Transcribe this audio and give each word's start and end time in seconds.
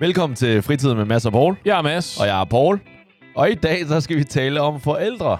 Velkommen 0.00 0.36
til 0.36 0.62
Fritid 0.62 0.94
med 0.94 1.04
Mads 1.04 1.26
og 1.26 1.32
Paul. 1.32 1.56
Jeg 1.64 1.78
er 1.78 1.82
Mads. 1.82 2.20
Og 2.20 2.26
jeg 2.26 2.40
er 2.40 2.44
Paul. 2.44 2.80
Og 3.34 3.50
i 3.50 3.54
dag 3.54 3.86
så 3.86 4.00
skal 4.00 4.16
vi 4.16 4.24
tale 4.24 4.60
om 4.60 4.80
forældre. 4.80 5.38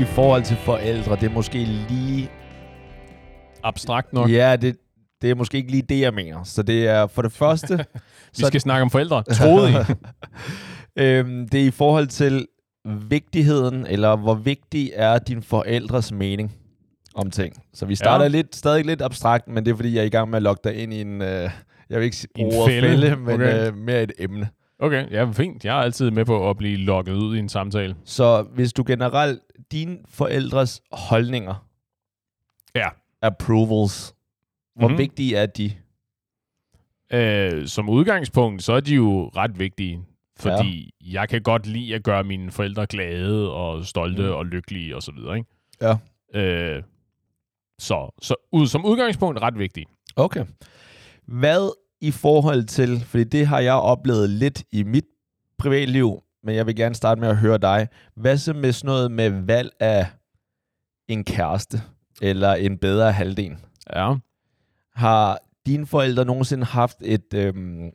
I 0.00 0.04
forhold 0.04 0.42
til 0.42 0.56
forældre, 0.56 1.16
det 1.16 1.22
er 1.22 1.30
måske 1.30 1.58
lige... 1.88 2.30
Abstrakt 3.64 4.12
nok. 4.12 4.30
Ja, 4.30 4.56
det, 4.56 4.76
det 5.22 5.30
er 5.30 5.34
måske 5.34 5.56
ikke 5.58 5.70
lige 5.70 5.82
det, 5.82 6.00
jeg 6.00 6.14
mener. 6.14 6.44
Så 6.44 6.62
det 6.62 6.86
er 6.88 7.06
for 7.06 7.22
det 7.22 7.32
første... 7.32 7.76
Vi 8.38 8.44
skal 8.44 8.60
snakke 8.60 8.82
om 8.82 8.90
forældre. 8.90 9.22
Troede 9.22 9.70
I? 9.70 9.74
øhm, 11.02 11.48
det 11.48 11.60
er 11.62 11.66
i 11.66 11.70
forhold 11.70 12.06
til 12.06 12.46
vigtigheden, 13.08 13.86
eller 13.86 14.16
hvor 14.16 14.34
vigtig 14.34 14.90
er 14.94 15.18
din 15.18 15.42
forældres 15.42 16.12
mening 16.12 16.52
om 17.14 17.30
ting. 17.30 17.54
Så 17.74 17.86
vi 17.86 17.94
starter 17.94 18.24
Ja. 18.24 18.28
lidt, 18.28 18.56
stadig 18.56 18.84
lidt 18.84 19.02
abstrakt, 19.02 19.48
men 19.48 19.64
det 19.64 19.72
er 19.72 19.76
fordi, 19.76 19.94
jeg 19.94 20.00
er 20.00 20.04
i 20.06 20.08
gang 20.08 20.30
med 20.30 20.36
at 20.36 20.42
logge 20.42 20.60
dig 20.64 20.74
ind 20.82 20.94
i 20.94 21.00
en... 21.00 21.22
Øh, 21.22 21.50
jeg 21.90 21.98
vil 21.98 22.04
ikke 22.04 22.16
sige 22.16 22.30
ordet 22.36 22.66
fælde? 22.72 22.88
fælde, 22.88 23.16
men 23.16 23.34
Okay. 23.34 23.66
øh, 23.68 23.76
mere 23.76 24.02
et 24.02 24.12
emne. 24.18 24.48
Okay, 24.78 25.10
ja, 25.10 25.30
fint. 25.30 25.64
Jeg 25.64 25.78
er 25.78 25.82
altid 25.82 26.10
med 26.10 26.24
på 26.24 26.50
at 26.50 26.56
blive 26.56 26.76
logget 26.76 27.14
ud 27.14 27.36
i 27.36 27.38
en 27.38 27.48
samtale. 27.48 27.96
Så 28.04 28.42
hvis 28.42 28.72
du 28.72 28.84
generelt... 28.86 29.40
Dine 29.72 29.98
forældres 30.08 30.82
holdninger, 30.92 31.66
Ja. 32.74 32.88
approvals, 33.22 34.14
hvor 34.76 34.88
Mhm. 34.88 34.92
mm-hmm. 34.92 34.98
vigtige 34.98 35.36
er 35.36 35.46
de? 35.46 35.72
Øh, 37.12 37.66
som 37.66 37.88
udgangspunkt, 37.88 38.62
så 38.62 38.72
er 38.72 38.80
de 38.80 38.94
jo 38.94 39.28
ret 39.36 39.58
vigtige. 39.58 40.00
Fordi 40.36 40.90
ja. 41.04 41.20
jeg 41.20 41.28
kan 41.28 41.42
godt 41.42 41.66
lide 41.66 41.94
at 41.94 42.02
gøre 42.02 42.24
mine 42.24 42.50
forældre 42.50 42.86
glade 42.86 43.52
og 43.52 43.84
stolte 43.84 44.22
Mm. 44.22 44.28
og 44.32 44.46
lykkelige 44.46 44.96
og 44.96 45.02
så 45.02 45.12
videre, 45.12 45.36
ikke? 45.38 45.50
Ja. 45.80 45.96
Øh, 46.40 46.82
så, 47.78 48.14
så 48.22 48.34
ud, 48.52 48.66
som 48.66 48.84
udgangspunkt 48.84 49.40
ret 49.42 49.58
vigtige. 49.58 49.86
Okay. 50.16 50.44
Hvad 51.26 51.70
i 52.00 52.10
forhold 52.10 52.64
til, 52.64 53.00
fordi 53.00 53.24
det 53.24 53.46
har 53.46 53.60
jeg 53.60 53.74
oplevet 53.74 54.30
lidt 54.30 54.64
i 54.72 54.82
mit 54.82 55.04
privatliv, 55.58 56.22
men 56.42 56.54
jeg 56.54 56.66
vil 56.66 56.76
gerne 56.76 56.94
starte 56.94 57.20
med 57.20 57.28
at 57.28 57.36
høre 57.36 57.58
dig. 57.58 57.88
Hvad 58.14 58.38
så 58.38 58.52
med 58.52 58.72
sådan 58.72 58.86
noget 58.86 59.10
med 59.10 59.30
valg 59.30 59.70
af 59.80 60.06
en 61.08 61.24
kæreste, 61.24 61.82
eller 62.22 62.54
en 62.54 62.78
bedre 62.78 63.12
halvdel? 63.12 63.56
Ja. 63.94 64.14
Har 64.94 65.38
dine 65.66 65.86
forældre 65.86 66.24
nogensinde 66.24 66.64
haft 66.64 66.96
et, 67.00 67.34
øhm, 67.34 67.90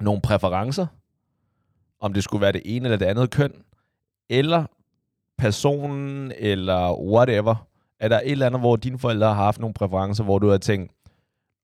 nogle 0.00 0.20
præferencer? 0.22 0.86
Om 2.00 2.12
det 2.12 2.24
skulle 2.24 2.40
være 2.40 2.52
det 2.52 2.62
ene 2.64 2.84
eller 2.84 2.98
det 2.98 3.06
andet 3.06 3.30
køn? 3.30 3.52
Eller 4.28 4.64
personen, 5.38 6.32
eller 6.38 7.00
whatever? 7.00 7.66
Er 8.00 8.08
der 8.08 8.20
et 8.20 8.30
eller 8.30 8.46
andet, 8.46 8.60
hvor 8.60 8.76
dine 8.76 8.98
forældre 8.98 9.26
har 9.26 9.34
haft 9.34 9.60
nogle 9.60 9.74
præferencer, 9.74 10.24
hvor 10.24 10.38
du 10.38 10.48
har 10.48 10.58
tænkt, 10.58 10.92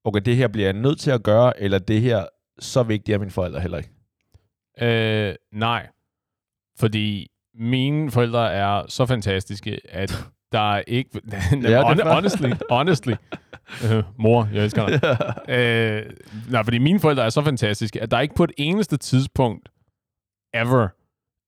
okay, 0.06 0.20
det 0.24 0.36
her 0.36 0.48
bliver 0.48 0.66
jeg 0.66 0.72
nødt 0.72 1.00
til 1.00 1.10
at 1.10 1.22
gøre, 1.22 1.60
eller 1.60 1.78
det 1.78 2.00
her, 2.00 2.26
så 2.58 2.82
vigtigt 2.82 3.14
er 3.14 3.18
mine 3.18 3.30
forældre 3.30 3.60
heller 3.60 3.78
ikke? 3.78 3.90
Øh, 4.80 5.34
nej. 5.52 5.86
Fordi 6.78 7.30
mine 7.54 8.10
forældre 8.10 8.52
er 8.52 8.82
så 8.88 9.06
fantastiske, 9.06 9.80
at 9.88 10.24
der 10.52 10.72
er 10.72 10.82
ikke... 10.86 11.10
Ja, 11.62 11.92
fair. 11.92 12.14
honestly, 12.14 12.50
honestly. 12.70 13.12
Øh, 13.84 14.02
mor, 14.18 14.48
jeg 14.52 14.64
elsker 14.64 14.86
dig. 14.86 15.00
øh, 15.56 16.12
nej, 16.50 16.64
fordi 16.64 16.78
mine 16.78 17.00
forældre 17.00 17.24
er 17.24 17.30
så 17.30 17.42
fantastiske, 17.42 18.02
at 18.02 18.10
der 18.10 18.16
er 18.16 18.20
ikke 18.20 18.34
på 18.34 18.44
et 18.44 18.52
eneste 18.56 18.96
tidspunkt 18.96 19.68
ever, 20.54 20.88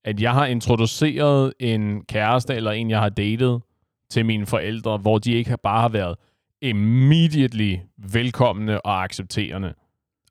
at 0.05 0.21
jeg 0.21 0.33
har 0.33 0.47
introduceret 0.47 1.53
en 1.61 2.05
kæreste 2.05 2.55
eller 2.55 2.71
en, 2.71 2.91
jeg 2.91 3.01
har 3.01 3.09
datet 3.09 3.63
til 4.11 4.27
mine 4.27 4.47
forældre, 4.47 4.99
hvor 4.99 5.19
de 5.19 5.33
ikke 5.33 5.57
bare 5.63 5.81
har 5.81 5.89
været 5.89 6.17
immediately 6.63 7.77
velkomne 7.97 8.81
og 8.81 9.05
accepterende. 9.05 9.75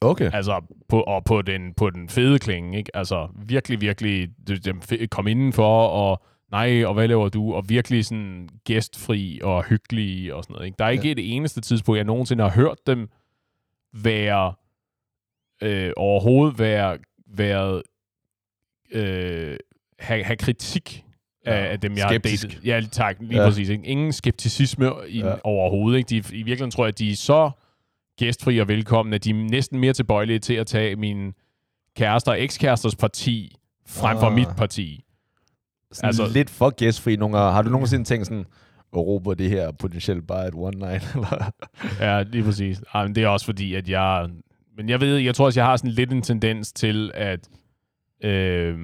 Okay. 0.02 0.32
Altså, 0.34 0.62
på, 0.90 1.02
og 1.02 1.24
på 1.24 1.42
den, 1.42 1.74
på 1.74 1.90
den 1.90 2.10
fede 2.10 2.40
klinge, 2.40 2.78
ikke? 2.78 2.98
Altså, 2.98 3.28
virkelig, 3.36 3.82
virkelig 3.82 4.30
kom 5.10 5.28
indenfor, 5.28 5.88
og 5.88 6.22
nej, 6.52 6.86
og 6.86 6.94
hvad 6.94 7.08
laver 7.08 7.30
du? 7.30 7.54
Og 7.54 7.70
virkelig 7.70 8.06
sådan 8.06 8.50
gæstfri 8.66 9.40
og 9.44 9.64
hyggelig 9.64 10.34
og 10.34 10.44
sådan 10.44 10.54
noget, 10.54 10.66
ikke? 10.66 10.76
Der 10.80 10.86
er 10.86 10.90
ikke 10.90 11.06
ja. 11.08 11.12
et 11.12 11.36
eneste 11.36 11.62
tidspunkt, 11.62 11.98
jeg 11.98 12.06
nogensinde 12.06 12.44
har 12.44 12.52
hørt 12.52 12.78
dem 12.88 13.09
være, 13.94 14.54
øh, 15.64 15.92
overhovedet 15.98 16.59
være, 16.59 16.98
været, 17.28 17.84
øh, 18.92 19.58
have, 20.00 20.24
have 20.24 20.38
kritik 20.38 21.04
Ja, 21.53 21.66
af 21.66 21.80
dem, 21.80 21.91
jeg 21.97 22.06
skeptisk. 22.09 22.44
har 22.44 22.50
datet. 22.50 22.66
Ja, 22.66 22.81
tak, 22.91 23.16
lige 23.19 23.41
Ja. 23.41 23.47
præcis. 23.50 23.69
Ikke? 23.69 23.85
Ingen 23.85 24.13
skepticisme 24.13 24.91
i, 25.08 25.19
Ja. 25.19 25.34
overhovedet. 25.44 25.97
Ikke? 25.97 26.09
De, 26.09 26.16
I 26.18 26.22
virkeligheden 26.22 26.72
tror 26.72 26.84
jeg, 26.85 26.88
at 26.94 27.00
de 27.00 27.12
er 27.12 27.16
så 27.16 27.52
gæstfri 28.19 28.58
og 28.59 28.68
velkomne, 28.68 29.16
at 29.16 29.24
de 29.24 29.30
er 29.30 29.34
næsten 29.34 29.80
mere 29.80 29.94
tilbøjelige 29.94 30.40
til 30.40 30.53
at 30.53 30.68
tage 30.68 30.96
min 30.96 31.34
kærester 31.96 32.31
og 32.31 32.41
ekskæresters 32.41 32.96
parti 32.96 33.56
frem 33.88 34.18
for 34.19 34.28
Ah. 34.28 34.34
mit 34.34 34.47
parti. 34.58 35.03
Sådan 35.91 36.08
Altså- 36.08 36.28
lidt 36.34 36.50
for 36.50 36.69
gæstfri 36.69 37.16
nogle 37.16 37.38
gange. 37.38 37.53
Har 37.53 37.62
du 37.62 37.69
nogensinde 37.69 38.03
tænkt 38.06 38.28
sådan, 38.28 38.46
Europa, 38.94 39.34
det 39.34 39.50
her 39.50 39.62
er 39.68 39.72
potentielt 39.72 40.28
bare 40.28 40.47
et 40.47 40.53
one 40.56 40.78
night? 40.79 41.03
Eller? 41.16 41.52
Ja, 42.00 42.22
lige 42.24 42.44
præcis. 42.44 42.81
Ej, 42.94 43.03
men 43.08 43.16
det 43.16 43.24
er 43.24 43.28
også 43.28 43.46
fordi, 43.46 43.74
at 43.75 43.90
jeg... 43.90 44.29
Men 44.78 44.90
jeg 44.90 45.02
ved, 45.02 45.18
jeg 45.18 45.35
tror 45.35 45.46
også, 45.46 45.59
jeg 45.59 45.66
har 45.68 45.78
sådan 45.78 45.91
lidt 45.91 46.12
en 46.12 46.22
tendens 46.22 46.74
til, 46.74 47.12
at, 47.14 47.50
øh, 48.24 48.78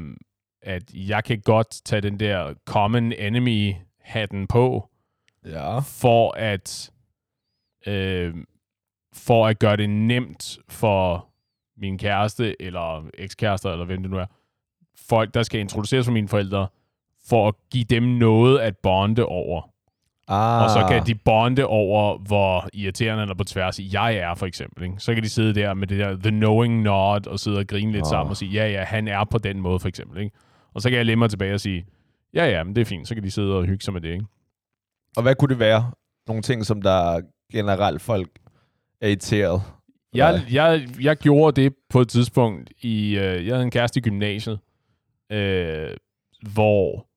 at 0.63 0.83
jeg 0.93 1.23
kan 1.23 1.41
godt 1.41 1.81
tage 1.85 2.01
den 2.01 2.19
der 2.19 2.53
common 2.65 3.11
enemy-hatten 3.11 4.47
på, 4.47 4.89
ja. 5.45 5.79
for 5.79 6.37
at 6.37 6.91
øh, 7.87 8.33
for 9.13 9.47
at 9.47 9.59
gøre 9.59 9.77
det 9.77 9.89
nemt 9.89 10.57
for 10.69 11.27
min 11.77 11.97
kæreste, 11.97 12.61
eller 12.61 13.09
ekskærester, 13.17 13.71
eller 13.71 13.85
hvem 13.85 14.01
det 14.01 14.11
nu 14.11 14.17
er, 14.17 14.25
folk, 15.09 15.33
der 15.33 15.43
skal 15.43 15.59
introduceres 15.59 16.05
for 16.05 16.11
mine 16.11 16.27
forældre, 16.27 16.67
for 17.29 17.47
at 17.47 17.53
give 17.71 17.83
dem 17.83 18.03
noget 18.03 18.59
at 18.59 18.77
bonde 18.77 19.25
over. 19.25 19.69
Ah. 20.27 20.63
Og 20.63 20.69
så 20.69 20.85
kan 20.89 21.05
de 21.05 21.15
bonde 21.15 21.65
over, 21.65 22.17
hvor 22.17 22.69
irriterende 22.73 23.21
eller 23.21 23.35
på 23.35 23.43
tværs 23.43 23.79
jeg 23.79 24.15
er, 24.15 24.35
for 24.35 24.45
eksempel. 24.45 24.83
Ikke? 24.83 24.95
Så 24.99 25.13
kan 25.13 25.23
de 25.23 25.29
sidde 25.29 25.55
der 25.55 25.73
med 25.73 25.87
det 25.87 25.99
der 25.99 26.15
the 26.15 26.31
knowing 26.31 26.81
nod, 26.81 27.27
og 27.27 27.39
sidde 27.39 27.59
og 27.59 27.67
grine 27.67 27.91
lidt 27.91 28.05
oh. 28.05 28.09
sammen 28.09 28.29
og 28.29 28.37
sige, 28.37 28.51
ja, 28.51 28.67
ja, 28.67 28.83
han 28.83 29.07
er 29.07 29.23
på 29.23 29.37
den 29.37 29.59
måde, 29.59 29.79
for 29.79 29.87
eksempel. 29.87 30.21
Ikke? 30.21 30.35
Og 30.73 30.81
så 30.81 30.89
kan 30.89 30.97
jeg 30.97 31.05
lægge 31.05 31.17
mig 31.19 31.29
tilbage 31.29 31.53
og 31.53 31.59
sige, 31.59 31.85
ja, 32.33 32.45
ja, 32.45 32.63
men 32.63 32.75
det 32.75 32.81
er 32.81 32.85
fint. 32.85 33.07
Så 33.07 33.13
kan 33.15 33.23
de 33.23 33.31
sidde 33.31 33.55
og 33.57 33.65
hygge 33.65 33.83
sig 33.83 33.93
med 33.93 34.01
det. 34.01 34.09
Ikke? 34.13 34.25
Og 35.17 35.23
hvad 35.23 35.35
kunne 35.35 35.49
det 35.49 35.59
være? 35.59 35.91
Nogle 36.27 36.41
ting, 36.41 36.65
som 36.65 36.81
der 36.81 37.21
generelt 37.51 38.01
folk 38.01 38.29
er 39.01 39.07
irriteret. 39.07 39.61
Jeg, 40.15 40.41
jeg, 40.51 40.87
jeg 41.01 41.17
gjorde 41.17 41.61
det 41.61 41.73
på 41.89 42.01
et 42.01 42.07
tidspunkt 42.07 42.71
i... 42.81 43.17
Øh, 43.17 43.45
jeg 43.47 43.53
havde 43.55 43.63
en 43.63 43.71
kæreste 43.71 43.97
i 43.99 44.01
gymnasiet, 44.03 44.59
øh, 45.31 45.89
hvor 46.53 47.07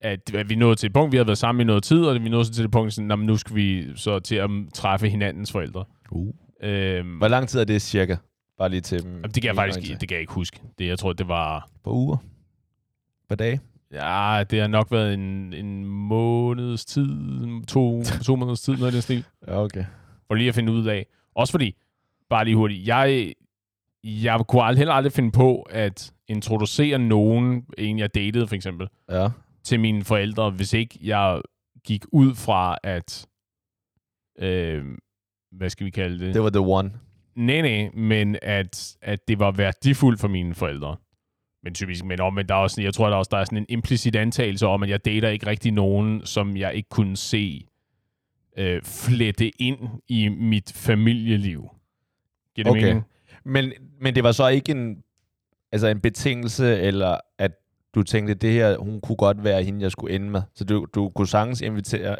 at, 0.00 0.34
at 0.34 0.50
vi 0.50 0.54
nåede 0.54 0.76
til 0.76 0.86
et 0.86 0.92
punkt, 0.92 1.12
vi 1.12 1.16
havde 1.16 1.26
været 1.26 1.38
sammen 1.38 1.60
i 1.60 1.64
noget 1.64 1.82
tid, 1.82 2.04
og 2.04 2.14
vi 2.24 2.28
nåede 2.28 2.44
så 2.44 2.52
til 2.52 2.62
det 2.62 2.70
punkt, 2.70 2.92
sådan, 2.92 3.08
"Nå, 3.08 3.16
men 3.16 3.26
nu 3.26 3.36
skal 3.36 3.56
vi 3.56 3.96
så 3.96 4.18
til 4.18 4.36
at 4.36 4.50
træffe 4.74 5.08
hinandens 5.08 5.52
forældre. 5.52 5.84
Uh. 6.10 6.34
Øh, 6.62 7.16
Hvor 7.18 7.28
lang 7.28 7.48
tid 7.48 7.60
er 7.60 7.64
det 7.64 7.82
cirka? 7.82 8.16
Bare 8.58 8.68
lige 8.68 8.80
til 8.80 9.02
Jamen, 9.04 9.22
det 9.22 9.34
kan 9.34 9.44
jeg 9.44 9.54
faktisk 9.54 10.00
det 10.00 10.08
kan 10.08 10.14
jeg 10.14 10.20
ikke 10.20 10.32
huske. 10.32 10.60
Det, 10.78 10.86
jeg 10.86 10.98
tror, 10.98 11.12
det 11.12 11.28
var... 11.28 11.68
På 11.84 11.92
uger? 11.92 12.16
På 13.32 13.36
dage? 13.36 13.60
Ja, 13.92 14.44
det 14.50 14.60
har 14.60 14.66
nok 14.66 14.90
været 14.90 15.14
en, 15.14 15.52
en 15.52 15.84
måneds 15.84 16.84
tid, 16.84 17.06
to, 17.66 18.02
to 18.24 18.36
måneders 18.36 18.60
tid, 18.60 18.76
noget 18.76 18.92
i 18.92 18.94
den 18.94 19.02
stil. 19.02 19.24
Ja, 19.48 19.62
okay. 19.62 19.84
For 20.26 20.34
lige 20.34 20.48
at 20.48 20.54
finde 20.54 20.72
ud 20.72 20.86
af. 20.86 21.06
Også 21.34 21.50
fordi, 21.50 21.76
bare 22.30 22.44
lige 22.44 22.56
hurtigt, 22.56 22.86
jeg, 22.86 23.32
jeg 24.04 24.40
kunne 24.48 24.62
aldrig, 24.62 24.78
heller 24.78 24.94
aldrig 24.94 25.12
finde 25.12 25.32
på 25.32 25.62
at 25.62 26.12
introducere 26.28 26.98
nogen, 26.98 27.64
en 27.78 27.98
jeg 27.98 28.14
datede 28.14 28.46
for 28.46 28.54
eksempel, 28.54 28.88
Ja. 29.10 29.28
til 29.64 29.80
mine 29.80 30.04
forældre, 30.04 30.50
hvis 30.50 30.72
ikke 30.72 30.98
jeg 31.02 31.42
gik 31.84 32.04
ud 32.12 32.34
fra, 32.34 32.76
at, 32.82 33.26
øh, 34.38 34.84
hvad 35.52 35.70
skal 35.70 35.84
vi 35.86 35.90
kalde 35.90 36.26
det? 36.26 36.34
Det 36.34 36.42
var 36.42 36.50
the 36.50 36.60
one. 36.60 36.92
Nej, 37.36 37.60
nej, 37.60 37.90
men 37.94 38.36
at, 38.42 38.96
at 39.02 39.28
det 39.28 39.38
var 39.38 39.50
værdifuldt 39.50 40.20
for 40.20 40.28
mine 40.28 40.54
forældre. 40.54 40.96
Men 41.64 41.74
typisk, 41.74 42.04
men 42.04 42.20
omvendt, 42.20 42.48
der 42.48 42.54
er 42.54 42.58
også, 42.58 42.82
jeg 42.82 42.94
tror, 42.94 43.08
der 43.08 43.16
også 43.16 43.28
der 43.32 43.36
er 43.38 43.44
sådan 43.44 43.58
en 43.58 43.66
implicit 43.68 44.16
antagelse 44.16 44.66
om, 44.66 44.82
at 44.82 44.88
jeg 44.88 45.04
dater 45.04 45.28
ikke 45.28 45.46
rigtig 45.46 45.72
nogen, 45.72 46.26
som 46.26 46.56
jeg 46.56 46.74
ikke 46.74 46.88
kunne 46.88 47.16
se 47.16 47.66
øh, 48.56 48.82
flette 48.82 49.62
ind 49.62 49.78
i 50.08 50.28
mit 50.28 50.72
familieliv. 50.76 51.68
Giver 52.54 52.64
det 52.64 52.70
Okay. 52.70 52.82
mening? 52.82 53.04
Men, 53.44 53.72
men 54.00 54.14
det 54.14 54.24
var 54.24 54.32
så 54.32 54.48
ikke 54.48 54.72
en, 54.72 55.02
altså 55.72 55.86
en 55.86 56.00
betingelse, 56.00 56.78
eller 56.80 57.16
at 57.38 57.52
du 57.94 58.02
tænkte, 58.02 58.34
det 58.34 58.52
her, 58.52 58.78
hun 58.78 59.00
kunne 59.00 59.16
godt 59.16 59.44
være 59.44 59.62
hende, 59.62 59.82
jeg 59.82 59.90
skulle 59.90 60.14
ende 60.14 60.30
med. 60.30 60.42
Så 60.54 60.64
du, 60.64 60.86
du 60.94 61.08
kunne 61.08 61.28
sagtens 61.28 61.60
invitere 61.60 62.16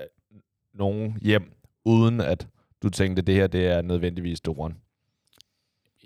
nogen 0.75 1.19
hjem, 1.23 1.53
uden 1.85 2.21
at 2.21 2.49
du 2.83 2.89
tænkte, 2.91 3.23
det 3.23 3.35
her, 3.35 3.47
det 3.47 3.67
er 3.67 3.83
nødvendigvis 3.83 4.41
Doren. 4.41 4.77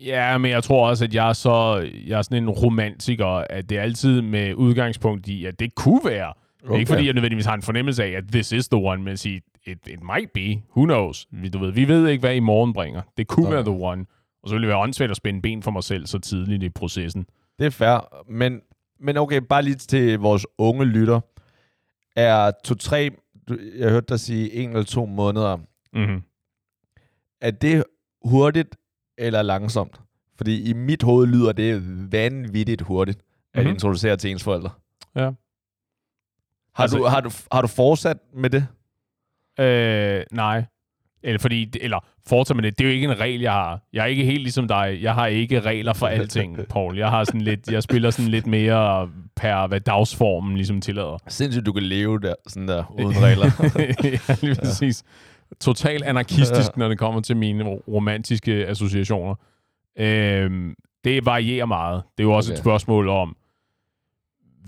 Ja, 0.05 0.39
men 0.39 0.51
jeg 0.51 0.65
tror 0.65 0.89
også, 0.89 1.05
at 1.05 1.15
jeg 1.15 1.29
er, 1.29 1.33
så, 1.33 1.89
jeg 2.07 2.19
er 2.19 2.23
sådan 2.23 2.43
en 2.43 2.51
romantiker, 2.51 3.27
at 3.27 3.71
det 3.71 3.79
er 3.79 3.83
altid 3.83 4.23
med 4.23 4.55
udgangspunkt 4.55 5.29
i, 5.29 5.45
at 5.45 5.61
det 5.61 5.75
kunne 5.75 6.01
være. 6.05 6.33
Okay. 6.65 6.79
Ikke 6.79 6.89
fordi 6.89 7.07
jeg 7.07 7.15
nødvendigvis 7.15 7.47
har 7.47 7.55
en 7.55 7.63
fornemmelse 7.63 8.05
af, 8.05 8.11
at 8.11 8.25
this 8.33 8.53
is 8.53 8.69
the 8.69 8.81
one, 8.81 9.03
men 9.03 9.13
at 9.13 9.19
sige, 9.19 9.43
it, 9.67 9.79
it 9.87 10.03
might 10.03 10.33
be. 10.35 10.63
Who 10.77 10.85
knows? 10.85 11.27
Vi, 11.31 11.49
du 11.49 11.59
ved, 11.59 11.73
vi 11.73 11.89
ved 11.89 12.09
ikke, 12.09 12.21
hvad 12.21 12.35
i 12.35 12.41
morgen 12.41 12.73
bringer. 12.73 13.03
Det 13.17 13.27
kunne 13.27 13.47
okay. 13.47 13.55
være 13.55 13.65
the 13.65 13.85
one. 13.85 14.07
Og 14.43 14.49
så 14.49 14.55
ville 14.55 14.63
det 14.63 14.69
være 14.69 14.83
åndssvagt 14.83 15.11
at 15.11 15.17
spænde 15.17 15.43
ben 15.43 15.63
for 15.63 15.71
mig 15.71 15.85
selv 15.85 16.07
så 16.07 16.19
tidligt 16.19 16.63
i 16.63 16.69
processen. 16.69 17.27
Det 17.59 17.67
er 17.67 17.71
fair. 17.71 18.25
Men, 18.33 18.61
men 19.01 19.17
okay, 19.17 19.41
bare 19.49 19.63
lige 19.63 19.75
til 19.75 20.19
vores 20.19 20.47
unge 20.59 20.85
lytter. 20.85 21.21
Er 22.17 22.51
to-tre, 22.65 23.11
jeg 23.79 23.91
hørte 23.91 24.07
dig 24.09 24.21
sige 24.21 24.53
en 24.55 24.71
eller 24.71 24.83
to 24.83 25.07
måneder, 25.07 25.57
mm-hmm. 25.93 26.23
er 27.41 27.51
det 27.51 27.85
hurtigt 28.25 28.77
eller 29.19 29.43
langsomt? 29.43 30.01
Fordi 30.37 30.71
i 30.71 30.73
mit 30.73 31.03
hoved 31.03 31.27
lyder 31.27 31.53
det 31.53 31.83
vanvittigt 32.13 32.83
hurtigt 32.83 33.19
at 33.55 33.61
mm-hmm. 33.63 33.75
introducere 33.75 34.17
til 34.17 34.31
ens 34.31 34.45
forældre. 34.45 34.71
Ja. 35.17 35.31
Har, 36.75 36.83
altså, 36.83 36.99
du, 36.99 37.05
har, 37.05 37.21
du, 37.21 37.31
har 37.53 37.63
du 37.63 37.69
fortsat 37.69 38.17
med 38.35 38.51
det? 38.51 38.67
Øh, 39.61 40.23
nej. 40.33 40.65
Eller 41.23 41.39
fordi, 41.39 41.73
eller 41.81 42.05
fortsat 42.27 42.57
med 42.57 42.65
det, 42.65 42.79
det 42.79 42.85
er 42.85 42.89
jo 42.89 42.95
ikke 42.95 43.05
en 43.05 43.21
regel, 43.21 43.41
jeg 43.41 43.53
har. 43.53 43.81
Jeg 43.93 44.03
er 44.03 44.07
ikke 44.07 44.25
helt 44.25 44.43
ligesom 44.43 44.69
dig. 44.69 44.99
Jeg 45.03 45.15
har 45.15 45.27
ikke 45.27 45.61
regler 45.61 45.93
for 45.93 46.07
alting, 46.07 46.59
Paul. 46.71 46.99
Jeg 46.99 47.11
har 47.11 47.25
sådan 47.25 47.41
lidt, 47.41 47.71
jeg 47.71 47.83
spiller 47.83 48.11
sådan 48.11 48.31
lidt 48.31 48.47
mere 48.47 49.11
per, 49.37 49.67
hvad 49.67 49.81
dagsformen 49.81 50.57
ligesom 50.57 50.81
tillader. 50.81 51.19
Sindssygt, 51.29 51.67
du 51.67 51.73
kan 51.73 51.83
leve 51.83 52.21
der, 52.21 52.35
sådan 52.47 52.69
der, 52.69 52.95
uden 53.05 53.23
regler. 53.27 53.51
ja, 54.29 54.35
lige 54.43 54.55
præcis. 54.65 55.05
Total 55.61 56.03
anarkistisk, 56.05 56.77
når 56.79 56.89
det 56.89 56.99
kommer 56.99 57.21
til 57.21 57.37
mine 57.37 57.65
romantiske 57.65 58.67
associationer. 58.67 59.35
Øhm, 59.99 60.75
det 61.05 61.27
varierer 61.27 61.67
meget. 61.67 62.03
Det 62.19 62.25
er 62.25 62.29
jo 62.29 62.33
også 62.33 62.53
okay. 62.53 62.59
et 62.59 62.63
spørgsmål 62.63 63.09
om, 63.09 63.37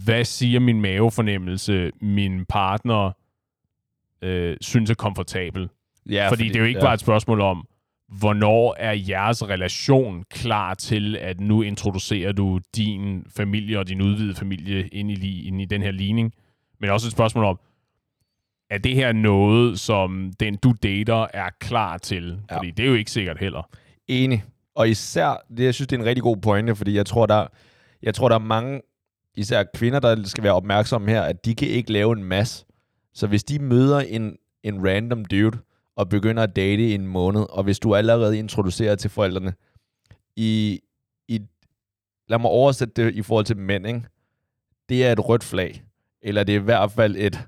hvad 0.05 0.25
siger 0.25 0.61
min 0.61 0.81
mavefornemmelse, 0.81 1.91
min 2.01 2.45
partner 2.45 3.13
øh, 4.23 4.57
synes 4.61 4.91
er 4.91 4.95
komfortabel. 4.95 5.69
Ja, 6.11 6.29
fordi, 6.29 6.37
fordi 6.37 6.49
det 6.49 6.57
er 6.57 6.61
jo 6.61 6.67
ikke 6.67 6.79
ja. 6.79 6.85
bare 6.85 6.95
et 6.95 7.01
spørgsmål 7.01 7.41
om, 7.41 7.69
hvornår 8.09 8.77
er 8.79 8.93
jeres 8.93 9.49
relation 9.49 10.25
klar 10.31 10.75
til, 10.75 11.17
at 11.17 11.41
nu 11.41 11.63
introducerer 11.63 12.33
du 12.33 12.61
din 12.77 13.27
familie 13.37 13.79
og 13.79 13.89
din 13.89 14.03
udvidede 14.03 14.35
familie 14.35 14.89
ind 14.89 15.11
i, 15.11 15.49
ind 15.49 15.61
i 15.61 15.65
den 15.65 15.83
her 15.83 15.91
ligning. 15.91 16.33
Men 16.81 16.91
også 16.91 17.07
et 17.07 17.13
spørgsmål 17.13 17.45
om, 17.45 17.59
er 18.70 18.79
det 18.79 18.94
her 18.94 19.12
noget, 19.12 19.81
som 19.81 20.32
den 20.41 20.56
du 20.56 20.75
dater 20.82 21.26
er 21.35 21.50
klar 21.61 21.99
til? 21.99 22.41
Ja. 22.50 22.56
Fordi 22.56 22.70
det 22.70 22.85
er 22.85 22.88
jo 22.88 22.94
ikke 22.94 23.11
sikkert 23.11 23.38
heller. 23.38 23.69
Enig. 24.09 24.44
Og 24.75 24.88
især, 24.88 25.44
det, 25.56 25.65
jeg 25.65 25.75
synes, 25.75 25.88
det 25.88 25.97
er 25.97 26.00
en 26.00 26.06
rigtig 26.06 26.23
god 26.23 26.37
pointe, 26.37 26.76
fordi 26.76 26.97
jeg 26.97 27.06
tror, 27.06 27.26
der, 27.26 27.47
jeg 28.03 28.15
tror, 28.15 28.29
der 28.29 28.37
er 28.37 28.41
mange, 28.41 28.81
især 29.37 29.65
kvinder, 29.75 30.00
der 30.00 30.25
skal 30.25 30.44
være 30.44 30.55
opmærksomme 30.55 31.11
her, 31.11 31.23
at 31.23 31.44
de 31.44 31.55
kan 31.55 31.69
ikke 31.69 31.93
lave 31.93 32.12
en 32.12 32.25
masse. 32.25 32.65
Så 33.15 33.26
hvis 33.26 33.44
de 33.44 33.59
møder 33.59 34.00
en, 34.00 34.37
en 34.62 34.88
random 34.88 35.25
dude, 35.25 35.59
og 35.99 36.09
begynder 36.09 36.43
at 36.43 36.56
date 36.56 36.82
i 36.82 36.94
en 36.94 37.06
måned, 37.06 37.47
og 37.50 37.65
hvis 37.65 37.79
du 37.79 37.94
allerede 37.94 38.38
introducerer 38.38 38.94
til 38.94 39.11
forældrene, 39.11 39.55
i, 40.37 40.81
i, 41.29 41.41
lad 42.29 42.38
mig 42.38 42.50
oversætte 42.50 43.05
det 43.05 43.15
i 43.15 43.23
forhold 43.23 43.44
til 43.44 43.56
mænd, 43.56 43.87
ikke? 43.87 44.03
det 44.88 45.06
er 45.06 45.12
et 45.12 45.29
rødt 45.29 45.44
flag, 45.44 45.82
eller 46.23 46.44
det 46.44 46.55
er 46.55 46.61
i 46.61 46.62
hvert 46.62 46.91
fald 46.91 47.17
et 47.17 47.47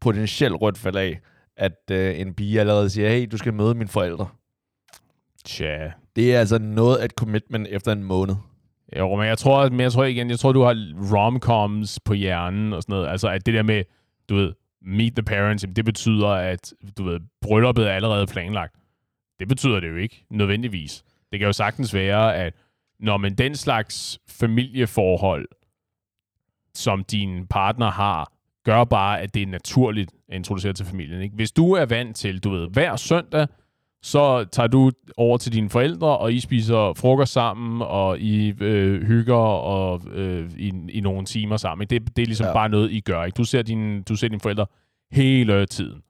potentielt 0.00 0.54
rødt 0.60 0.78
flag, 0.78 1.20
at 1.56 1.90
øh, 1.90 2.20
en 2.20 2.34
pige 2.34 2.60
allerede 2.60 2.90
siger, 2.90 3.08
hey, 3.08 3.28
du 3.32 3.36
skal 3.36 3.54
møde 3.54 3.74
mine 3.74 3.88
forældre. 3.88 4.28
Tja. 5.44 5.90
Det 6.16 6.34
er 6.34 6.40
altså 6.40 6.58
noget 6.58 6.96
af 6.96 7.04
et 7.04 7.10
commitment 7.10 7.68
efter 7.70 7.92
en 7.92 8.04
måned. 8.04 8.34
Jo, 8.98 9.16
men 9.16 9.26
jeg 9.26 9.38
tror, 9.38 9.68
men 9.68 9.80
jeg 9.80 9.92
tror 9.92 10.04
igen, 10.04 10.30
jeg 10.30 10.38
tror, 10.38 10.52
du 10.52 10.62
har 10.62 10.76
romcoms 11.14 12.00
på 12.04 12.14
hjernen 12.14 12.72
og 12.72 12.82
sådan 12.82 12.92
noget. 12.92 13.08
Altså, 13.08 13.28
at 13.28 13.46
det 13.46 13.54
der 13.54 13.62
med, 13.62 13.84
du 14.28 14.34
ved, 14.34 14.52
meet 14.82 15.14
the 15.14 15.22
parents, 15.22 15.66
det 15.76 15.84
betyder, 15.84 16.28
at 16.28 16.72
du 16.98 17.02
ved, 17.02 17.20
brylluppet 17.40 17.88
er 17.88 17.92
allerede 17.92 18.26
planlagt. 18.26 18.74
Det 19.40 19.48
betyder 19.48 19.80
det 19.80 19.88
jo 19.88 19.96
ikke, 19.96 20.24
nødvendigvis. 20.30 21.04
Det 21.32 21.38
kan 21.38 21.46
jo 21.46 21.52
sagtens 21.52 21.94
være, 21.94 22.36
at 22.36 22.54
når 23.00 23.16
man 23.16 23.34
den 23.34 23.54
slags 23.56 24.18
familieforhold, 24.28 25.48
som 26.74 27.04
din 27.04 27.46
partner 27.46 27.90
har, 27.90 28.32
gør 28.64 28.84
bare, 28.84 29.20
at 29.20 29.34
det 29.34 29.42
er 29.42 29.46
naturligt 29.46 30.10
at 30.28 30.36
introducere 30.36 30.72
til 30.72 30.86
familien. 30.86 31.22
Ikke? 31.22 31.34
Hvis 31.34 31.52
du 31.52 31.72
er 31.72 31.86
vant 31.86 32.16
til, 32.16 32.38
du 32.38 32.50
ved, 32.50 32.68
hver 32.68 32.96
søndag, 32.96 33.46
så 34.02 34.44
tager 34.52 34.66
du 34.66 34.90
over 35.16 35.38
til 35.38 35.52
dine 35.52 35.70
forældre, 35.70 36.18
og 36.18 36.32
I 36.32 36.40
spiser 36.40 36.92
frokost 36.96 37.32
sammen, 37.32 37.82
og 37.82 38.18
I 38.18 38.54
øh, 38.60 39.02
hygger 39.02 39.34
og 39.34 40.02
øh, 40.12 40.50
i, 40.56 40.72
i 40.88 41.00
nogle 41.00 41.24
timer 41.24 41.56
sammen. 41.56 41.86
Det, 41.86 42.16
det 42.16 42.22
er 42.22 42.26
ligesom 42.26 42.46
ja. 42.46 42.52
bare 42.52 42.68
noget, 42.68 42.92
I 42.92 43.00
gør. 43.00 43.24
Ikke? 43.24 43.36
Du, 43.36 43.44
ser 43.44 43.62
din, 43.62 44.02
du 44.02 44.16
ser 44.16 44.28
dine 44.28 44.40
forældre 44.40 44.66
hele 45.12 45.66
tiden. 45.66 46.02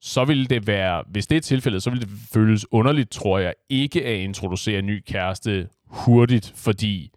Så 0.00 0.24
vil 0.24 0.50
det 0.50 0.66
være, 0.66 1.04
hvis 1.06 1.26
det 1.26 1.36
er 1.36 1.40
tilfældet, 1.40 1.82
så 1.82 1.90
vil 1.90 2.00
det 2.00 2.08
føles 2.32 2.72
underligt, 2.72 3.10
tror 3.10 3.38
jeg, 3.38 3.54
ikke 3.68 4.04
at 4.04 4.16
introducere 4.16 4.78
en 4.78 4.86
ny 4.86 5.02
kæreste 5.06 5.68
hurtigt, 5.86 6.52
fordi 6.56 7.10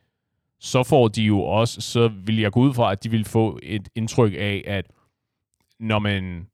så 0.60 0.84
får 0.84 1.08
de 1.08 1.24
jo 1.24 1.42
også, 1.42 1.82
så 1.82 2.08
vil 2.08 2.40
jeg 2.40 2.52
gå 2.52 2.60
ud 2.60 2.74
fra, 2.74 2.92
at 2.92 3.04
de 3.04 3.12
vil 3.12 3.26
få 3.26 3.60
et 3.64 3.90
indtryk 3.96 4.34
af, 4.34 4.64
at 4.68 4.86
når 5.80 6.00
man, 6.00 6.48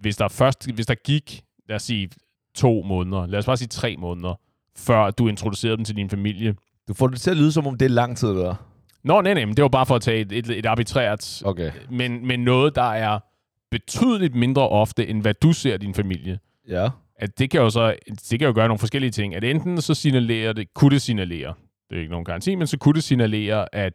hvis 0.00 0.16
der 0.16 0.28
først, 0.28 0.70
hvis 0.70 0.86
der 0.86 0.94
gik, 0.94 1.42
lad 1.68 1.76
os 1.76 1.82
sige, 1.82 2.10
to 2.54 2.82
måneder, 2.82 3.26
lad 3.26 3.38
os 3.38 3.46
bare 3.46 3.56
sige 3.56 3.68
tre 3.68 3.96
måneder, 3.96 4.34
før 4.76 5.10
du 5.10 5.28
introducerede 5.28 5.76
dem 5.76 5.84
til 5.84 5.96
din 5.96 6.10
familie. 6.10 6.54
Du 6.88 6.94
får 6.94 7.06
det 7.06 7.20
til 7.20 7.30
at 7.30 7.36
lyde, 7.36 7.52
som 7.52 7.66
om 7.66 7.78
det 7.78 7.86
er 7.86 7.90
lang 7.90 8.16
tid, 8.16 8.28
der. 8.28 8.54
Nå, 9.02 9.20
nej, 9.20 9.34
nej, 9.34 9.44
men 9.44 9.56
det 9.56 9.62
var 9.62 9.68
bare 9.68 9.86
for 9.86 9.94
at 9.94 10.02
tage 10.02 10.20
et, 10.20 10.32
et, 10.32 10.50
et 10.50 10.66
arbitrært, 10.66 11.42
okay. 11.44 11.72
men, 11.90 12.26
men 12.26 12.40
noget, 12.40 12.74
der 12.74 12.82
er 12.92 13.18
betydeligt 13.70 14.34
mindre 14.34 14.68
ofte, 14.68 15.06
end 15.06 15.22
hvad 15.22 15.34
du 15.34 15.52
ser 15.52 15.76
din 15.76 15.94
familie. 15.94 16.38
Ja. 16.68 16.88
At 17.16 17.38
det 17.38 17.50
kan 17.50 17.60
jo 17.60 17.70
så 17.70 17.96
det 18.30 18.38
kan 18.38 18.48
jo 18.48 18.54
gøre 18.54 18.68
nogle 18.68 18.78
forskellige 18.78 19.10
ting. 19.10 19.34
At 19.34 19.44
enten 19.44 19.80
så 19.80 19.94
signalerer 19.94 20.52
det, 20.52 20.74
kunne 20.74 20.90
det 20.90 21.02
signalere, 21.02 21.54
det 21.90 21.96
er 21.96 22.00
ikke 22.00 22.10
nogen 22.10 22.24
garanti, 22.24 22.54
men 22.54 22.66
så 22.66 22.78
kunne 22.78 22.94
det 22.94 23.04
signalere, 23.04 23.74
at 23.74 23.92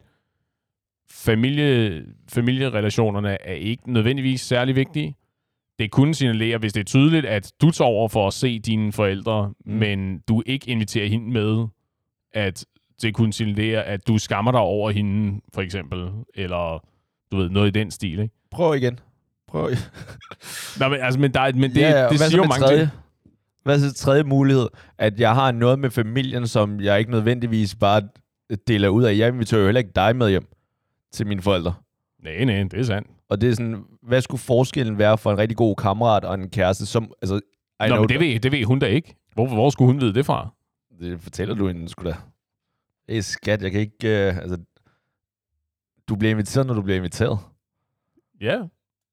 familie, 1.10 2.04
familierelationerne 2.28 3.42
er 3.42 3.54
ikke 3.54 3.92
nødvendigvis 3.92 4.40
særlig 4.40 4.76
vigtige 4.76 5.16
det 5.80 5.90
kunne 5.90 6.14
signalere, 6.14 6.58
hvis 6.58 6.72
det 6.72 6.80
er 6.80 6.84
tydeligt, 6.84 7.26
at 7.26 7.52
du 7.60 7.70
tager 7.70 7.88
over 7.88 8.08
for 8.08 8.26
at 8.26 8.32
se 8.32 8.58
dine 8.58 8.92
forældre, 8.92 9.52
mm. 9.66 9.72
men 9.72 10.18
du 10.28 10.42
ikke 10.46 10.70
inviterer 10.70 11.08
hende 11.08 11.30
med, 11.30 11.66
at 12.32 12.64
det 13.02 13.14
kunne 13.14 13.32
signalere, 13.32 13.84
at 13.84 14.08
du 14.08 14.18
skammer 14.18 14.52
dig 14.52 14.60
over 14.60 14.90
hende, 14.90 15.40
for 15.54 15.62
eksempel, 15.62 16.08
eller 16.34 16.84
du 17.32 17.36
ved, 17.36 17.50
noget 17.50 17.68
i 17.68 17.70
den 17.70 17.90
stil, 17.90 18.18
ikke? 18.18 18.34
Prøv 18.50 18.76
igen. 18.76 18.98
Prøv 19.48 19.70
igen. 19.70 19.78
Nå, 20.80 20.88
men, 20.88 21.00
altså, 21.00 21.20
men, 21.20 21.34
der, 21.34 21.52
men 21.52 21.70
det, 21.70 21.80
ja, 21.80 22.02
ja. 22.02 22.08
det 22.08 22.20
siger 22.20 22.36
jo 22.36 22.44
mange 22.44 22.66
tredje? 22.66 22.80
ting. 22.80 22.90
Hvad 23.62 23.74
er 23.74 23.78
så 23.78 23.94
tredje 23.94 24.22
mulighed? 24.22 24.68
At 24.98 25.20
jeg 25.20 25.34
har 25.34 25.52
noget 25.52 25.78
med 25.78 25.90
familien, 25.90 26.46
som 26.46 26.80
jeg 26.80 26.98
ikke 26.98 27.10
nødvendigvis 27.10 27.74
bare 27.74 28.02
deler 28.66 28.88
ud 28.88 29.02
af. 29.04 29.16
Jeg 29.16 29.28
inviterer 29.28 29.60
jo 29.60 29.66
heller 29.66 29.78
ikke 29.78 29.92
dig 29.94 30.16
med 30.16 30.30
hjem 30.30 30.46
til 31.12 31.26
mine 31.26 31.42
forældre. 31.42 31.74
Nej, 32.22 32.44
nej, 32.44 32.62
det 32.62 32.74
er 32.74 32.82
sandt. 32.82 33.08
Og 33.28 33.40
det 33.40 33.48
er 33.48 33.52
sådan, 33.52 33.84
hvad 34.02 34.20
skulle 34.20 34.40
forskellen 34.40 34.98
være 34.98 35.18
for 35.18 35.32
en 35.32 35.38
rigtig 35.38 35.56
god 35.56 35.76
kammerat 35.76 36.24
og 36.24 36.34
en 36.34 36.50
kæreste, 36.50 36.86
som, 36.86 37.12
altså, 37.22 37.40
I 37.84 37.88
Nå, 37.88 38.00
men 38.00 38.08
det 38.08 38.20
ved, 38.20 38.40
det 38.40 38.52
ved 38.52 38.64
hun 38.64 38.78
da 38.78 38.86
ikke. 38.86 39.16
Hvor, 39.34 39.46
hvor 39.46 39.70
skulle 39.70 39.92
hun 39.92 40.00
vide 40.00 40.14
det 40.14 40.26
fra? 40.26 40.48
Det 41.00 41.20
fortæller 41.20 41.54
du 41.54 41.66
hende, 41.66 41.88
skulle 41.88 42.12
da. 42.12 42.16
Hey, 43.08 43.20
skat, 43.20 43.62
jeg 43.62 43.70
kan 43.70 43.80
ikke, 43.80 44.28
uh, 44.28 44.36
altså, 44.36 44.58
du 46.08 46.16
bliver 46.16 46.30
inviteret, 46.30 46.66
når 46.66 46.74
du 46.74 46.82
bliver 46.82 46.96
inviteret. 46.96 47.38
Ja, 48.40 48.58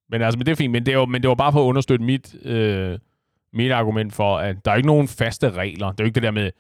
men 0.10 0.22
altså, 0.22 0.38
men 0.38 0.46
det 0.46 0.52
er 0.52 0.56
fint, 0.56 0.72
men 0.72 0.86
det, 0.86 0.94
jo, 0.94 1.06
men 1.06 1.22
det 1.22 1.30
var 1.30 1.36
bare 1.36 1.52
for 1.52 1.60
at 1.60 1.68
understøtte 1.68 2.06
mit, 2.06 2.36
øh, 2.46 3.00
mit 3.54 3.72
argument 3.72 4.14
for, 4.14 4.38
at 4.38 4.66
der 4.66 4.72
er 4.72 4.76
ikke 4.76 4.88
nogen 4.88 5.08
faste 5.08 5.52
regler. 5.52 5.92
Det 5.92 6.00
er 6.00 6.04
jo 6.04 6.06
ikke 6.06 6.16
det 6.16 6.24
der 6.24 6.32
med, 6.32 6.52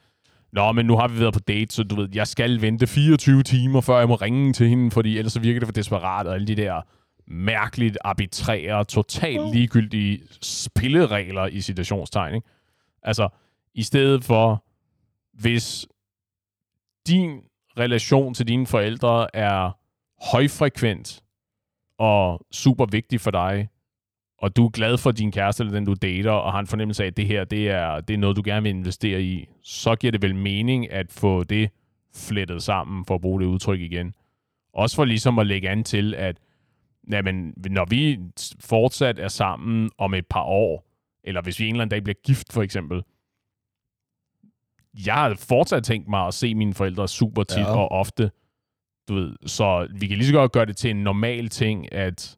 Nå, 0.51 0.71
men 0.71 0.85
nu 0.85 0.97
har 0.97 1.07
vi 1.07 1.19
været 1.19 1.33
på 1.33 1.39
date, 1.39 1.75
så 1.75 1.83
du 1.83 1.95
ved, 1.95 2.09
jeg 2.13 2.27
skal 2.27 2.61
vente 2.61 2.87
24 2.87 3.43
timer, 3.43 3.81
før 3.81 3.97
jeg 3.97 4.07
må 4.07 4.15
ringe 4.15 4.53
til 4.53 4.69
hende, 4.69 4.91
fordi 4.91 5.17
ellers 5.17 5.33
så 5.33 5.39
virker 5.39 5.59
det 5.59 5.67
for 5.67 5.73
desperat, 5.73 6.27
og 6.27 6.33
alle 6.33 6.47
de 6.47 6.55
der 6.55 6.81
mærkeligt 7.27 7.97
arbitrære, 8.01 8.85
totalt 8.85 9.53
ligegyldige 9.53 10.21
spilleregler 10.41 11.45
i 11.45 11.61
situationstegn. 11.61 12.35
Ikke? 12.35 12.47
Altså, 13.03 13.29
i 13.73 13.83
stedet 13.83 14.23
for, 14.23 14.63
hvis 15.33 15.87
din 17.07 17.41
relation 17.79 18.33
til 18.33 18.47
dine 18.47 18.67
forældre 18.67 19.35
er 19.35 19.71
højfrekvent 20.31 21.23
og 21.97 22.45
super 22.51 22.85
vigtig 22.85 23.21
for 23.21 23.31
dig, 23.31 23.69
og 24.37 24.55
du 24.55 24.65
er 24.65 24.69
glad 24.69 24.97
for 24.97 25.11
din 25.11 25.31
kæreste 25.31 25.61
eller 25.63 25.73
den, 25.73 25.85
du 25.85 25.93
dater, 25.93 26.31
og 26.31 26.51
har 26.51 26.59
en 26.59 26.67
fornemmelse 26.67 27.03
af, 27.03 27.07
at 27.07 27.17
det 27.17 27.27
her 27.27 27.43
det 27.43 27.69
er, 27.69 27.99
det 28.01 28.13
er 28.13 28.17
noget, 28.17 28.35
du 28.37 28.41
gerne 28.45 28.63
vil 28.63 28.69
investere 28.69 29.21
i, 29.23 29.45
så 29.63 29.95
giver 29.95 30.11
det 30.11 30.21
vel 30.21 30.35
mening 30.35 30.91
at 30.91 31.11
få 31.11 31.43
det 31.43 31.69
flettet 32.15 32.63
sammen, 32.63 33.05
for 33.05 33.15
at 33.15 33.21
bruge 33.21 33.41
det 33.41 33.47
udtryk 33.47 33.79
igen, 33.79 34.13
Også 34.73 34.95
for 34.95 35.05
ligesom 35.05 35.39
at 35.39 35.47
lægge 35.47 35.69
an 35.69 35.83
til, 35.83 36.13
at 36.15 36.37
jamen, 37.11 37.53
når 37.69 37.85
vi 37.89 38.19
fortsat 38.59 39.19
er 39.19 39.27
sammen 39.27 39.89
om 39.97 40.13
et 40.13 40.25
par 40.27 40.43
år, 40.43 40.83
eller 41.23 41.41
hvis 41.41 41.59
vi 41.59 41.65
en 41.67 41.75
eller 41.75 41.81
anden 41.81 41.91
dag 41.95 42.03
bliver 42.03 42.17
gift 42.25 42.53
for 42.53 42.61
eksempel, 42.61 43.03
jeg 45.05 45.13
har 45.13 45.35
fortsat 45.49 45.83
tænkt 45.83 46.07
mig 46.07 46.27
at 46.27 46.33
se 46.33 46.55
mine 46.55 46.73
forældre 46.73 47.07
super 47.07 47.43
tit 47.43 47.57
Ja. 47.57 47.75
og 47.77 47.91
ofte. 47.91 48.31
Du 49.07 49.13
ved, 49.13 49.35
så 49.45 49.87
vi 49.99 50.07
kan 50.07 50.17
lige 50.17 50.27
så 50.27 50.33
godt 50.33 50.51
gøre 50.51 50.65
det 50.65 50.77
til 50.77 50.89
en 50.89 51.03
normal 51.03 51.49
ting, 51.49 51.93
at 51.93 52.36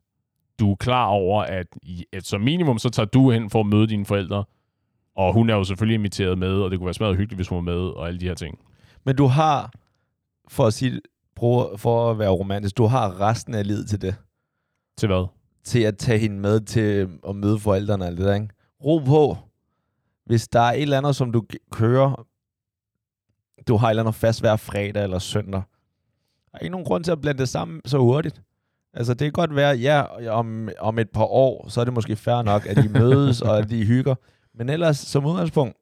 du 0.59 0.71
er 0.71 0.75
klar 0.75 1.05
over, 1.05 1.43
at, 1.43 1.67
at 2.13 2.25
som 2.25 2.41
minimum, 2.41 2.77
så 2.77 2.89
tager 2.89 3.07
du 3.07 3.31
hen 3.31 3.49
for 3.49 3.59
at 3.59 3.65
møde 3.65 3.87
dine 3.87 4.05
forældre, 4.05 4.43
og 5.15 5.33
hun 5.33 5.49
er 5.49 5.55
jo 5.55 5.63
selvfølgelig 5.63 5.95
inviteret 5.95 6.37
med, 6.37 6.53
og 6.53 6.71
det 6.71 6.79
kunne 6.79 6.85
være 6.85 6.93
smadret 6.93 7.17
hyggeligt, 7.17 7.37
hvis 7.37 7.47
hun 7.47 7.55
var 7.55 7.61
med, 7.61 7.81
og 7.81 8.07
alle 8.07 8.19
de 8.19 8.25
her 8.25 8.33
ting. 8.33 8.59
Men 9.05 9.15
du 9.15 9.25
har, 9.25 9.73
for 10.47 10.65
at, 10.65 10.73
sige, 10.73 11.01
prøve, 11.35 11.77
for 11.77 12.11
at 12.11 12.19
være 12.19 12.29
romantisk, 12.29 12.77
du 12.77 12.85
har 12.85 13.21
resten 13.21 13.53
af 13.53 13.67
livet 13.67 13.89
til 13.89 14.01
det. 14.01 14.15
Til 14.97 15.07
hvad? 15.07 15.27
Til 15.63 15.79
at 15.79 15.97
tage 15.97 16.19
hende 16.19 16.39
med 16.39 16.59
til 16.59 17.09
at 17.27 17.35
møde 17.35 17.59
forældrene 17.59 18.03
og 18.03 18.07
alt 18.07 18.17
det 18.17 18.25
der, 18.25 18.33
ikke? 18.33 18.47
Ro 18.85 18.97
på. 18.97 19.37
Hvis 20.25 20.47
der 20.47 20.59
er 20.59 20.73
et 20.73 20.81
eller 20.81 20.97
andet, 20.97 21.15
som 21.15 21.31
du 21.31 21.43
kører, 21.71 22.25
du 23.67 23.77
har 23.77 23.87
et 23.87 23.91
eller 23.91 24.03
andet 24.03 24.15
fast 24.15 24.41
hver 24.41 24.55
fredag 24.55 25.03
eller 25.03 25.19
søndag, 25.19 25.61
der 26.51 26.57
er 26.57 26.59
ikke 26.59 26.71
nogen 26.71 26.85
grund 26.85 27.03
til 27.03 27.11
at 27.11 27.21
blande 27.21 27.39
det 27.39 27.49
sammen 27.49 27.81
så 27.85 27.97
hurtigt. 27.97 28.41
Altså, 28.93 29.13
det 29.13 29.25
kan 29.25 29.31
godt 29.31 29.55
være, 29.55 29.77
ja, 29.77 30.29
om, 30.31 30.69
om 30.79 30.99
et 30.99 31.09
par 31.09 31.23
år, 31.25 31.69
så 31.69 31.81
er 31.81 31.85
det 31.85 31.93
måske 31.93 32.15
fair 32.15 32.41
nok, 32.41 32.65
at 32.65 32.77
de 32.77 32.89
mødes 32.89 33.41
og 33.41 33.57
at 33.57 33.69
de 33.69 33.85
hygger. 33.85 34.15
Men 34.55 34.69
ellers, 34.69 34.97
som 34.97 35.25
udgangspunkt, 35.25 35.77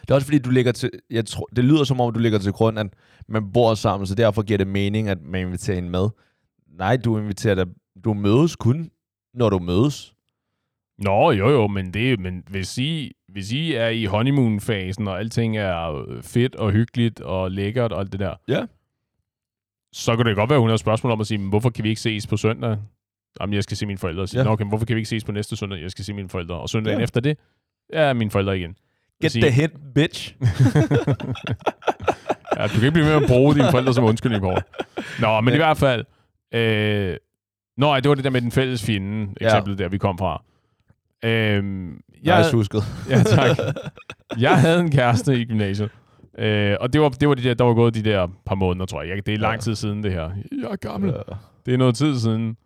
det 0.00 0.10
er 0.10 0.14
også 0.14 0.26
fordi, 0.26 0.38
du 0.38 0.50
ligger 0.50 0.72
til, 0.72 0.90
jeg 1.10 1.26
tror, 1.26 1.48
det 1.56 1.64
lyder 1.64 1.84
som 1.84 2.00
om, 2.00 2.12
du 2.12 2.20
ligger 2.20 2.38
til 2.38 2.52
grund, 2.52 2.78
at 2.78 2.86
man 3.28 3.52
bor 3.52 3.74
sammen, 3.74 4.06
så 4.06 4.14
derfor 4.14 4.42
giver 4.42 4.58
det 4.58 4.66
mening, 4.66 5.08
at 5.08 5.18
man 5.22 5.40
inviterer 5.40 5.74
hende 5.74 5.90
med. 5.90 6.08
Nej, 6.78 6.96
du 6.96 7.18
inviterer 7.18 7.54
dig, 7.54 7.66
du 8.04 8.14
mødes 8.14 8.56
kun, 8.56 8.90
når 9.34 9.50
du 9.50 9.58
mødes. 9.58 10.14
Nå, 10.98 11.30
jo 11.30 11.50
jo, 11.50 11.66
men, 11.66 11.94
det, 11.94 12.20
men 12.20 12.44
hvis, 12.50 12.78
I, 12.78 13.12
hvis 13.28 13.52
I 13.52 13.74
er 13.74 13.88
i 13.88 14.04
honeymoon-fasen, 14.04 15.08
og 15.08 15.18
alting 15.18 15.56
er 15.56 15.92
øh, 15.92 16.22
fedt 16.22 16.54
og 16.54 16.70
hyggeligt 16.72 17.20
og 17.20 17.50
lækkert 17.50 17.92
og 17.92 18.00
alt 18.00 18.12
det 18.12 18.20
der, 18.20 18.34
Ja. 18.48 18.66
Så 19.92 20.16
kan 20.16 20.26
det 20.26 20.36
godt 20.36 20.50
være, 20.50 20.56
at 20.56 20.60
hun 20.60 20.70
et 20.70 20.80
spørgsmål 20.80 21.12
om 21.12 21.20
at 21.20 21.26
sige, 21.26 21.38
"Men 21.38 21.48
hvorfor 21.48 21.70
kan 21.70 21.84
vi 21.84 21.88
ikke 21.88 22.00
ses 22.00 22.26
på 22.26 22.36
søndag? 22.36 22.76
Jamen, 23.40 23.54
jeg 23.54 23.62
skal 23.62 23.76
se 23.76 23.86
mine 23.86 23.98
forældre. 23.98 24.26
Så, 24.28 24.38
Ja. 24.38 24.44
ja. 24.44 24.50
okay, 24.52 24.64
hvorfor 24.64 24.86
kan 24.86 24.96
vi 24.96 25.00
ikke 25.00 25.08
ses 25.08 25.24
på 25.24 25.32
næste 25.32 25.56
søndag? 25.56 25.82
Jeg 25.82 25.90
skal 25.90 26.04
se 26.04 26.12
mine 26.12 26.28
forældre. 26.28 26.54
Og 26.54 26.68
søndagen 26.68 26.96
Ja. 26.96 27.00
ja. 27.00 27.04
efter 27.04 27.20
det, 27.20 27.38
er 27.92 28.12
mine 28.12 28.30
forældre 28.30 28.58
igen. 28.58 28.76
Get 29.22 29.32
sige- 29.32 29.42
the 29.42 29.50
hit, 29.50 29.70
bitch. 29.94 30.34
Ja, 32.56 32.62
du 32.66 32.68
kan 32.72 32.82
ikke 32.82 32.90
blive 32.90 33.06
ved 33.06 33.14
med 33.14 33.22
at 33.22 33.28
bruge 33.28 33.54
dine 33.54 33.70
forældre 33.70 33.94
som 33.94 34.04
undskyldning 34.04 34.42
på. 34.42 34.54
Nå, 35.20 35.40
men 35.40 35.48
Ja. 35.48 35.54
i 35.54 35.58
hvert 35.58 35.76
fald... 35.76 36.04
Øh, 36.54 37.16
nå, 37.76 37.96
det 37.96 38.08
var 38.08 38.14
det 38.14 38.24
der 38.24 38.30
med 38.30 38.40
den 38.40 38.52
fælles 38.52 38.84
fjende, 38.84 39.34
Ja. 39.40 39.46
eksemplet 39.46 39.78
der, 39.78 39.88
vi 39.88 39.98
kom 39.98 40.18
fra. 40.18 40.42
Øhm, 41.24 42.00
Jeg 42.22 42.40
er 42.40 42.52
husket. 42.52 42.82
Ja, 43.10 43.22
tak. 43.22 43.56
jeg 44.38 44.60
havde 44.60 44.80
en 44.80 44.90
kæreste 44.90 45.40
i 45.40 45.44
gymnasiet. 45.44 45.90
Øh, 46.38 46.76
og 46.80 46.92
det 46.92 47.00
var, 47.00 47.08
det 47.08 47.28
var 47.28 47.34
de 47.34 47.42
der, 47.42 47.54
der 47.54 47.64
var 47.64 47.74
gået 47.74 47.94
de 47.94 48.02
der 48.02 48.28
par 48.46 48.54
måneder, 48.54 48.86
tror 48.86 49.02
jeg. 49.02 49.26
Det 49.26 49.34
er 49.34 49.38
lang 49.38 49.60
tid 49.60 49.74
siden, 49.74 50.02
det 50.02 50.12
her. 50.12 50.30
Jeg 50.52 50.70
er 50.70 50.76
gammel. 50.76 51.10
Ja. 51.10 51.34
Det 51.66 51.74
er 51.74 51.78
noget 51.78 51.94
tid 51.96 52.18
siden. 52.18 52.56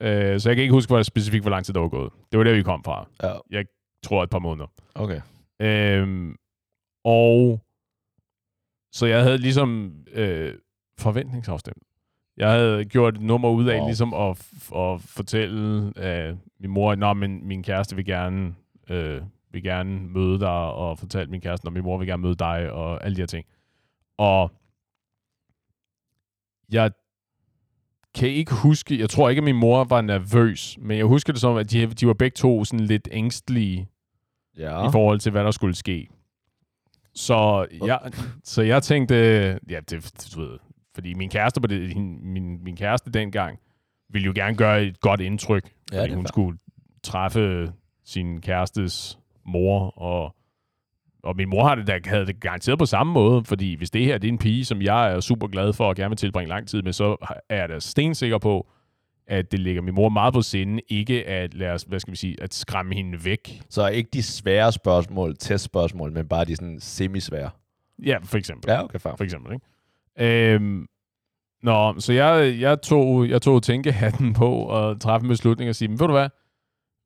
Øh, 0.00 0.40
så 0.40 0.48
jeg 0.48 0.56
kan 0.56 0.62
ikke 0.62 0.72
huske, 0.74 0.90
hvor 0.90 1.02
specifikt, 1.02 1.44
hvor 1.44 1.50
lang 1.50 1.64
tid 1.64 1.74
der 1.74 1.80
var 1.80 1.88
gået. 1.88 2.12
Det 2.32 2.38
var 2.38 2.44
der, 2.44 2.54
vi 2.54 2.62
kom 2.62 2.84
fra. 2.84 3.08
ja. 3.22 3.32
Jeg 3.50 3.64
tror, 4.04 4.22
et 4.22 4.30
par 4.30 4.38
måneder. 4.38 4.66
Okay. 4.94 5.20
Øhm, 5.62 6.36
og 7.04 7.60
så 8.92 9.06
jeg 9.06 9.22
havde 9.22 9.38
ligesom 9.38 9.92
øh, 10.12 10.54
forventningsafstemt. 10.98 11.82
Jeg 12.36 12.50
havde 12.50 12.84
gjort 12.84 13.14
et 13.14 13.20
nummer 13.20 13.50
ud 13.50 13.66
af 13.66 13.78
Wow. 13.78 13.86
ligesom 13.86 14.14
at, 14.14 14.48
at 14.76 15.00
fortælle 15.00 15.92
øh, 15.96 16.36
min 16.60 16.70
mor, 16.70 17.10
at 17.10 17.16
min 17.16 17.62
kæreste 17.62 17.96
vil 17.96 18.04
gerne, 18.04 18.54
øh, 18.90 19.20
vil 19.52 19.62
gerne 19.62 20.00
møde 20.00 20.38
dig, 20.40 20.48
og 20.72 20.98
fortælle 20.98 21.30
min 21.30 21.40
kæreste, 21.40 21.66
at 21.66 21.72
min 21.72 21.82
mor 21.82 21.98
vil 21.98 22.06
gerne 22.06 22.22
møde 22.22 22.34
dig, 22.34 22.70
og 22.72 23.04
alle 23.04 23.16
de 23.16 23.20
her 23.20 23.26
ting. 23.26 23.46
Og 24.18 24.52
jeg 26.72 26.90
kan 28.14 28.28
ikke 28.28 28.54
huske, 28.54 28.98
jeg 29.00 29.10
tror 29.10 29.28
ikke, 29.28 29.40
at 29.40 29.44
min 29.44 29.56
mor 29.56 29.84
var 29.84 30.00
nervøs, 30.00 30.78
men 30.80 30.96
jeg 30.98 31.06
husker 31.06 31.32
det 31.32 31.40
som, 31.40 31.56
at 31.56 31.70
de, 31.70 31.86
de 31.86 32.06
var 32.06 32.14
begge 32.14 32.34
to 32.34 32.64
sådan 32.64 32.86
lidt 32.86 33.08
ængstelige 33.12 33.88
Ja. 34.58 34.88
i 34.88 34.92
forhold 34.92 35.18
til, 35.20 35.32
hvad 35.32 35.44
der 35.44 35.50
skulle 35.50 35.74
ske. 35.74 36.08
Så 37.14 37.66
jeg, 37.86 38.00
så 38.44 38.62
jeg 38.62 38.82
tænkte, 38.82 39.14
ja, 39.70 39.80
det, 39.90 40.30
du 40.34 40.40
ved, 40.40 40.58
fordi 40.94 41.14
min 41.14 41.30
kæreste, 41.30 41.60
på 41.60 41.66
det, 41.66 41.96
min, 42.22 42.64
min 42.64 42.76
kæreste 42.76 43.10
dengang, 43.10 43.58
ville 44.08 44.26
jo 44.26 44.32
gerne 44.34 44.56
gøre 44.56 44.84
et 44.84 45.00
godt 45.00 45.20
indtryk, 45.20 45.72
Ja, 45.92 46.02
fordi 46.02 46.14
hun 46.14 46.24
fair. 46.24 46.28
skulle 46.28 46.58
træffe 47.02 47.72
sin 48.04 48.40
kærestes 48.40 49.18
mor, 49.46 49.98
og, 49.98 50.36
og 51.22 51.36
min 51.36 51.48
mor 51.48 51.64
har 51.64 51.74
det, 51.74 51.86
da, 51.86 51.98
havde 52.04 52.26
det 52.26 52.40
garanteret 52.40 52.78
på 52.78 52.86
samme 52.86 53.12
måde, 53.12 53.44
fordi 53.44 53.74
hvis 53.74 53.90
det 53.90 54.04
her 54.04 54.18
det 54.18 54.28
er 54.28 54.32
en 54.32 54.38
pige, 54.38 54.64
som 54.64 54.82
jeg 54.82 55.12
er 55.12 55.20
super 55.20 55.46
glad 55.46 55.72
for 55.72 55.84
og 55.88 55.96
gerne 55.96 56.10
vil 56.10 56.16
tilbringe 56.16 56.48
lang 56.48 56.68
tid 56.68 56.82
med, 56.82 56.92
så 56.92 57.16
er 57.48 57.56
jeg 57.56 57.68
da 57.68 57.78
stensikker 57.78 58.38
på, 58.38 58.66
at 59.26 59.52
det 59.52 59.60
ligger 59.60 59.82
min 59.82 59.94
mor 59.94 60.08
meget 60.08 60.34
på 60.34 60.42
sinde, 60.42 60.82
ikke 60.88 61.28
at 61.28 61.54
lade 61.54 61.72
os, 61.72 61.82
hvad 61.82 62.00
skal 62.00 62.10
vi 62.10 62.16
sige, 62.16 62.42
at 62.42 62.54
skræmme 62.54 62.94
hende 62.94 63.24
væk. 63.24 63.62
Så 63.70 63.88
ikke 63.88 64.10
de 64.12 64.22
svære 64.22 64.72
spørgsmål, 64.72 65.36
testspørgsmål, 65.36 66.12
men 66.12 66.28
bare 66.28 66.44
de 66.44 66.56
sådan 66.56 66.80
semi-svære. 66.80 67.50
Ja, 68.06 68.18
for 68.24 68.38
eksempel. 68.38 68.70
Ja, 68.70 68.84
okay, 68.84 68.98
fair. 68.98 69.12
for 69.16 69.24
eksempel. 69.24 69.52
Ikke? 69.52 70.54
Øhm, 70.54 70.86
nå, 71.62 71.94
så 71.98 72.12
jeg, 72.12 72.56
jeg, 72.60 72.82
tog, 72.82 73.28
jeg 73.28 73.42
tog 73.42 73.62
tænkehatten 73.62 74.32
på 74.32 74.54
og 74.54 75.00
træffe 75.00 75.24
en 75.24 75.28
beslutning 75.28 75.68
og 75.68 75.74
sige, 75.74 75.88
men 75.88 76.00
ved 76.00 76.06
du 76.06 76.12
hvad, 76.12 76.28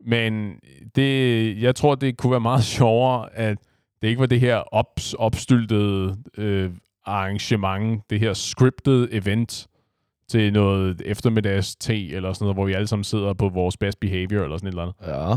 men 0.00 0.60
det, 0.94 1.62
jeg 1.62 1.74
tror, 1.74 1.94
det 1.94 2.16
kunne 2.16 2.30
være 2.30 2.40
meget 2.40 2.64
sjovere, 2.76 3.34
at 3.34 3.58
det 4.02 4.08
ikke 4.08 4.20
var 4.20 4.26
det 4.26 4.40
her 4.40 4.56
ops, 4.56 5.14
opstyltede 5.14 6.16
øh, 6.36 6.70
arrangement, 7.04 8.10
det 8.10 8.20
her 8.20 8.32
scripted 8.32 9.08
event 9.12 9.68
til 10.28 10.52
noget 10.52 11.02
eftermiddags 11.04 11.76
te 11.76 12.08
eller 12.08 12.32
sådan 12.32 12.44
noget, 12.44 12.56
hvor 12.56 12.64
vi 12.66 12.72
alle 12.72 12.86
sammen 12.86 13.04
sidder 13.04 13.32
på 13.32 13.48
vores 13.48 13.76
best 13.76 14.00
behavior 14.00 14.42
eller 14.42 14.56
sådan 14.56 14.68
et 14.68 14.72
eller 14.72 14.82
andet. 14.82 15.30
Ja. 15.30 15.36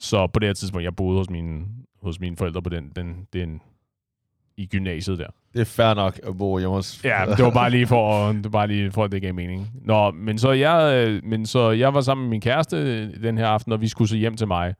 Så 0.00 0.26
på 0.26 0.38
det 0.38 0.48
her 0.48 0.54
tidspunkt, 0.54 0.84
jeg 0.84 0.96
boede 0.96 1.18
hos 1.18 1.30
mine, 1.30 1.64
hos 2.02 2.20
mine 2.20 2.36
forældre 2.36 2.62
på 2.62 2.68
den, 2.68 2.92
den, 2.96 3.26
den 3.32 3.60
i 4.56 4.66
gymnasiet 4.66 5.18
der. 5.18 5.30
Det 5.54 5.60
er 5.60 5.64
fair 5.64 5.94
nok 5.94 6.20
at 6.26 6.38
bo 6.38 6.58
hjemme 6.58 6.74
hos... 6.74 7.00
Ja, 7.04 7.24
det 7.36 7.44
var 7.44 7.50
bare 7.50 7.70
lige 7.70 7.86
for, 7.86 8.28
at- 8.28 8.34
det 8.34 8.44
var 8.44 8.50
bare 8.50 8.66
lige 8.66 8.90
for 8.90 9.04
at 9.04 9.12
det 9.12 9.22
gav 9.22 9.34
mening. 9.34 9.70
Nå, 9.84 10.10
men 10.10 10.38
så 10.38 10.50
jeg, 10.52 11.06
øh, 11.08 11.20
men 11.24 11.46
så 11.46 11.70
jeg 11.70 11.94
var 11.94 12.00
sammen 12.00 12.24
med 12.24 12.30
min 12.30 12.40
kæreste 12.40 13.12
den 13.22 13.38
her 13.38 13.46
aften, 13.46 13.72
og 13.72 13.80
vi 13.80 13.88
skulle 13.88 14.08
så 14.08 14.16
hjem 14.16 14.36
til 14.36 14.46
mig. 14.48 14.74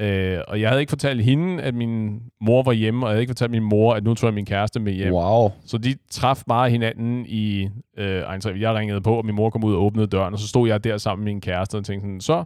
Øh, 0.00 0.38
og 0.48 0.60
jeg 0.60 0.68
havde 0.68 0.80
ikke 0.80 0.90
fortalt 0.90 1.24
hende, 1.24 1.62
at 1.62 1.74
min 1.74 2.20
mor 2.40 2.62
var 2.62 2.72
hjemme, 2.72 3.06
og 3.06 3.08
jeg 3.08 3.12
havde 3.14 3.22
ikke 3.22 3.30
fortalt 3.30 3.50
min 3.50 3.62
mor, 3.62 3.94
at 3.94 4.04
nu 4.04 4.14
tog 4.14 4.26
jeg 4.28 4.34
min 4.34 4.46
kæreste 4.46 4.80
med 4.80 4.92
hjem. 4.92 5.12
Wow. 5.12 5.50
Så 5.66 5.78
de 5.78 5.94
traf 6.10 6.42
bare 6.48 6.70
hinanden 6.70 7.26
i 7.28 7.68
øh. 7.98 8.22
Jeg 8.60 8.74
ringede 8.74 9.00
på, 9.00 9.14
og 9.14 9.26
min 9.26 9.34
mor 9.34 9.50
kom 9.50 9.64
ud 9.64 9.74
og 9.74 9.82
åbnede 9.82 10.06
døren, 10.06 10.32
og 10.34 10.38
så 10.40 10.48
stod 10.48 10.68
jeg 10.68 10.84
der 10.84 10.96
sammen 10.98 11.24
med 11.24 11.32
min 11.32 11.40
kæreste 11.40 11.76
og 11.76 11.84
tænkte 11.84 12.06
sådan, 12.06 12.20
så 12.20 12.44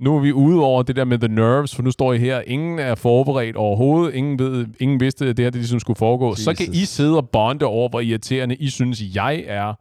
nu 0.00 0.16
er 0.16 0.20
vi 0.20 0.32
ude 0.32 0.64
over 0.64 0.82
det 0.82 0.96
der 0.96 1.04
med 1.04 1.18
the 1.18 1.28
nerves, 1.28 1.74
for 1.74 1.82
nu 1.82 1.90
står 1.90 2.12
I 2.12 2.18
her. 2.18 2.40
Ingen 2.40 2.78
er 2.78 2.94
forberedt 2.94 3.56
overhovedet. 3.56 4.14
Ingen, 4.14 4.38
ved, 4.38 4.66
ingen 4.80 5.00
vidste, 5.00 5.26
at 5.26 5.36
det 5.36 5.44
her 5.44 5.50
det 5.50 5.58
ligesom 5.60 5.80
skulle 5.80 5.96
foregå. 5.96 6.30
Jesus. 6.30 6.44
Så 6.44 6.54
kan 6.54 6.66
I 6.72 6.84
sidde 6.84 7.16
og 7.16 7.28
bonde 7.30 7.66
over, 7.66 7.88
hvor 7.88 8.00
irriterende 8.00 8.54
I 8.56 8.70
synes, 8.70 9.02
jeg 9.14 9.44
er 9.46 9.74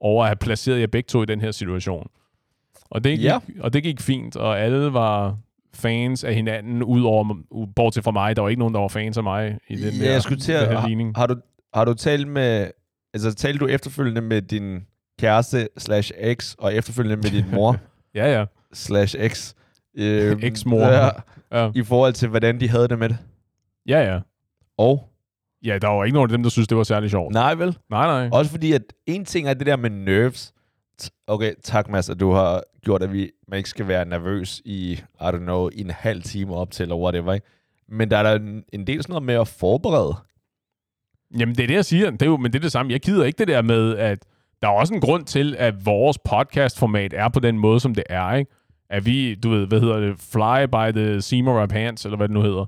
over 0.00 0.22
at 0.24 0.28
have 0.28 0.36
placeret 0.36 0.80
jer 0.80 0.86
begge 0.86 1.06
to 1.06 1.22
i 1.22 1.26
den 1.26 1.40
her 1.40 1.50
situation. 1.50 2.06
Og 2.90 3.04
det 3.04 3.16
gik, 3.18 3.24
Ja. 3.24 3.38
og 3.60 3.72
det 3.72 3.82
gik 3.82 4.00
fint, 4.00 4.36
og 4.36 4.60
alle 4.60 4.92
var 4.92 5.36
fans 5.74 6.24
af 6.24 6.34
hinanden, 6.34 6.82
udover, 6.82 7.34
bortset 7.76 8.04
fra 8.04 8.10
mig. 8.10 8.36
Der 8.36 8.42
var 8.42 8.48
ikke 8.48 8.58
nogen, 8.58 8.74
der 8.74 8.80
var 8.80 8.88
fans 8.88 9.16
af 9.16 9.22
mig 9.22 9.58
i 9.68 9.76
den 9.76 9.92
Ja, 9.94 10.04
der, 10.06 10.12
jeg 10.12 10.22
skulle 10.22 10.40
til 10.40 10.52
at... 10.52 10.68
her 10.68 10.78
Har, 10.78 10.88
ligning. 10.88 11.16
har, 11.16 11.26
du, 11.26 11.36
har 11.74 11.84
du 11.84 11.94
talt 11.94 12.28
med... 12.28 12.66
Altså, 13.14 13.34
talte 13.34 13.58
du 13.58 13.66
efterfølgende 13.66 14.20
med 14.20 14.42
din 14.42 14.80
kæreste 15.20 15.68
slash 15.78 16.12
ex, 16.20 16.54
og 16.58 16.74
efterfølgende 16.74 17.16
med 17.16 17.30
din 17.30 17.44
mor 17.54 17.76
Ja, 18.14 18.38
ja. 18.38 18.44
slash 18.72 19.16
ex? 19.18 19.54
Øhm, 19.98 20.40
Ex-mor. 20.42 20.80
Ja, 20.86 21.10
Ja, 21.52 21.70
I 21.74 21.82
forhold 21.82 22.12
til, 22.12 22.28
hvordan 22.28 22.60
de 22.60 22.68
havde 22.68 22.88
det 22.88 22.98
med 22.98 23.08
det. 23.08 23.18
ja. 23.88 24.12
ja. 24.12 24.20
Og? 24.78 25.08
Ja, 25.64 25.78
der 25.78 25.88
var 25.88 26.04
ikke 26.04 26.14
nogen 26.14 26.30
af 26.30 26.36
dem, 26.36 26.42
der 26.42 26.50
synes 26.50 26.68
det 26.68 26.76
var 26.76 26.84
særlig 26.84 27.10
sjovt. 27.10 27.32
Nej, 27.34 27.54
vel? 27.54 27.78
Nej, 27.90 28.06
nej. 28.06 28.28
Også 28.38 28.50
fordi, 28.50 28.72
at 28.72 28.82
en 29.06 29.24
ting 29.24 29.48
er 29.48 29.54
det 29.54 29.66
der 29.66 29.76
med 29.76 29.90
nerves. 29.90 30.52
Okay, 31.26 31.52
tak 31.62 31.88
Mads, 31.88 32.10
at 32.10 32.20
du 32.20 32.32
har 32.32 32.62
gjort, 32.84 33.02
at 33.02 33.12
vi, 33.12 33.30
man 33.48 33.56
ikke 33.56 33.68
skal 33.70 33.88
være 33.88 34.04
nervøs 34.04 34.62
i, 34.64 34.92
I 34.92 35.02
don't 35.20 35.36
know, 35.36 35.68
i 35.72 35.80
en 35.80 35.90
halv 35.90 36.22
time 36.22 36.54
op 36.54 36.70
til, 36.70 36.82
eller 36.82 36.96
whatever, 36.96 37.32
ikke? 37.32 37.46
Men 37.88 38.10
der 38.10 38.16
er 38.16 38.22
der 38.22 38.34
en, 38.34 38.64
en 38.72 38.86
del 38.86 39.02
sådan 39.02 39.12
noget 39.12 39.22
med 39.26 39.34
at 39.34 39.48
forberede. 39.48 40.16
Jamen, 41.38 41.54
det 41.54 41.62
er 41.62 41.66
det, 41.66 41.74
jeg 41.74 41.84
siger. 41.84 42.10
Det 42.10 42.22
er 42.22 42.26
jo, 42.26 42.36
men 42.36 42.52
det 42.52 42.58
er 42.58 42.62
det 42.62 42.72
samme. 42.72 42.92
Jeg 42.92 43.00
gider 43.00 43.24
ikke 43.24 43.38
det 43.38 43.48
der 43.48 43.62
med, 43.62 43.96
at 43.96 44.18
der 44.62 44.68
er 44.68 44.72
også 44.72 44.94
en 44.94 45.00
grund 45.00 45.24
til, 45.24 45.56
at 45.58 45.86
vores 45.86 46.18
podcast-format 46.18 47.12
er 47.16 47.28
på 47.28 47.40
den 47.40 47.58
måde, 47.58 47.80
som 47.80 47.94
det 47.94 48.04
er, 48.10 48.34
ikke? 48.34 48.52
At 48.94 49.06
vi, 49.06 49.34
du 49.34 49.50
ved, 49.50 49.66
hvad 49.66 49.80
hedder 49.80 50.00
det, 50.00 50.18
fly 50.18 50.64
by 50.66 50.98
the 50.98 51.20
seam 51.20 51.48
of 51.48 51.54
our 51.60 51.66
pants, 51.66 52.04
eller 52.04 52.16
hvad 52.16 52.28
det 52.28 52.34
nu 52.34 52.42
hedder. 52.42 52.66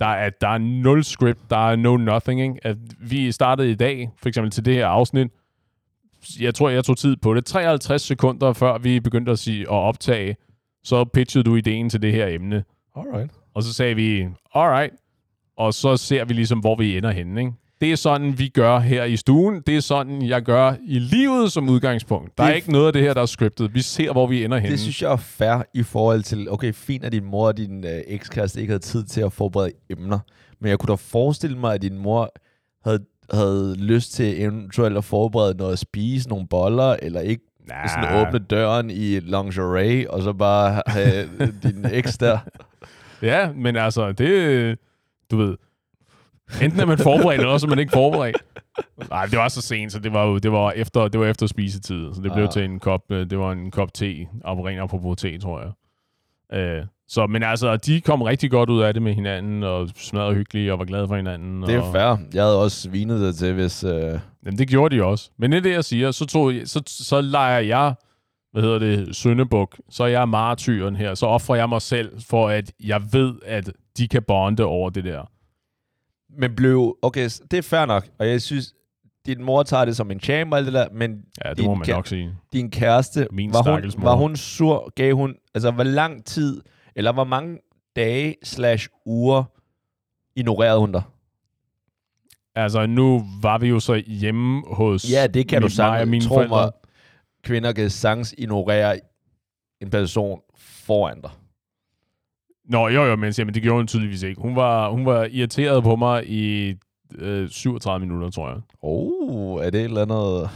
Der 0.00 0.06
er, 0.06 0.30
der 0.40 0.48
er 0.48 0.58
nul 0.58 1.04
script, 1.04 1.50
der 1.50 1.70
er 1.70 1.76
no 1.76 1.96
nothing, 1.96 2.40
ikke? 2.40 2.54
At 2.62 2.76
vi 3.00 3.32
startede 3.32 3.70
i 3.70 3.74
dag, 3.74 4.10
for 4.16 4.28
eksempel 4.28 4.50
til 4.50 4.64
det 4.64 4.74
her 4.74 4.86
afsnit, 4.86 5.30
jeg 6.40 6.54
tror, 6.54 6.68
jeg 6.68 6.84
tog 6.84 6.96
tid 6.96 7.16
på 7.16 7.34
det. 7.34 7.44
53 7.44 8.02
sekunder 8.02 8.52
før 8.52 8.78
vi 8.78 9.00
begyndte 9.00 9.32
at, 9.32 9.38
sige, 9.38 9.60
at 9.60 9.68
optage, 9.68 10.36
så 10.82 11.04
pitchede 11.04 11.44
du 11.44 11.56
ideen 11.56 11.90
til 11.90 12.02
det 12.02 12.12
her 12.12 12.26
emne. 12.26 12.64
Alright. 12.96 13.30
Og 13.54 13.62
så 13.62 13.72
sagde 13.72 13.94
vi, 13.94 14.28
alright. 14.54 14.92
Og 15.56 15.74
så 15.74 15.96
ser 15.96 16.24
vi 16.24 16.34
ligesom, 16.34 16.58
hvor 16.58 16.76
vi 16.76 16.96
ender 16.98 17.10
henne, 17.10 17.40
ikke? 17.40 17.52
Det 17.80 17.92
er 17.92 17.96
sådan, 17.96 18.38
vi 18.38 18.48
gør 18.48 18.78
her 18.78 19.04
i 19.04 19.16
stuen. 19.16 19.62
Det 19.66 19.76
er 19.76 19.80
sådan, 19.80 20.22
jeg 20.22 20.42
gør 20.42 20.74
i 20.86 20.98
livet 20.98 21.52
som 21.52 21.68
udgangspunkt. 21.68 22.38
Der 22.38 22.44
Det- 22.44 22.50
er 22.50 22.54
ikke 22.54 22.72
noget 22.72 22.86
af 22.86 22.92
det 22.92 23.02
her, 23.02 23.14
der 23.14 23.22
er 23.22 23.26
scriptet. 23.26 23.74
Vi 23.74 23.80
ser, 23.82 24.12
hvor 24.12 24.26
vi 24.26 24.44
ender 24.44 24.58
henne. 24.58 24.72
Det 24.72 24.80
synes 24.80 25.02
jeg 25.02 25.12
er 25.12 25.16
fair 25.16 25.62
i 25.74 25.82
forhold 25.82 26.22
til, 26.22 26.50
okay, 26.50 26.72
fint 26.72 27.04
at 27.04 27.12
din 27.12 27.24
mor 27.24 27.46
og 27.46 27.56
din 27.56 27.84
øh, 27.84 28.00
ekskæreste 28.06 28.60
ikke 28.60 28.70
havde 28.70 28.82
tid 28.82 29.04
til 29.04 29.20
at 29.20 29.32
forberede 29.32 29.70
emner, 29.90 30.18
men 30.60 30.70
jeg 30.70 30.78
kunne 30.78 30.88
da 30.90 30.94
forestille 30.94 31.58
mig, 31.58 31.74
at 31.74 31.82
din 31.82 31.98
mor 31.98 32.32
havde, 32.84 33.04
havde 33.32 33.74
lyst 33.78 34.12
til 34.12 34.42
eventuelt 34.42 34.96
at 34.96 35.04
forberede 35.04 35.56
noget 35.56 35.72
at 35.72 35.78
spise, 35.78 36.28
nogle 36.28 36.46
boller, 36.48 36.96
eller 37.02 37.20
ikke 37.20 37.42
Nah. 37.68 37.88
sådan 37.88 38.26
åbne 38.26 38.38
døren 38.38 38.90
i 38.90 39.20
lingerie, 39.20 40.10
og 40.10 40.22
så 40.22 40.32
bare 40.32 40.82
have 40.86 41.28
din 41.62 41.86
eks 41.92 42.18
der. 42.18 42.38
Ja, 43.22 43.52
men 43.56 43.76
altså, 43.76 44.12
det... 44.12 44.78
Du 45.30 45.36
ved... 45.36 45.56
Enten 46.62 46.80
er 46.80 46.86
man 46.86 46.98
forberedt, 46.98 47.40
eller 47.40 47.52
også 47.52 47.66
er 47.66 47.68
man 47.70 47.78
ikke 47.78 47.92
forberedt. 47.92 48.36
Nej, 49.10 49.26
det 49.26 49.38
var 49.38 49.48
så 49.48 49.60
sent, 49.62 49.92
så 49.92 49.98
det 49.98 50.12
var 50.12 50.24
jo 50.26 50.38
det 50.38 50.52
var 50.52 50.70
efter, 50.72 51.08
det 51.08 51.20
var 51.20 51.26
efter 51.26 51.46
spisetid. 51.46 52.14
Så 52.14 52.20
det 52.22 52.32
blev 52.32 52.44
Ah. 52.44 52.50
til 52.50 52.64
en 52.64 52.80
kop, 52.80 53.00
øh, 53.10 53.30
det 53.30 53.38
var 53.38 53.52
en 53.52 53.70
kop 53.70 53.94
te, 53.94 54.26
og 54.44 54.64
ren 54.64 54.78
apropos 54.78 55.16
te, 55.16 55.38
tror 55.38 55.60
jeg. 55.60 55.70
Øh, 56.58 56.84
så, 57.08 57.26
men 57.26 57.42
altså, 57.42 57.76
de 57.76 58.00
kom 58.00 58.22
rigtig 58.22 58.50
godt 58.50 58.70
ud 58.70 58.82
af 58.82 58.94
det 58.94 59.02
med 59.02 59.14
hinanden, 59.14 59.62
og 59.62 59.88
smadrede 59.96 60.34
hyggelige, 60.34 60.72
og 60.72 60.78
var 60.78 60.84
glade 60.84 61.08
for 61.08 61.16
hinanden. 61.16 61.62
Det 61.62 61.74
er 61.74 61.80
og, 61.80 61.92
fair. 61.92 62.16
Jeg 62.34 62.42
havde 62.42 62.62
også 62.62 62.80
svinet 62.82 63.20
det 63.20 63.36
til, 63.36 63.52
hvis... 63.54 63.84
Øh, 63.84 64.18
Jamen, 64.44 64.58
det 64.58 64.68
gjorde 64.68 64.96
de 64.96 65.04
også. 65.04 65.30
Men 65.38 65.52
det 65.52 65.58
er 65.58 65.62
det, 65.62 65.72
jeg 65.72 65.84
siger. 65.84 66.10
Så, 66.10 66.26
tog, 66.26 66.52
så, 66.64 66.82
så 66.86 67.20
leger 67.20 67.58
jeg, 67.58 67.94
hvad 68.52 68.62
hedder 68.62 68.78
det, 68.78 69.16
Søndebuk. 69.16 69.76
Så 69.90 70.04
er 70.04 70.08
jeg 70.08 70.28
martyren 70.28 70.96
her. 70.96 71.14
Så 71.14 71.26
offrer 71.26 71.56
jeg 71.56 71.68
mig 71.68 71.82
selv, 71.82 72.20
for 72.28 72.48
at 72.48 72.72
jeg 72.84 73.02
ved, 73.12 73.34
at 73.46 73.70
de 73.98 74.08
kan 74.08 74.22
bonde 74.22 74.64
over 74.64 74.90
det 74.90 75.04
der. 75.04 75.30
Men 76.38 76.56
blev... 76.56 76.96
Okay, 77.02 77.30
det 77.50 77.56
er 77.58 77.62
fair 77.62 77.86
nok, 77.86 78.08
og 78.18 78.28
jeg 78.28 78.42
synes, 78.42 78.74
din 79.26 79.42
mor 79.44 79.62
tager 79.62 79.84
det 79.84 79.96
som 79.96 80.10
en 80.10 80.20
champ 80.20 80.52
og 80.52 80.58
alt 80.58 80.66
det 80.66 80.74
der, 80.74 80.88
men 80.92 81.24
Ja, 81.44 81.50
det 81.50 81.58
Din 81.58 81.66
må 81.66 81.74
man 81.74 81.88
nok 81.88 82.06
sige. 82.06 82.36
din 82.52 82.70
kæreste, 82.70 83.28
Min 83.32 83.52
var, 83.52 83.80
hun, 83.80 83.92
var 84.02 84.14
hun 84.14 84.36
sur? 84.36 84.92
Gav 84.96 85.14
hun... 85.14 85.34
Altså, 85.54 85.70
hvor 85.70 85.84
lang 85.84 86.24
tid, 86.24 86.62
eller 86.94 87.12
hvor 87.12 87.24
mange 87.24 87.58
dage 87.96 88.34
slash 88.42 88.88
uger 89.06 89.44
ignorerede 90.36 90.78
hun 90.80 90.92
dig? 90.92 91.02
Altså, 92.54 92.86
nu 92.86 93.22
var 93.42 93.58
vi 93.58 93.68
jo 93.68 93.80
så 93.80 93.94
hjemme 94.06 94.62
hos 94.66 95.10
Ja, 95.10 95.26
det 95.26 95.48
kan 95.48 95.56
min, 95.62 95.68
du 95.68 95.74
sagtens. 95.74 96.10
mine 96.10 96.24
Tro 96.24 96.42
mig, 96.48 96.70
kvinder 97.44 97.72
kan 97.72 97.90
sagtens 97.90 98.34
ignorere 98.38 99.00
en 99.80 99.90
person 99.90 100.40
foran 100.58 101.20
dig. 101.20 101.30
Nå, 102.68 102.88
jo, 102.88 103.04
jo, 103.04 103.16
men, 103.16 103.24
jeg 103.24 103.34
siger, 103.34 103.44
men 103.44 103.54
det 103.54 103.62
gjorde 103.62 103.78
hun 103.78 103.86
tydeligvis 103.86 104.22
ikke. 104.22 104.40
Hun 104.40 104.56
var, 104.56 104.90
hun 104.90 105.06
var 105.06 105.24
irriteret 105.24 105.82
på 105.82 105.96
mig 105.96 106.30
i 106.30 106.74
øh, 107.18 107.48
37 107.48 108.06
minutter, 108.06 108.30
tror 108.30 108.48
jeg. 108.48 108.60
Oh, 108.82 109.64
er 109.64 109.70
det 109.70 109.80
et 109.80 109.84
eller 109.84 110.02
andet... 110.02 110.50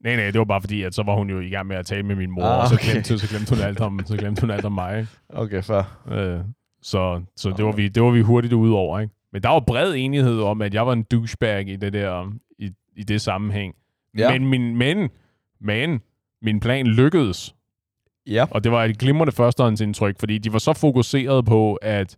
Nej, 0.00 0.16
nej, 0.16 0.24
det 0.30 0.38
var 0.38 0.44
bare 0.44 0.60
fordi, 0.60 0.82
at 0.82 0.94
så 0.94 1.02
var 1.02 1.14
hun 1.14 1.30
jo 1.30 1.40
i 1.40 1.48
gang 1.48 1.66
med 1.66 1.76
at 1.76 1.86
tale 1.86 2.02
med 2.02 2.16
min 2.16 2.30
mor, 2.30 2.42
Ah, 2.42 2.56
ah, 2.56 2.62
og 2.62 2.68
så 2.68 2.74
okay. 2.74 2.92
glemte, 2.92 3.18
så 3.18 3.28
glemte 3.28 3.54
hun 3.54 3.64
alt 3.64 3.80
om, 3.80 4.00
så 4.04 4.16
glemte 4.16 4.40
hun 4.40 4.50
alt 4.50 4.64
om 4.64 4.72
mig. 4.72 5.06
Okay, 5.28 5.62
fair. 5.62 5.82
Øh, 6.12 6.40
så 6.82 7.22
så 7.36 7.50
det, 7.50 7.64
var 7.64 7.72
vi, 7.72 7.88
det 7.88 8.02
var 8.02 8.10
vi 8.10 8.20
hurtigt 8.20 8.52
ude 8.52 8.74
over, 8.74 9.00
ikke? 9.00 9.14
Men 9.32 9.42
der 9.42 9.48
var 9.48 9.60
bred 9.60 9.94
enighed 9.96 10.40
om, 10.40 10.62
at 10.62 10.74
jeg 10.74 10.86
var 10.86 10.92
en 10.92 11.02
douchebag 11.02 11.68
i 11.68 11.76
det 11.76 11.92
der, 11.92 12.32
i, 12.58 12.70
i 12.96 13.02
det 13.02 13.20
sammenhæng. 13.20 13.74
Ja. 14.18 14.32
Men, 14.32 14.48
min, 14.48 14.76
men, 14.76 15.10
men, 15.60 16.00
min 16.42 16.60
plan 16.60 16.86
lykkedes. 16.86 17.54
Ja. 18.26 18.46
Og 18.50 18.64
det 18.64 18.72
var 18.72 18.84
et 18.84 18.98
glimrende 18.98 19.32
førstehåndsindtryk, 19.32 20.18
fordi 20.18 20.38
de 20.38 20.52
var 20.52 20.58
så 20.58 20.72
fokuseret 20.72 21.44
på, 21.44 21.74
at 21.74 22.16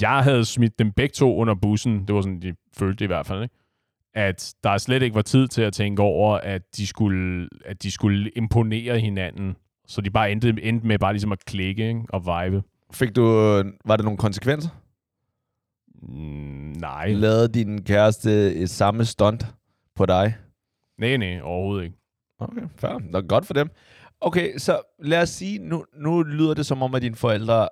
jeg 0.00 0.22
havde 0.22 0.44
smidt 0.44 0.78
dem 0.78 0.92
begge 0.92 1.12
to 1.12 1.36
under 1.36 1.54
bussen. 1.54 2.06
Det 2.06 2.14
var 2.14 2.20
sådan, 2.20 2.42
de 2.42 2.54
følte 2.76 2.98
det 2.98 3.04
i 3.04 3.06
hvert 3.06 3.26
fald, 3.26 3.42
ikke? 3.42 3.54
At 4.14 4.54
der 4.64 4.78
slet 4.78 5.02
ikke 5.02 5.14
var 5.14 5.22
tid 5.22 5.48
til 5.48 5.62
at 5.62 5.72
tænke 5.72 6.02
over, 6.02 6.36
at 6.36 6.62
de 6.76 6.86
skulle, 6.86 7.48
at 7.64 7.82
de 7.82 7.90
skulle 7.90 8.30
imponere 8.30 8.98
hinanden. 8.98 9.56
Så 9.86 10.00
de 10.00 10.10
bare 10.10 10.32
endte, 10.32 10.54
endte 10.62 10.86
med 10.86 10.98
bare 10.98 11.12
ligesom 11.12 11.32
at 11.32 11.44
klikke 11.44 11.88
ikke? 11.88 12.02
og 12.08 12.20
vibe. 12.20 12.62
Fik 12.92 13.16
du... 13.16 13.22
Var 13.84 13.96
der 13.96 14.02
nogle 14.02 14.18
konsekvenser? 14.18 14.70
Mm, 16.02 16.74
nej. 16.80 17.12
Lavede 17.12 17.48
din 17.48 17.84
kæreste 17.84 18.54
et 18.54 18.70
samme 18.70 19.04
stunt 19.04 19.46
på 19.96 20.06
dig? 20.06 20.34
Nej, 20.98 21.16
nej, 21.16 21.40
overhovedet 21.42 21.84
ikke. 21.84 21.96
Okay, 22.38 22.62
fair. 22.76 23.00
Nå, 23.10 23.20
godt 23.20 23.46
for 23.46 23.54
dem. 23.54 23.70
Okay, 24.20 24.58
så 24.58 24.80
lad 24.98 25.22
os 25.22 25.28
sige, 25.28 25.58
nu, 25.58 25.84
nu 25.96 26.22
lyder 26.22 26.54
det 26.54 26.66
som 26.66 26.82
om, 26.82 26.94
at 26.94 27.02
dine 27.02 27.16
forældre 27.16 27.68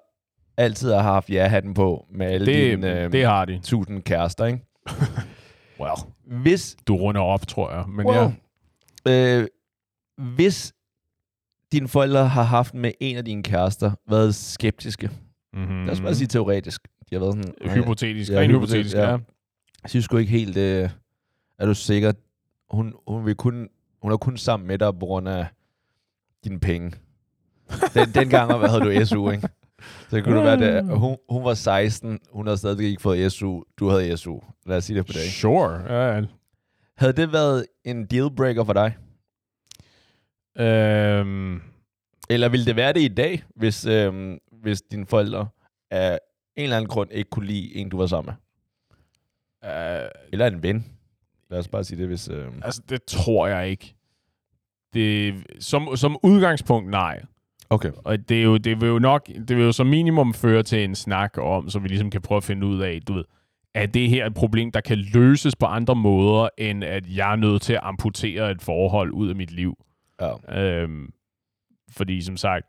altid 0.57 0.93
har 0.93 1.03
haft 1.03 1.31
ja-hatten 1.31 1.75
på 1.75 2.07
med 2.13 2.27
alle 2.27 2.47
Det, 2.47 2.55
dine 2.71 3.01
øh, 3.05 3.13
det 3.13 3.25
har 3.25 3.45
de. 3.45 3.61
tusind 3.63 4.03
kærester, 4.03 4.45
ikke? 4.45 4.61
Well, 5.81 5.93
Hvis, 6.43 6.77
du 6.87 6.97
runder 6.97 7.21
op, 7.21 7.47
tror 7.47 7.71
jeg. 7.73 7.85
Men 7.89 8.07
well, 8.07 8.33
ja, 9.07 9.39
øh, 9.41 9.47
hvis 10.35 10.73
dine 11.73 11.89
forældre 11.89 12.29
har 12.29 12.43
haft 12.43 12.75
med 12.75 12.93
en 13.01 13.17
af 13.17 13.25
dine 13.25 13.43
kærester 13.43 13.93
været 14.11 14.35
skeptiske, 14.35 15.11
mm-hmm. 15.53 15.85
lad 15.85 15.93
os 15.93 16.01
bare 16.01 16.15
sige 16.15 16.29
teoretisk, 16.29 16.83
de 17.11 17.15
har 17.15 17.21
været 17.21 17.35
sådan, 17.35 17.55
"Nej, 17.65 17.75
Hypotetisk. 17.77 18.31
Ja, 18.31 18.35
Ja, 18.37 18.41
Ren 18.43 18.51
hypotetisk, 18.51 18.73
hypotetisk, 18.77 18.97
ja. 18.97 19.11
ja. 19.11 19.19
jeg 19.83 19.91
synes 19.91 20.05
sgu 20.05 20.17
ikke 20.17 20.33
helt, 20.33 20.57
øh, 20.57 20.91
er 21.59 21.67
du 21.67 21.75
sikker, 21.75 22.13
hun, 22.71 22.95
hun, 23.09 23.27
vil 23.27 23.35
kun, 23.35 23.69
hun 24.03 24.13
er 24.13 24.17
kun 24.17 24.37
sammen 24.37 24.67
med 24.67 24.79
dig 24.79 24.93
på 24.93 25.07
grund 25.07 25.29
af 25.29 25.47
dine 26.45 26.61
penge. 26.61 26.93
Den, 27.95 28.11
dengang 28.15 28.59
hvad 28.59 28.69
havde 28.69 29.01
du 29.01 29.05
SU, 29.07 29.31
ikke? 29.31 29.49
Så 30.11 30.21
kunne 30.23 30.37
det 30.37 30.45
være, 30.45 30.57
det. 30.57 30.99
Hun, 30.99 31.17
hun 31.29 31.45
var 31.45 31.55
16, 31.55 32.19
hun 32.33 32.47
havde 32.47 32.59
stadig 32.59 32.87
ikke 32.87 33.03
fået 33.03 33.33
SU, 33.33 33.63
du 33.79 33.89
havde 33.89 34.17
SU. 34.17 34.39
Lad 34.67 34.77
os 34.77 34.85
sige 34.85 34.99
det 34.99 35.07
på 35.07 35.13
det. 35.13 35.21
ikke? 35.21 35.31
Sure. 35.35 35.95
Ja. 35.95 36.23
Havde 36.97 37.13
det 37.13 37.33
været 37.33 37.67
en 37.85 38.07
dealbreaker 38.07 38.65
for 38.65 38.73
dig? 38.73 38.97
Øhm, 40.59 41.61
Eller 42.31 42.49
ville 42.49 42.67
det 42.67 42.77
være 42.77 42.93
det 42.93 43.01
i 43.01 43.09
dag, 43.09 43.43
hvis, 43.57 43.87
øhm, 43.87 44.39
hvis 44.53 44.83
dine 44.83 45.07
forældre 45.07 45.49
af 45.91 46.19
en 46.57 46.63
eller 46.63 46.77
anden 46.77 46.89
grund 46.89 47.11
ikke 47.13 47.31
kunne 47.31 47.47
lide 47.47 47.77
en, 47.77 47.89
du 47.89 47.97
var 47.97 48.07
sammen 48.07 48.35
med? 49.63 49.71
øh, 49.73 50.09
Eller 50.33 50.47
en 50.47 50.63
ven? 50.63 50.87
Lad 51.51 51.59
os 51.59 51.69
bare 51.69 51.85
sige 51.85 51.99
det, 51.99 52.07
hvis... 52.09 52.29
Øhm, 52.29 52.61
altså, 52.65 52.83
det 52.89 53.03
tror 53.05 53.47
jeg 53.47 53.69
ikke. 53.71 53.95
Det, 54.99 55.35
som, 55.61 55.89
som 55.97 56.19
udgangspunkt, 56.23 56.91
nej. 56.91 57.21
okay. 57.71 57.91
Og 58.05 58.29
det, 58.29 58.39
er 58.39 58.43
jo, 58.43 58.57
det 58.57 58.81
vil 58.81 58.89
jo 58.89 58.99
nok, 58.99 59.27
det 59.27 59.57
vil 59.57 59.65
jo 59.65 59.73
som 59.73 59.87
minimum 59.87 60.35
føre 60.35 60.63
til 60.63 60.85
en 60.85 60.95
snak 60.95 61.39
om, 61.39 61.71
så 61.71 61.79
vi 61.79 61.89
ligesom 61.89 62.11
kan 62.11 62.21
prøve 62.21 62.37
at 62.37 62.45
finde 62.45 62.67
ud 62.67 62.81
af, 62.81 63.01
du 63.09 63.13
ved, 63.13 63.25
er 63.75 63.87
det 63.87 64.09
her 64.09 64.27
et 64.27 64.35
problem, 64.35 64.73
der 64.73 64.81
kan 64.81 64.99
løses 64.99 65.57
på 65.57 65.67
andre 65.67 65.95
måder, 65.95 66.49
end 66.59 66.85
at 66.85 67.17
jeg 67.17 67.33
er 67.33 67.37
nødt 67.37 67.63
til 67.63 67.73
at 67.73 67.81
amputere 67.83 68.51
et 68.51 68.63
forhold 68.63 69.11
ud 69.11 69.29
af 69.29 69.37
mit 69.37 69.51
liv. 69.51 69.75
Ja. 70.21 70.63
Øhm, 70.63 71.13
fordi 71.97 72.21
som 72.21 72.37
sagt, 72.37 72.67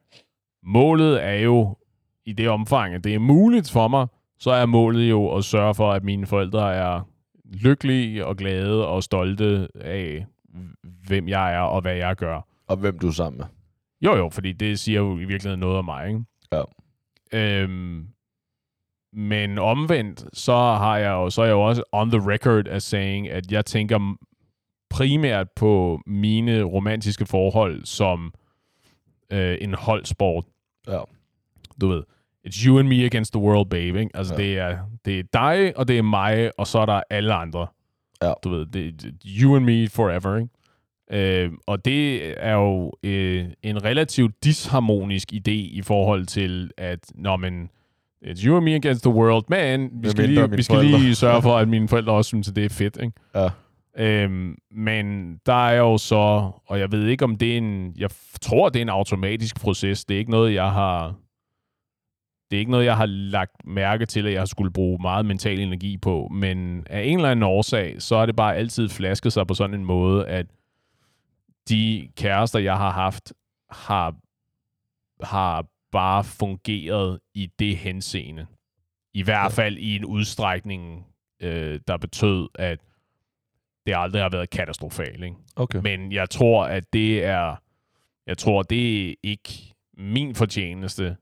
målet 0.63 1.23
er 1.23 1.33
jo 1.33 1.77
i 2.25 2.33
det 2.33 2.49
omfang, 2.49 2.93
at 2.93 3.03
det 3.03 3.15
er 3.15 3.19
muligt 3.19 3.71
for 3.71 3.87
mig, 3.87 4.07
så 4.39 4.51
er 4.51 4.65
målet 4.65 5.09
jo 5.09 5.35
at 5.35 5.43
sørge 5.43 5.75
for, 5.75 5.91
at 5.91 6.03
mine 6.03 6.25
forældre 6.25 6.73
er 6.73 7.09
lykkelige 7.45 8.25
og 8.25 8.37
glade 8.37 8.87
og 8.87 9.03
stolte 9.03 9.67
af, 9.75 10.25
hvem 11.07 11.27
jeg 11.27 11.53
er 11.55 11.59
og 11.59 11.81
hvad 11.81 11.95
jeg 11.95 12.15
gør. 12.15 12.41
Og 12.67 12.77
hvem 12.77 12.99
du 12.99 13.07
er 13.07 13.11
sammen 13.11 13.37
med. 13.37 13.45
Jo, 14.01 14.15
jo, 14.15 14.29
fordi 14.29 14.51
det 14.51 14.79
siger 14.79 14.99
jo 14.99 15.13
i 15.19 15.25
virkeligheden 15.25 15.59
noget 15.59 15.77
om 15.77 15.85
mig, 15.85 16.07
ikke? 16.07 16.23
Ja. 16.51 16.63
Øhm, 17.33 18.07
men 19.13 19.57
omvendt, 19.57 20.25
så 20.33 20.53
har 20.53 20.97
jeg 20.97 21.11
jo, 21.11 21.29
så 21.29 21.41
er 21.41 21.45
jeg 21.45 21.53
jo 21.53 21.61
også 21.61 21.83
on 21.91 22.11
the 22.11 22.31
record 22.31 22.67
as 22.67 22.83
saying, 22.83 23.29
at 23.29 23.51
jeg 23.51 23.65
tænker 23.65 24.15
primært 24.89 25.47
på 25.55 26.01
mine 26.05 26.63
romantiske 26.63 27.25
forhold 27.25 27.85
som 27.85 28.33
øh, 29.31 29.57
en 29.61 29.73
holdsport. 29.73 30.45
Ja. 30.87 30.99
Du 31.81 31.87
ved, 31.87 32.03
it's 32.47 32.67
you 32.67 32.79
and 32.79 32.87
me 32.87 33.05
against 33.05 33.33
the 33.33 33.41
world, 33.41 33.69
babe. 33.69 33.99
Ikke? 33.99 34.11
Altså, 34.13 34.33
ja. 34.33 34.41
det, 34.43 34.57
er, 34.57 34.77
det 35.05 35.19
er 35.19 35.23
dig, 35.33 35.77
og 35.77 35.87
det 35.87 35.97
er 35.97 36.01
mig, 36.01 36.51
og 36.57 36.67
så 36.67 36.79
er 36.79 36.85
der 36.85 37.01
alle 37.09 37.33
andre. 37.33 37.67
Ja. 38.21 38.33
Du 38.43 38.49
ved, 38.49 38.65
det, 38.65 39.05
you 39.25 39.55
and 39.55 39.65
me 39.65 39.87
forever, 39.87 40.37
ikke? 40.37 40.49
Øh, 41.11 41.51
og 41.67 41.85
det 41.85 42.33
er 42.37 42.53
jo 42.53 42.91
øh, 43.03 43.45
en 43.63 43.83
relativt 43.83 44.43
disharmonisk 44.43 45.33
idé 45.33 45.51
i 45.51 45.81
forhold 45.83 46.25
til, 46.25 46.71
at 46.77 46.99
når 47.15 47.37
man 47.37 47.69
it's 48.25 48.45
you 48.45 48.55
and 48.55 48.65
me 48.65 48.75
against 48.75 49.03
the 49.03 49.13
world, 49.13 49.43
men 49.47 49.89
vi 49.93 50.09
skal, 50.09 50.29
lige, 50.29 50.51
vi 50.51 50.61
skal 50.61 50.75
forældre. 50.75 50.99
lige 50.99 51.15
sørge 51.15 51.41
for, 51.41 51.57
at 51.61 51.67
mine 51.67 51.87
forældre 51.87 52.13
også 52.13 52.27
synes, 52.27 52.49
at 52.49 52.55
det 52.55 52.65
er 52.65 52.69
fedt. 52.69 52.97
Ikke? 53.01 53.13
Ja. 53.35 53.49
Øhm, 53.97 54.57
men 54.71 55.35
der 55.45 55.67
er 55.67 55.77
jo 55.77 55.97
så, 55.97 56.51
og 56.67 56.79
jeg 56.79 56.91
ved 56.91 57.07
ikke 57.07 57.23
om 57.23 57.35
det 57.35 57.53
er 57.53 57.57
en, 57.57 57.93
jeg 57.97 58.09
tror 58.41 58.69
det 58.69 58.79
er 58.79 58.81
en 58.81 58.89
automatisk 58.89 59.61
proces, 59.61 60.05
det 60.05 60.15
er 60.15 60.19
ikke 60.19 60.31
noget, 60.31 60.53
jeg 60.53 60.71
har, 60.71 61.15
det 62.51 62.57
er 62.57 62.59
ikke 62.59 62.71
noget, 62.71 62.85
jeg 62.85 62.97
har 62.97 63.05
lagt 63.05 63.65
mærke 63.65 64.05
til, 64.05 64.27
at 64.27 64.33
jeg 64.33 64.47
skulle 64.47 64.71
bruge 64.71 65.01
meget 65.01 65.25
mental 65.25 65.59
energi 65.59 65.97
på, 65.97 66.27
men 66.31 66.87
af 66.89 67.03
en 67.03 67.17
eller 67.17 67.31
anden 67.31 67.43
årsag, 67.43 68.01
så 68.01 68.15
er 68.15 68.25
det 68.25 68.35
bare 68.35 68.55
altid 68.55 68.89
flasket 68.89 69.33
sig 69.33 69.47
på 69.47 69.53
sådan 69.53 69.73
en 69.73 69.85
måde, 69.85 70.27
at 70.27 70.45
de 71.69 72.09
kærester, 72.17 72.59
jeg 72.59 72.77
har 72.77 72.91
haft, 72.91 73.33
har, 73.69 74.15
har 75.23 75.65
bare 75.91 76.23
fungeret 76.23 77.19
i 77.33 77.51
det 77.59 77.77
henseende. 77.77 78.47
I 79.13 79.23
hvert 79.23 79.51
fald 79.51 79.77
i 79.77 79.95
en 79.95 80.05
udstrækning, 80.05 81.05
øh, 81.41 81.79
der 81.87 81.97
betød, 81.97 82.49
at 82.55 82.79
det 83.85 83.93
aldrig 83.97 84.21
har 84.21 84.29
været 84.29 84.49
katastrofalt. 84.49 85.23
Ikke? 85.23 85.35
Okay. 85.55 85.79
Men 85.83 86.11
jeg 86.11 86.29
tror, 86.29 86.65
at 86.65 86.93
det 86.93 87.25
er, 87.25 87.55
jeg 88.27 88.37
tror, 88.37 88.63
det 88.63 89.09
er 89.09 89.15
ikke 89.23 89.75
min 89.97 90.35
fortjeneste, 90.35 91.17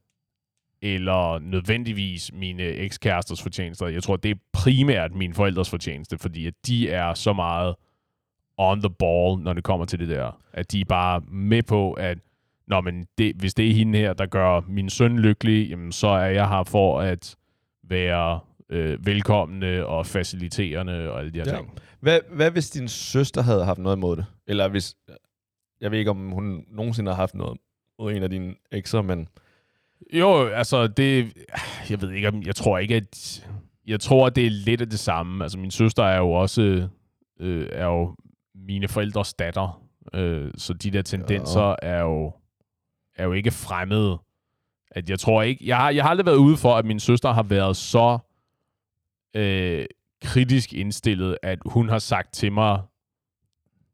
eller 0.82 1.40
nødvendigvis 1.40 2.32
mine 2.34 2.64
ekskæresters 2.64 3.42
fortjeneste. 3.42 3.86
Jeg 3.86 4.04
tror, 4.04 4.16
det 4.16 4.32
er 4.32 4.36
primært 4.54 5.16
mine 5.16 5.34
forældres 5.34 5.70
fortjeneste, 5.70 6.18
fordi 6.18 6.48
at 6.48 6.54
de 6.68 6.90
er 6.90 7.14
så 7.14 7.34
meget 7.34 7.76
on 8.58 8.82
the 8.82 8.90
ball, 8.90 9.40
når 9.44 9.54
det 9.54 9.64
kommer 9.64 9.86
til 9.86 10.00
det 10.00 10.08
der. 10.10 10.42
At 10.54 10.72
de 10.72 10.82
er 10.82 10.86
bare 10.86 11.22
med 11.32 11.64
på, 11.64 11.94
at 11.94 12.18
Nå, 12.68 12.82
men 12.82 13.08
det, 13.18 13.36
hvis 13.36 13.54
det 13.54 13.70
er 13.70 13.74
hende 13.74 14.00
her, 14.00 14.14
der 14.14 14.26
gør 14.26 14.62
min 14.68 14.90
søn 14.90 15.20
lykkelig, 15.20 15.70
jamen, 15.70 15.92
så 15.92 16.08
er 16.08 16.26
jeg 16.26 16.50
her 16.50 16.64
for 16.64 17.02
at 17.02 17.36
være 17.84 18.40
øh, 18.70 19.06
velkommende 19.06 19.86
og 19.86 20.06
faciliterende 20.06 21.12
og 21.12 21.20
alle 21.20 21.32
de 21.32 21.38
her 21.40 21.46
Ja. 21.48 21.56
ting. 21.58 21.74
Hvad, 22.00 22.20
hvad 22.32 22.52
hvis 22.52 22.70
din 22.70 22.88
søster 22.88 23.42
havde 23.42 23.66
haft 23.66 23.80
noget 23.80 23.96
imod 23.98 24.16
det? 24.16 24.26
Eller 24.48 24.68
hvis... 24.68 24.96
Jeg 25.82 25.92
ved 25.92 26.00
ikke, 26.00 26.12
om 26.12 26.32
hun 26.32 26.66
nogensinde 26.72 27.12
har 27.12 27.16
haft 27.16 27.36
noget 27.36 27.60
mod 28.00 28.14
en 28.14 28.24
af 28.24 28.30
dine 28.30 28.56
ekser, 28.72 29.02
men... 29.02 29.28
Jo, 30.14 30.48
altså 30.48 30.88
det... 30.88 31.34
Jeg 31.90 32.02
ved 32.02 32.12
ikke. 32.12 32.44
Jeg 32.46 32.56
tror 32.56 32.78
ikke, 32.78 32.96
at... 32.96 33.44
Jeg 33.88 34.00
tror, 34.00 34.28
at 34.28 34.36
det 34.36 34.46
er 34.46 34.50
lidt 34.50 34.82
af 34.82 34.90
det 34.90 35.00
samme. 35.00 35.44
Altså, 35.44 35.60
min 35.60 35.72
søster 35.72 36.04
er 36.04 36.18
jo 36.18 36.32
også... 36.32 36.90
Øh, 37.40 37.68
er 37.72 37.86
jo 37.86 38.16
mine 38.56 38.88
forældres 38.88 39.34
datter. 39.34 39.82
Øh, 40.14 40.52
så 40.58 40.74
de 40.74 40.92
der 40.92 41.02
tendenser 41.02 41.76
er 41.82 42.02
jo... 42.02 42.34
Er 43.16 43.24
jo 43.24 43.34
ikke 43.34 43.52
fremmede. 43.52 44.18
At 44.92 45.10
jeg 45.10 45.20
tror 45.20 45.42
ikke... 45.42 45.68
Jeg 45.68 45.78
har, 45.78 45.90
jeg 45.90 46.04
har 46.04 46.10
aldrig 46.10 46.26
været 46.26 46.38
ude 46.38 46.58
for, 46.58 46.76
at 46.76 46.86
min 46.86 47.00
søster 47.00 47.32
har 47.32 47.44
været 47.44 47.78
så... 47.78 48.18
Øh, 49.36 49.86
kritisk 50.22 50.74
indstillet, 50.74 51.38
at 51.44 51.60
hun 51.66 51.90
har 51.90 52.00
sagt 52.00 52.34
til 52.34 52.52
mig, 52.52 52.82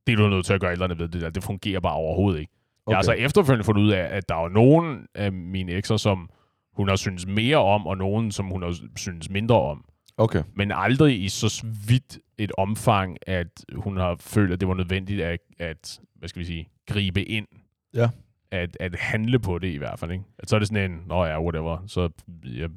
det 0.07 0.13
er 0.13 0.17
du 0.17 0.29
nødt 0.29 0.45
til 0.45 0.53
at 0.53 0.61
gøre 0.61 0.71
ældrene 0.71 0.99
ved 0.99 1.07
det 1.07 1.21
der. 1.21 1.29
Det 1.29 1.43
fungerer 1.43 1.79
bare 1.79 1.93
overhovedet 1.93 2.39
ikke. 2.39 2.53
Okay. 2.85 2.91
Jeg 2.91 2.97
har 2.97 3.03
så 3.03 3.11
efterfølgende 3.11 3.63
fundet 3.63 3.81
ud 3.81 3.89
af, 3.91 4.07
at 4.17 4.29
der 4.29 4.35
er 4.35 4.49
nogen 4.49 5.07
af 5.15 5.31
mine 5.31 5.71
ekser, 5.71 5.97
som 5.97 6.29
hun 6.73 6.89
har 6.89 6.95
synes 6.95 7.27
mere 7.27 7.57
om, 7.57 7.87
og 7.87 7.97
nogen, 7.97 8.31
som 8.31 8.45
hun 8.45 8.61
har 8.61 8.75
synes 8.95 9.29
mindre 9.29 9.61
om. 9.61 9.85
Okay. 10.17 10.43
Men 10.55 10.71
aldrig 10.71 11.23
i 11.23 11.29
så 11.29 11.65
vidt 11.87 12.19
et 12.37 12.51
omfang, 12.57 13.17
at 13.27 13.65
hun 13.75 13.97
har 13.97 14.15
følt, 14.19 14.53
at 14.53 14.59
det 14.59 14.67
var 14.67 14.73
nødvendigt 14.73 15.21
at, 15.21 15.39
at 15.59 15.99
hvad 16.15 16.29
skal 16.29 16.39
vi 16.39 16.45
sige, 16.45 16.69
gribe 16.87 17.23
ind. 17.23 17.47
Ja. 17.93 18.09
At, 18.51 18.77
at 18.79 18.95
handle 18.95 19.39
på 19.39 19.59
det 19.59 19.67
i 19.67 19.77
hvert 19.77 19.99
fald. 19.99 20.11
Ikke? 20.11 20.23
At 20.39 20.49
så 20.49 20.55
er 20.55 20.59
det 20.59 20.67
sådan 20.67 20.91
en, 20.91 21.01
nå 21.07 21.25
ja, 21.25 21.41
whatever, 21.41 21.77
så, 21.87 22.09
ja, 22.45 22.67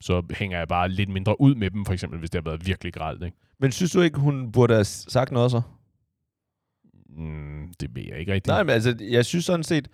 så 0.00 0.22
hænger 0.30 0.58
jeg 0.58 0.68
bare 0.68 0.88
lidt 0.88 1.08
mindre 1.08 1.40
ud 1.40 1.54
med 1.54 1.70
dem, 1.70 1.84
for 1.84 1.92
eksempel, 1.92 2.18
hvis 2.18 2.30
det 2.30 2.42
har 2.44 2.50
været 2.50 2.66
virkelig 2.66 2.92
gralt. 2.92 3.22
Ikke? 3.22 3.36
Men 3.60 3.72
synes 3.72 3.92
du 3.92 4.00
ikke, 4.00 4.18
hun 4.18 4.52
burde 4.52 4.74
have 4.74 4.84
sagt 4.84 5.32
noget 5.32 5.50
så? 5.50 5.62
Mm, 7.08 7.72
det 7.80 7.94
ved 7.96 8.02
jeg 8.08 8.18
ikke 8.18 8.32
rigtigt. 8.32 8.46
Nej, 8.52 8.62
men 8.62 8.70
altså, 8.70 8.96
jeg 9.00 9.24
synes 9.24 9.44
sådan 9.44 9.64
set, 9.64 9.88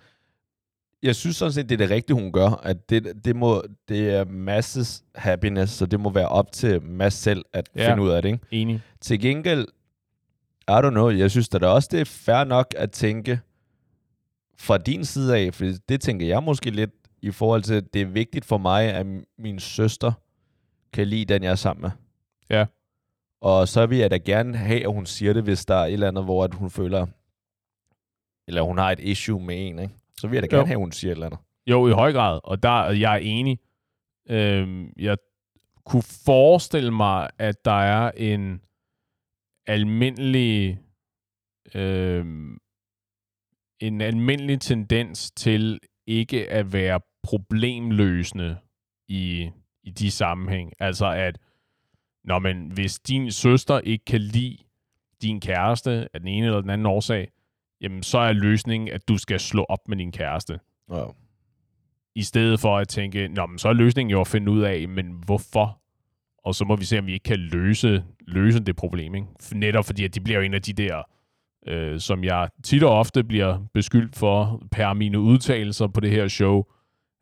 jeg 1.03 1.15
synes 1.15 1.35
sådan 1.35 1.51
set, 1.51 1.69
det 1.69 1.75
er 1.75 1.77
det 1.77 1.89
rigtige, 1.89 2.13
hun 2.15 2.31
gør. 2.31 2.49
At 2.49 2.89
det, 2.89 3.25
det, 3.25 3.35
må, 3.35 3.63
det 3.89 4.09
er 4.09 4.25
masses 4.25 5.03
happiness, 5.15 5.73
så 5.73 5.85
det 5.85 5.99
må 5.99 6.09
være 6.09 6.27
op 6.27 6.51
til 6.51 6.81
Mads 6.81 7.13
selv 7.13 7.45
at 7.53 7.69
Ja. 7.75 7.89
finde 7.91 8.03
ud 8.03 8.09
af 8.09 8.21
det. 8.21 8.29
Ikke? 8.29 8.45
Enig. 8.51 8.81
Til 9.01 9.19
gengæld, 9.19 9.67
I 10.67 10.71
don't 10.71 10.89
know, 10.89 11.09
jeg 11.09 11.31
synes 11.31 11.49
da 11.49 11.67
også, 11.67 11.89
det 11.91 12.01
er 12.01 12.05
fair 12.05 12.43
nok 12.43 12.73
at 12.77 12.91
tænke 12.91 13.39
fra 14.57 14.77
din 14.77 15.05
side 15.05 15.37
af, 15.37 15.53
for 15.53 15.65
det 15.89 16.01
tænker 16.01 16.27
jeg 16.27 16.43
måske 16.43 16.69
lidt 16.71 16.91
i 17.21 17.31
forhold 17.31 17.61
til, 17.63 17.73
at 17.73 17.93
det 17.93 18.01
er 18.01 18.05
vigtigt 18.05 18.45
for 18.45 18.57
mig, 18.57 18.83
at 18.93 19.05
min 19.37 19.59
søster 19.59 20.11
kan 20.93 21.07
lide 21.07 21.33
den, 21.33 21.43
jeg 21.43 21.51
er 21.51 21.55
sammen 21.55 21.81
med. 21.81 21.91
Ja. 22.49 22.65
Og 23.43 23.67
så 23.67 23.85
vil 23.85 23.97
jeg 23.97 24.11
da 24.11 24.17
gerne 24.17 24.57
have, 24.57 24.83
at 24.83 24.93
hun 24.93 25.05
siger 25.05 25.33
det, 25.33 25.43
hvis 25.43 25.65
der 25.65 25.75
er 25.75 25.85
et 25.85 25.93
eller 25.93 26.07
andet, 26.07 26.23
hvor 26.23 26.43
at 26.43 26.53
hun 26.53 26.69
føler, 26.69 27.05
eller 28.47 28.61
hun 28.61 28.77
har 28.77 28.91
et 28.91 28.99
issue 28.99 29.43
med 29.45 29.67
en, 29.67 29.79
ikke? 29.79 29.93
Så 30.17 30.27
vil 30.27 30.35
jeg 30.35 30.43
da 30.51 30.55
Jo. 30.55 30.59
gerne 30.59 30.67
have, 30.67 30.75
at 30.75 30.79
hun 30.79 30.91
siger 30.91 31.11
et 31.11 31.15
eller 31.15 31.25
andet. 31.25 31.39
Jo, 31.67 31.87
i 31.87 31.91
høj 31.91 32.11
grad. 32.13 32.39
Og 32.43 32.63
der 32.63 32.89
jeg 32.91 33.13
er 33.13 33.17
enig. 33.17 33.59
Øhm, 34.29 34.93
jeg 34.99 35.17
kunne 35.85 36.03
forestille 36.25 36.91
mig, 36.91 37.29
at 37.39 37.65
der 37.65 37.81
er 37.81 38.11
en 38.11 38.61
almindelig 39.67 40.79
øhm, 41.75 42.57
en 43.79 44.01
almindelig 44.01 44.61
tendens 44.61 45.31
til 45.31 45.79
ikke 46.07 46.49
at 46.51 46.73
være 46.73 46.99
problemløsende 47.23 48.57
i, 49.07 49.49
i 49.83 49.91
de 49.91 50.11
sammenhæng. 50.11 50.73
Altså 50.79 51.05
at, 51.11 51.37
når 52.23 52.39
man, 52.39 52.71
hvis 52.73 52.99
din 52.99 53.31
søster 53.31 53.79
ikke 53.79 54.05
kan 54.05 54.21
lide 54.21 54.57
din 55.21 55.39
kæreste 55.41 56.07
af 56.13 56.19
den 56.19 56.27
ene 56.27 56.45
eller 56.45 56.61
den 56.61 56.69
anden 56.69 56.87
årsag, 56.87 57.27
jamen 57.81 58.03
så 58.03 58.17
er 58.17 58.33
løsningen, 58.33 58.89
at 58.89 59.07
du 59.07 59.17
skal 59.17 59.39
slå 59.39 59.63
op 59.69 59.87
med 59.87 59.97
din 59.97 60.11
kæreste 60.11 60.59
Ja. 60.91 61.03
i 62.15 62.23
stedet 62.23 62.59
for 62.59 62.77
at 62.77 62.87
tænke, 62.87 63.27
Nå, 63.27 63.45
men 63.45 63.59
så 63.59 63.69
er 63.69 63.73
løsningen 63.73 64.11
jo 64.11 64.21
at 64.21 64.27
finde 64.27 64.51
ud 64.51 64.61
af, 64.61 64.87
men 64.87 65.05
hvorfor? 65.25 65.79
Og 66.43 66.55
så 66.55 66.65
må 66.65 66.75
vi 66.75 66.85
se, 66.85 66.99
om 66.99 67.05
vi 67.07 67.13
ikke 67.13 67.23
kan 67.23 67.39
løse, 67.39 68.03
løse 68.27 68.59
det 68.59 68.75
problem. 68.75 69.15
Ikke? 69.15 69.27
Netop 69.53 69.85
fordi, 69.85 70.03
at 70.03 70.15
de 70.15 70.21
bliver 70.21 70.39
jo 70.39 70.45
en 70.45 70.53
af 70.53 70.61
de 70.61 70.73
der, 70.73 71.01
øh, 71.67 71.99
som 71.99 72.23
jeg 72.23 72.49
tit 72.63 72.83
og 72.83 72.99
ofte 72.99 73.23
bliver 73.23 73.65
beskyldt 73.73 74.15
for, 74.15 74.63
per 74.71 74.93
mine 74.93 75.19
udtalelser 75.19 75.87
på 75.87 75.99
det 75.99 76.09
her 76.11 76.27
show, 76.27 76.63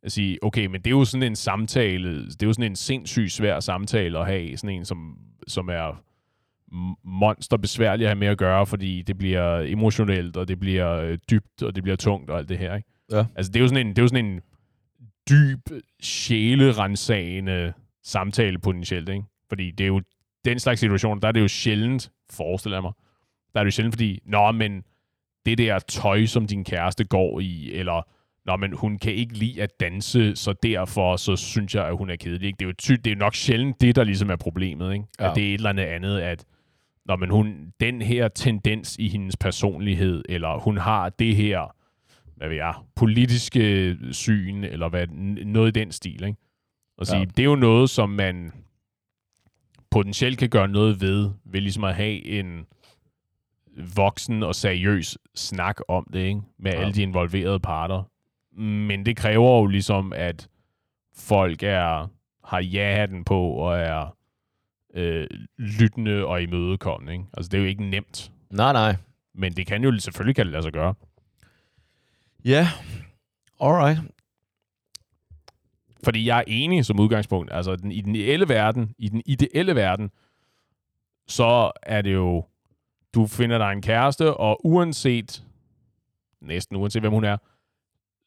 at 0.03 0.11
sige, 0.11 0.43
okay, 0.43 0.65
men 0.65 0.81
det 0.81 0.87
er 0.87 0.91
jo 0.91 1.05
sådan 1.05 1.23
en 1.23 1.35
samtale, 1.35 2.25
det 2.25 2.43
er 2.43 2.47
jo 2.47 2.53
sådan 2.53 2.71
en 2.71 2.75
sindssygt 2.75 3.31
svær 3.31 3.59
samtale 3.59 4.19
at 4.19 4.25
have, 4.25 4.57
sådan 4.57 4.75
en, 4.75 4.85
som, 4.85 5.17
som 5.47 5.69
er 5.69 6.03
monster 7.03 7.57
besværlig 7.57 8.05
at 8.05 8.09
have 8.09 8.19
med 8.19 8.27
at 8.27 8.37
gøre, 8.37 8.65
fordi 8.65 9.01
det 9.01 9.17
bliver 9.17 9.59
emotionelt, 9.59 10.37
og 10.37 10.47
det 10.47 10.59
bliver 10.59 10.91
øh, 10.95 11.17
dybt, 11.31 11.63
og 11.63 11.75
det 11.75 11.83
bliver 11.83 11.95
tungt, 11.95 12.29
og 12.29 12.37
alt 12.37 12.49
det 12.49 12.57
her, 12.57 12.75
ikke? 12.75 12.89
Ja. 13.11 13.25
Altså, 13.35 13.51
det 13.51 13.59
er 13.59 13.61
jo 13.61 13.67
sådan 13.67 13.87
en, 13.87 13.89
det 13.89 13.97
er 13.97 14.03
jo 14.03 14.07
sådan 14.07 14.25
en 14.25 14.41
dyb, 15.29 15.59
sjælerensagende 16.01 17.73
samtale 18.03 18.59
potentielt, 18.59 19.09
ikke? 19.09 19.23
Fordi 19.49 19.71
det 19.71 19.83
er 19.83 19.87
jo 19.87 20.01
den 20.45 20.59
slags 20.59 20.79
situation, 20.79 21.21
der 21.21 21.27
er 21.27 21.31
det 21.31 21.41
jo 21.41 21.47
sjældent, 21.47 22.11
forestiller 22.29 22.77
jeg 22.77 22.83
mig, 22.83 22.93
der 23.53 23.59
er 23.59 23.63
det 23.63 23.67
jo 23.67 23.75
sjældent, 23.75 23.95
fordi, 23.95 24.19
nå, 24.25 24.51
men 24.51 24.83
det 25.45 25.57
der 25.57 25.79
tøj, 25.79 26.25
som 26.25 26.47
din 26.47 26.63
kæreste 26.63 27.03
går 27.03 27.39
i, 27.39 27.71
eller 27.73 28.07
nå, 28.45 28.55
men 28.55 28.73
hun 28.73 28.99
kan 28.99 29.13
ikke 29.13 29.33
lide 29.33 29.61
at 29.61 29.79
danse, 29.79 30.35
så 30.35 30.53
derfor 30.63 31.15
så 31.15 31.35
synes 31.35 31.75
jeg, 31.75 31.87
at 31.87 31.97
hun 31.97 32.09
er 32.09 32.15
kedelig. 32.15 32.45
Ikke? 32.47 32.57
Det 32.59 32.65
er 32.65 32.69
jo 32.69 32.73
ty- 32.73 33.01
det 33.05 33.11
er 33.11 33.15
nok 33.15 33.35
sjældent 33.35 33.81
det, 33.81 33.95
der 33.95 34.03
ligesom 34.03 34.29
er 34.29 34.35
problemet. 34.35 34.93
Ikke? 34.93 35.05
Ja. 35.19 35.29
At 35.29 35.35
det 35.35 35.43
er 35.43 35.47
et 35.49 35.53
eller 35.53 35.69
andet 35.69 35.83
andet, 35.83 36.19
at 36.19 36.45
når 37.05 37.15
men 37.15 37.29
hun, 37.29 37.73
den 37.79 38.01
her 38.01 38.27
tendens 38.27 38.95
i 38.99 39.07
hendes 39.09 39.37
personlighed, 39.37 40.23
eller 40.29 40.59
hun 40.59 40.77
har 40.77 41.09
det 41.09 41.35
her, 41.35 41.75
hvad 42.35 42.47
ved 42.49 42.55
jeg, 42.57 42.73
politiske 42.95 43.97
syn, 44.11 44.63
eller 44.63 44.89
hvad, 44.89 45.07
noget 45.45 45.77
i 45.77 45.79
den 45.79 45.91
stil. 45.91 46.23
Ikke? 46.23 46.37
Og 46.97 47.07
sige, 47.07 47.19
Ja. 47.19 47.25
det 47.25 47.39
er 47.39 47.43
jo 47.43 47.55
noget, 47.55 47.89
som 47.89 48.09
man 48.09 48.51
potentielt 49.91 50.37
kan 50.39 50.49
gøre 50.49 50.67
noget 50.67 51.01
ved, 51.01 51.29
ved 51.45 51.61
ligesom 51.61 51.83
at 51.83 51.95
have 51.95 52.25
en 52.25 52.65
voksen 53.95 54.43
og 54.43 54.55
seriøs 54.55 55.17
snak 55.35 55.77
om 55.87 56.07
det, 56.13 56.19
ikke? 56.19 56.41
med 56.59 56.71
Ja. 56.71 56.79
alle 56.79 56.93
de 56.93 57.01
involverede 57.01 57.59
parter. 57.59 58.03
Men 58.57 59.05
det 59.05 59.17
kræver 59.17 59.59
jo 59.59 59.65
ligesom, 59.65 60.13
at 60.13 60.49
folk 61.15 61.63
er 61.63 62.07
har 62.43 62.59
ja-hatten 62.59 63.23
på 63.23 63.39
og 63.51 63.77
er 63.77 64.17
øh, 64.93 65.27
lyttende 65.57 66.25
og 66.25 66.41
imødekommende. 66.41 67.13
Ikke? 67.13 67.25
Altså, 67.33 67.49
det 67.49 67.57
er 67.57 67.61
jo 67.61 67.67
ikke 67.67 67.89
nemt, 67.89 68.31
Nej, 68.49 68.73
nej. 68.73 68.95
men 69.33 69.53
det 69.53 69.67
kan 69.67 69.83
jo 69.83 69.99
selvfølgelig 69.99 70.35
kan 70.35 70.45
det 70.45 70.51
lade 70.51 70.63
sig 70.63 70.73
gøre. 70.73 70.93
Ja, 72.45 72.67
alright. 73.61 73.99
Fordi 76.03 76.25
jeg 76.25 76.37
er 76.37 76.43
enig 76.47 76.85
som 76.85 76.99
udgangspunkt. 76.99 77.53
Altså, 77.53 77.75
den, 77.75 77.91
i 77.91 78.01
den 78.01 78.15
ideelle 78.15 78.49
verden, 78.49 78.95
i 78.97 79.09
den 79.09 79.21
ideelle 79.25 79.75
verden, 79.75 80.11
så 81.27 81.71
er 81.83 82.01
det 82.01 82.13
jo, 82.13 82.45
du 83.13 83.27
finder 83.27 83.57
dig 83.57 83.71
en 83.71 83.81
kæreste, 83.81 84.33
og 84.33 84.65
uanset, 84.65 85.43
næsten 86.41 86.75
uanset 86.75 87.01
hvem 87.01 87.11
hun 87.13 87.23
er, 87.23 87.37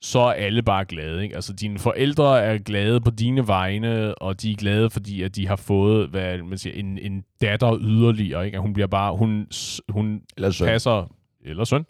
så 0.04 0.18
er 0.18 0.32
alle 0.32 0.62
bare 0.62 0.84
glade. 0.84 1.22
Ikke? 1.22 1.34
Altså, 1.34 1.52
dine 1.52 1.78
forældre 1.78 2.42
er 2.42 2.58
glade 2.58 3.00
på 3.00 3.10
dine 3.10 3.48
vegne, 3.48 4.14
og 4.14 4.42
de 4.42 4.50
er 4.50 4.56
glade, 4.56 4.90
fordi 4.90 5.22
at 5.22 5.36
de 5.36 5.48
har 5.48 5.56
fået 5.56 6.08
hvad 6.08 6.38
man 6.38 6.58
siger, 6.58 6.74
en, 6.76 6.98
en 6.98 7.24
datter 7.40 7.78
yderligere. 7.80 8.46
Ikke? 8.46 8.56
At 8.56 8.62
Hun 8.62 8.72
bliver 8.72 8.86
bare, 8.86 9.16
hun, 9.16 9.46
hun 9.88 10.22
Eller 10.36 10.64
passer, 10.64 11.12
eller 11.44 11.64
søn, 11.64 11.86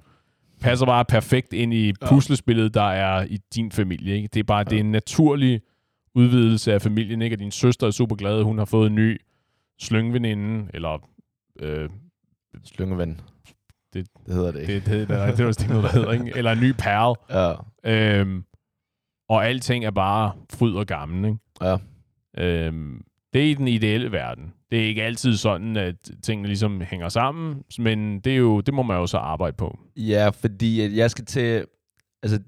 passer 0.61 0.87
bare 0.87 1.05
perfekt 1.05 1.53
ind 1.53 1.75
i 1.75 1.93
puslespillet, 2.09 2.75
der 2.75 2.91
er 2.91 3.25
i 3.25 3.39
din 3.55 3.73
familie. 3.73 4.17
Ikke? 4.17 4.29
Det 4.35 4.41
er 4.41 4.45
bare, 4.45 4.59
ja. 4.59 4.65
det 4.65 4.77
er 4.77 4.81
en 4.81 4.93
naturlig 4.93 5.61
udvidelse 6.15 6.73
af 6.73 6.83
familien, 6.83 7.23
ikke? 7.23 7.35
At 7.35 7.41
din 7.41 7.51
søster 7.51 7.87
er 7.87 7.91
super 7.91 8.17
glad, 8.17 8.43
hun 8.43 8.59
har 8.59 8.65
fået 8.65 8.87
en 8.87 8.95
ny 8.95 9.21
slyngveninde, 9.81 10.71
eller 10.75 11.09
øh, 11.61 11.89
Slyngeven. 12.65 13.21
Det, 13.95 14.07
Det 14.27 14.35
hedder 14.35 14.53
det 14.53 14.61
ikke. 14.61 14.75
det, 14.75 14.87
det, 14.87 15.09
det, 15.09 15.09
det, 15.09 15.39
det 15.39 15.61
ikke 15.61 15.73
noget, 15.73 15.85
der 15.93 15.99
hedder, 15.99 16.13
ikke? 16.13 16.33
Eller 16.37 16.53
en 16.53 16.61
ny 16.61 16.73
perle. 16.79 17.15
Ja. 17.31 17.55
Øhm, 18.21 18.45
og 19.29 19.47
alting 19.47 19.85
er 19.85 19.91
bare 19.91 20.33
fryd 20.53 20.75
og 20.75 20.87
gammel, 20.87 21.25
ikke? 21.25 21.39
Ja. 21.63 21.77
Øhm, 22.39 23.05
det 23.33 23.43
er 23.43 23.51
i 23.51 23.55
den 23.55 23.69
ideelle 23.69 24.13
verden. 24.13 24.53
Det 24.71 24.83
er 24.83 24.87
ikke 24.87 25.03
altid 25.03 25.37
sådan, 25.37 25.77
at 25.77 26.11
tingene 26.23 26.49
ligesom 26.49 26.81
hænger 26.81 27.09
sammen, 27.09 27.63
men 27.79 28.21
det, 28.21 28.33
er 28.33 28.37
jo, 28.37 28.61
det 28.61 28.75
må 28.75 28.83
man 28.83 28.97
jo 28.97 29.07
så 29.07 29.19
arbejde 29.19 29.57
på. 29.57 29.79
Ja, 29.97 30.29
fordi 30.29 30.97
jeg 30.97 31.11
skal 31.11 31.25
til... 31.25 31.65
Altså, 32.23 32.39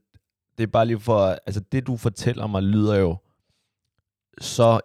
det 0.59 0.63
er 0.63 0.67
bare 0.67 0.87
lige 0.87 1.01
for... 1.01 1.19
Altså, 1.27 1.61
det 1.73 1.87
du 1.87 1.97
fortæller 1.97 2.47
mig, 2.47 2.63
lyder 2.63 2.97
jo 2.97 3.17
så 4.41 4.81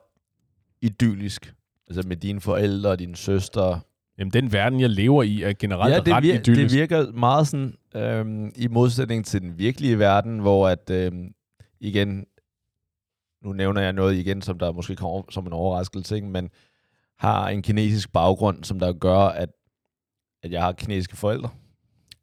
idyllisk. 0.82 1.54
Altså 1.90 2.08
med 2.08 2.18
dine 2.18 2.42
forældre 2.42 2.90
og 2.90 3.00
din 3.00 3.16
søster. 3.16 3.80
Jamen, 4.22 4.32
den 4.34 4.52
verden, 4.54 4.80
jeg 4.80 4.90
lever 4.90 5.24
i, 5.24 5.42
er 5.42 5.54
generelt 5.60 5.94
ja, 5.94 6.00
det, 6.00 6.14
ret 6.14 6.24
vir- 6.24 6.40
idyllisk. 6.40 6.72
det 6.72 6.80
virker 6.80 7.12
meget 7.12 7.48
sådan, 7.48 7.74
øhm, 7.96 8.52
i 8.56 8.68
modsætning 8.68 9.26
til 9.26 9.42
den 9.42 9.58
virkelige 9.58 10.00
verden, 10.00 10.40
hvor 10.40 10.68
at, 10.68 10.90
øhm, 10.90 11.28
igen, 11.80 12.26
nu 13.44 13.54
nævner 13.54 13.82
jeg 13.82 13.94
noget 13.94 14.16
igen, 14.16 14.42
som 14.42 14.60
der 14.60 14.72
måske 14.72 14.96
kommer 14.96 15.22
som 15.30 15.48
en 15.48 15.54
overraskelse, 15.54 16.16
ikke? 16.16 16.28
men 16.28 16.50
har 17.20 17.50
en 17.50 17.62
kinesisk 17.62 18.14
baggrund, 18.14 18.64
som 18.64 18.80
der 18.80 18.94
gør, 18.94 19.20
at, 19.20 19.50
at 20.44 20.52
jeg 20.52 20.62
har 20.62 20.72
kinesiske 20.72 21.18
forældre. 21.18 21.50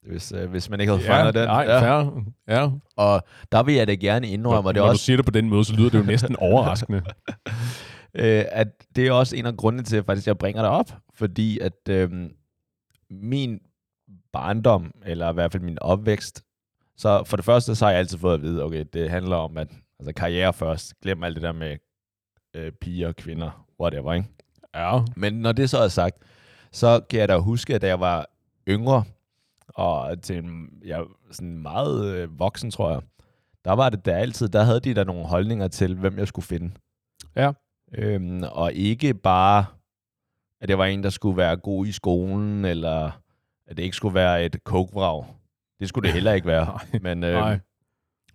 Hvis, 0.03 0.33
øh, 0.33 0.51
hvis 0.51 0.71
man 0.71 0.81
ikke 0.81 0.93
havde 0.93 1.07
fanget 1.07 1.35
den. 1.35 1.45
Nej, 1.45 1.63
ja. 1.69 1.81
fair. 1.81 2.23
Ja. 2.49 2.71
Og 2.97 3.23
der 3.53 3.63
vil 3.63 3.75
jeg 3.75 3.87
da 3.87 3.95
gerne 3.95 4.29
indrømme, 4.29 4.63
Når, 4.63 4.69
og 4.69 4.75
det 4.75 4.81
når 4.81 4.89
også 4.89 5.01
du 5.01 5.05
siger 5.05 5.17
det 5.17 5.25
på 5.25 5.31
den 5.31 5.49
måde, 5.49 5.65
så 5.65 5.73
lyder 5.73 5.91
det 5.91 5.99
jo 5.99 6.05
næsten 6.05 6.37
overraskende. 6.51 7.03
Øh, 8.15 8.45
at 8.49 8.69
det 8.97 9.07
er 9.07 9.13
også 9.13 9.37
en 9.37 9.47
af 9.47 9.57
grundene 9.57 9.85
til, 9.85 9.97
at 9.97 10.05
faktisk 10.05 10.27
jeg 10.27 10.39
bringer 10.39 10.63
det 10.63 10.71
op. 10.71 10.93
Fordi 11.15 11.59
at 11.59 11.89
øh, 11.89 12.11
min 13.11 13.61
barndom, 14.33 14.93
eller 15.05 15.31
i 15.31 15.35
hvert 15.35 15.53
fald 15.53 15.63
min 15.63 15.79
opvækst, 15.81 16.45
så 16.97 17.25
for 17.25 17.37
det 17.37 17.45
første, 17.45 17.75
så 17.75 17.85
har 17.85 17.91
jeg 17.91 17.99
altid 17.99 18.19
fået 18.19 18.35
at 18.35 18.43
vide, 18.43 18.63
okay, 18.63 18.85
det 18.93 19.11
handler 19.11 19.37
om, 19.37 19.57
at 19.57 19.69
altså 19.99 20.13
karriere 20.13 20.53
først. 20.53 21.01
Glem 21.01 21.23
alt 21.23 21.35
det 21.35 21.43
der 21.43 21.53
med 21.53 21.77
øh, 22.55 22.73
piger, 22.73 23.13
kvinder, 23.13 23.67
whatever, 23.81 24.13
ikke? 24.13 24.29
Ja. 24.75 25.01
Men 25.17 25.33
når 25.33 25.53
det 25.53 25.71
så 25.71 25.79
er 25.79 25.89
sagt, 25.89 26.17
så 26.73 27.01
kan 27.11 27.21
jeg 27.21 27.29
da 27.29 27.39
huske, 27.39 27.75
at 27.75 27.83
da 27.83 27.87
jeg 27.87 28.01
var 28.01 28.27
yngre, 28.69 29.05
og 29.69 30.23
til 30.23 30.37
en, 30.37 30.69
jeg 30.85 31.05
sådan 31.31 31.59
meget 31.59 32.15
øh, 32.15 32.39
voksen, 32.39 32.71
tror 32.71 32.93
jeg, 32.93 33.03
der 33.65 33.73
var 33.73 33.91
det 33.91 34.05
der 34.05 34.17
altid, 34.17 34.49
der 34.49 34.63
havde 34.63 34.81
de 34.81 34.95
der 34.95 35.05
nogle 35.05 35.27
holdninger 35.27 35.69
til, 35.69 35.95
hvem 35.95 36.19
jeg 36.19 36.29
skulle 36.29 36.47
finde. 36.47 36.71
Ja. 37.37 37.53
Øhm, 37.95 38.43
og 38.53 38.73
ikke 38.73 39.15
bare, 39.15 39.65
at 40.61 40.69
det 40.69 40.79
var 40.79 40.85
en, 40.85 41.03
der 41.03 41.11
skulle 41.11 41.37
være 41.37 41.57
god 41.57 41.87
i 41.87 41.93
skolen, 41.93 42.65
eller 42.65 43.11
at 43.67 43.77
det 43.77 43.83
ikke 43.83 43.97
skulle 43.97 44.15
være 44.15 44.45
et 44.45 44.65
kokvrag. 44.65 45.25
Det 45.81 45.89
skulle 45.89 46.07
det 46.07 46.15
heller 46.19 46.33
ikke 46.33 46.47
være. 46.47 46.79
men, 47.03 47.25
øhm, 47.25 47.35
Nej. 47.41 47.59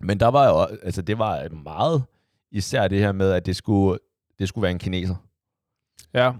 men 0.00 0.20
der 0.20 0.28
var 0.28 0.48
jo, 0.48 0.76
altså 0.82 1.02
det 1.02 1.18
var 1.18 1.48
meget, 1.48 2.04
især 2.52 2.88
det 2.88 2.98
her 2.98 3.12
med, 3.12 3.30
at 3.32 3.46
det 3.46 3.56
skulle, 3.56 3.98
det 4.38 4.48
skulle 4.48 4.62
være 4.62 4.72
en 4.72 4.78
kineser. 4.78 5.14
Ja. 6.14 6.32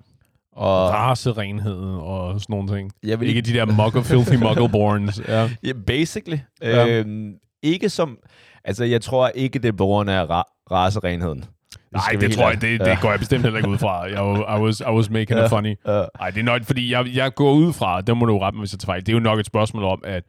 Og 0.53 0.91
Racerenhed 0.91 1.81
og 1.97 2.41
sådan 2.41 2.53
nogle 2.55 2.77
ting. 2.77 2.93
jeg 3.03 3.21
vil 3.21 3.29
Ikke 3.29 3.41
de 3.41 3.53
der 3.53 3.65
muggle, 3.65 4.05
filthy 4.05 4.35
muggleborns. 4.47 5.21
Ja. 5.29 5.51
Ja, 5.63 5.73
basically. 5.87 6.39
Ja. 6.63 6.89
Øhm, 7.01 7.35
ikke 7.63 7.89
som... 7.89 8.19
Altså, 8.65 8.85
jeg 8.85 9.03
tror 9.03 9.29
ikke, 9.29 9.59
det 9.59 9.69
er 9.69 9.73
på 9.73 9.85
grund 9.85 10.11
af 10.11 10.25
ra- 10.25 10.67
racerenheden. 10.71 11.45
Nej, 11.93 12.09
det 12.21 12.33
tror 12.33 12.51
jeg, 12.51 12.61
det, 12.61 12.81
det 12.81 12.99
går 13.01 13.11
jeg 13.11 13.19
bestemt 13.19 13.43
heller 13.43 13.57
ikke 13.59 13.69
ud 13.71 13.79
fra. 13.79 14.03
Jeg, 14.03 14.59
I, 14.59 14.61
was, 14.63 14.81
I 14.81 14.85
was 14.91 15.11
making 15.11 15.39
Ja. 15.39 15.45
it 15.45 15.51
funny. 15.51 15.77
Ja. 15.87 16.05
Nej, 16.21 16.31
det 16.31 16.41
er 16.41 16.45
nok, 16.45 16.65
fordi 16.65 16.93
jeg, 16.93 17.07
jeg 17.15 17.35
går 17.35 17.53
ud 17.53 17.73
fra, 17.73 18.01
der 18.01 18.15
må 18.15 18.27
du 18.27 18.39
rette 18.39 18.57
mig, 18.57 18.61
hvis 18.63 18.73
jeg 18.73 18.79
tager 18.81 18.87
fejl, 18.93 19.01
det 19.01 19.09
er 19.09 19.13
jo 19.13 19.19
nok 19.21 19.39
et 19.39 19.47
spørgsmål 19.47 19.85
om, 19.85 20.03
at 20.05 20.25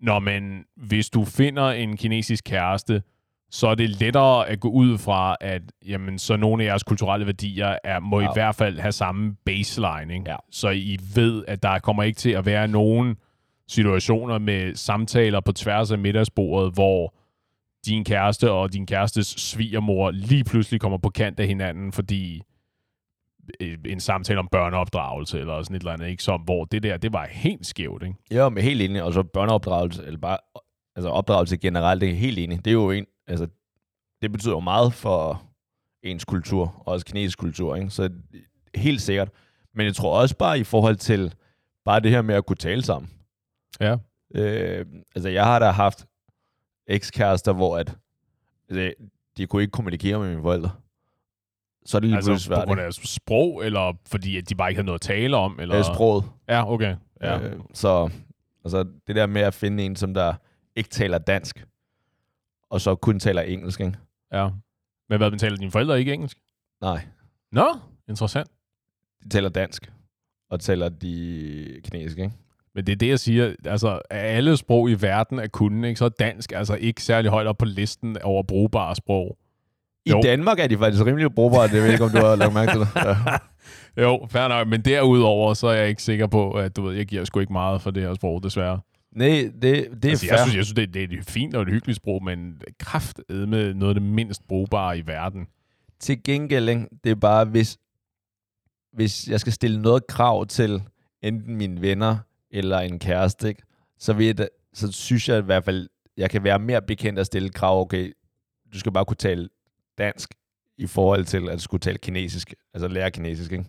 når 0.00 0.18
man, 0.18 0.64
hvis 0.76 1.10
du 1.10 1.24
finder 1.24 1.70
en 1.70 1.96
kinesisk 1.96 2.44
kæreste, 2.44 3.02
så 3.50 3.68
er 3.68 3.74
det 3.74 3.90
lettere 4.00 4.48
at 4.48 4.60
gå 4.60 4.68
ud 4.68 4.98
fra, 4.98 5.36
at 5.40 5.62
jamen, 5.86 6.18
så 6.18 6.36
nogle 6.36 6.62
af 6.64 6.66
jeres 6.68 6.82
kulturelle 6.82 7.26
værdier 7.26 7.76
er, 7.84 8.00
må 8.00 8.20
ja. 8.20 8.24
Ja. 8.24 8.30
i 8.30 8.32
hvert 8.34 8.54
fald 8.54 8.78
have 8.78 8.92
samme 8.92 9.34
baseline. 9.46 10.14
Ikke? 10.14 10.30
Ja. 10.30 10.36
Så 10.50 10.68
I 10.70 10.98
ved, 11.14 11.44
at 11.48 11.62
der 11.62 11.78
kommer 11.78 12.02
ikke 12.02 12.18
til 12.18 12.30
at 12.30 12.46
være 12.46 12.68
nogen 12.68 13.16
situationer 13.68 14.38
med 14.38 14.74
samtaler 14.74 15.40
på 15.40 15.52
tværs 15.52 15.90
af 15.92 15.98
middagsbordet, 15.98 16.74
hvor 16.74 17.14
din 17.86 18.04
kæreste 18.04 18.50
og 18.50 18.72
din 18.72 18.86
kærestes 18.86 19.26
svigermor 19.26 20.10
lige 20.10 20.44
pludselig 20.44 20.80
kommer 20.80 20.98
på 20.98 21.10
kant 21.10 21.40
af 21.40 21.46
hinanden, 21.46 21.92
fordi 21.92 22.42
øh, 23.60 23.78
en 23.86 24.00
samtale 24.00 24.38
om 24.38 24.48
børneopdragelse 24.52 25.40
eller 25.40 25.62
sådan 25.62 25.76
et 25.76 25.80
eller 25.80 25.92
andet, 25.92 26.08
ikke? 26.08 26.22
Som, 26.22 26.40
hvor 26.40 26.64
det 26.64 26.82
der, 26.82 26.96
det 26.96 27.12
var 27.12 27.26
helt 27.26 27.66
skævt, 27.66 28.02
ikke? 28.02 28.14
Jeg 28.30 28.38
er 28.38 28.60
helt 28.60 28.82
enig, 28.82 29.02
og 29.02 29.12
så 29.12 29.22
børneopdragelse, 29.22 30.06
eller 30.06 30.18
bare 30.18 30.38
altså 30.96 31.08
opdragelse 31.08 31.56
generelt, 31.56 32.00
det 32.00 32.10
er 32.10 32.14
helt 32.14 32.38
enig. 32.38 32.64
Det 32.64 32.70
er 32.70 32.74
jo 32.74 32.90
en, 32.90 33.06
altså, 33.26 33.46
det 34.22 34.32
betyder 34.32 34.52
jo 34.52 34.60
meget 34.60 34.92
for 34.92 35.42
ens 36.02 36.24
kultur, 36.24 36.82
og 36.86 36.92
også 36.92 37.06
kinesisk 37.06 37.38
kultur, 37.38 37.76
ikke? 37.76 37.90
Så 37.90 38.10
helt 38.74 39.02
sikkert. 39.02 39.28
Men 39.74 39.86
jeg 39.86 39.94
tror 39.94 40.20
også 40.20 40.36
bare 40.36 40.58
i 40.58 40.64
forhold 40.64 40.96
til 40.96 41.34
bare 41.84 42.00
det 42.00 42.10
her 42.10 42.22
med 42.22 42.34
at 42.34 42.46
kunne 42.46 42.56
tale 42.56 42.82
sammen. 42.82 43.10
Ja. 43.80 43.96
Øh, 44.34 44.86
altså, 45.14 45.28
jeg 45.28 45.44
har 45.44 45.58
da 45.58 45.70
haft 45.70 46.06
ekskærester, 46.86 47.52
hvor 47.52 47.78
at, 47.78 47.96
altså, 48.68 48.92
de 49.36 49.46
kunne 49.46 49.62
ikke 49.62 49.72
kommunikere 49.72 50.18
med 50.18 50.28
mine 50.28 50.42
forældre. 50.42 50.70
Så 51.86 51.96
er 51.96 52.00
det 52.00 52.08
lige 52.08 52.16
Altså 52.16 52.30
pludselig 52.30 52.54
på 52.54 52.56
svært. 52.56 52.66
grund 52.68 52.80
af 52.80 52.92
sprog, 52.94 53.64
eller 53.64 53.92
fordi 54.06 54.36
at 54.36 54.48
de 54.48 54.54
bare 54.54 54.70
ikke 54.70 54.78
havde 54.78 54.86
noget 54.86 54.98
at 54.98 55.00
tale 55.00 55.36
om? 55.36 55.60
Eller? 55.60 55.74
Eller... 55.74 55.94
Sproget. 55.94 56.24
Ja, 56.48 56.72
okay. 56.72 56.96
Ja. 57.22 57.40
Øh, 57.40 57.60
så 57.72 58.10
altså, 58.64 58.84
det 59.06 59.16
der 59.16 59.26
med 59.26 59.40
at 59.42 59.54
finde 59.54 59.84
en, 59.84 59.96
som 59.96 60.14
der 60.14 60.34
ikke 60.76 60.88
taler 60.90 61.18
dansk, 61.18 61.66
og 62.70 62.80
så 62.80 62.94
kun 62.94 63.18
taler 63.20 63.42
engelsk, 63.42 63.80
ikke? 63.80 63.96
ja. 64.32 64.48
Men 65.08 65.18
hvad, 65.18 65.30
men 65.30 65.38
taler 65.38 65.56
dine 65.56 65.70
forældre 65.70 65.98
ikke 65.98 66.12
engelsk? 66.14 66.38
Nej, 66.80 67.06
Nå, 67.52 67.66
interessant. 68.08 68.48
de 69.24 69.28
taler 69.28 69.48
dansk, 69.48 69.92
og 70.50 70.60
taler 70.60 70.88
de 70.88 71.80
kinesisk, 71.84 72.18
ikke? 72.18 72.32
Men 72.76 72.86
det 72.86 72.92
er 72.92 72.96
det, 72.96 73.08
jeg 73.08 73.20
siger. 73.20 73.54
Altså, 73.64 74.00
af 74.10 74.36
alle 74.36 74.56
sprog 74.56 74.90
i 74.90 74.94
verden 74.94 75.38
er 75.38 75.46
kunne, 75.46 75.88
ikke? 75.88 75.98
så 75.98 76.04
er 76.04 76.08
dansk 76.08 76.52
altså 76.52 76.74
ikke 76.74 77.02
særlig 77.02 77.30
højt 77.30 77.46
op 77.46 77.58
på 77.58 77.64
listen 77.64 78.22
over 78.22 78.42
brugbare 78.42 78.96
sprog. 78.96 79.36
I 80.06 80.10
Jo. 80.10 80.20
Danmark 80.22 80.58
er 80.58 80.66
de 80.66 80.78
faktisk 80.78 81.06
rimelig 81.06 81.34
brugbare, 81.34 81.64
det 81.64 81.72
ved 81.72 81.82
jeg 81.82 81.92
ikke, 81.92 82.04
om 82.04 82.10
du 82.10 82.18
har 82.18 82.36
lagt 82.36 82.54
mærke 82.54 82.72
til 82.72 82.80
det. 82.80 82.88
Ja. 83.96 84.02
Jo, 84.02 84.26
fair 84.30 84.48
nok. 84.48 84.68
Men 84.68 84.80
derudover, 84.80 85.54
så 85.54 85.66
er 85.66 85.74
jeg 85.74 85.88
ikke 85.88 86.02
sikker 86.02 86.26
på, 86.26 86.50
at 86.52 86.76
du 86.76 86.82
ved, 86.82 86.94
jeg 86.94 87.06
giver 87.06 87.24
sgu 87.24 87.40
ikke 87.40 87.52
meget 87.52 87.82
for 87.82 87.90
det 87.90 88.02
her 88.02 88.14
sprog, 88.14 88.42
desværre. 88.42 88.80
Nej, 89.12 89.28
det, 89.28 89.62
det 89.62 90.04
er 90.04 90.10
altså, 90.10 90.26
fair. 90.26 90.32
jeg 90.32 90.38
synes, 90.38 90.56
jeg 90.56 90.64
synes 90.64 90.72
det, 90.72 90.94
det 90.94 91.02
er 91.02 91.18
et 91.18 91.24
fint 91.24 91.54
og 91.54 91.62
et 91.62 91.68
hyggeligt 91.68 91.96
sprog, 91.96 92.24
men 92.24 92.60
kraft 92.80 93.20
med 93.28 93.74
noget 93.74 93.94
af 93.94 94.00
det 94.00 94.02
mindst 94.02 94.48
brugbare 94.48 94.98
i 94.98 95.06
verden. 95.06 95.46
Til 96.00 96.22
gengæld, 96.24 96.68
ikke? 96.68 96.86
det 97.04 97.10
er 97.10 97.14
bare, 97.14 97.44
hvis, 97.44 97.78
hvis 98.92 99.28
jeg 99.28 99.40
skal 99.40 99.52
stille 99.52 99.82
noget 99.82 100.06
krav 100.06 100.46
til 100.46 100.82
enten 101.22 101.56
mine 101.56 101.80
venner 101.80 102.16
eller 102.56 102.78
en 102.78 102.98
kæreste, 102.98 103.48
ikke? 103.48 103.62
Så, 103.98 104.12
vil 104.12 104.26
jeg, 104.26 104.48
så 104.74 104.92
synes 104.92 105.28
jeg 105.28 105.38
i 105.38 105.42
hvert 105.42 105.64
fald, 105.64 105.88
jeg 106.16 106.30
kan 106.30 106.44
være 106.44 106.58
mere 106.58 106.82
bekendt 106.82 107.18
at 107.18 107.26
stille 107.26 107.48
krav, 107.48 107.80
okay, 107.80 108.12
du 108.72 108.78
skal 108.78 108.92
bare 108.92 109.04
kunne 109.04 109.16
tale 109.16 109.48
dansk 109.98 110.34
i 110.78 110.86
forhold 110.86 111.24
til 111.24 111.48
at 111.48 111.60
skulle 111.60 111.80
tale 111.80 111.98
kinesisk, 111.98 112.54
altså 112.74 112.88
lære 112.88 113.10
kinesisk, 113.10 113.52
ikke? 113.52 113.64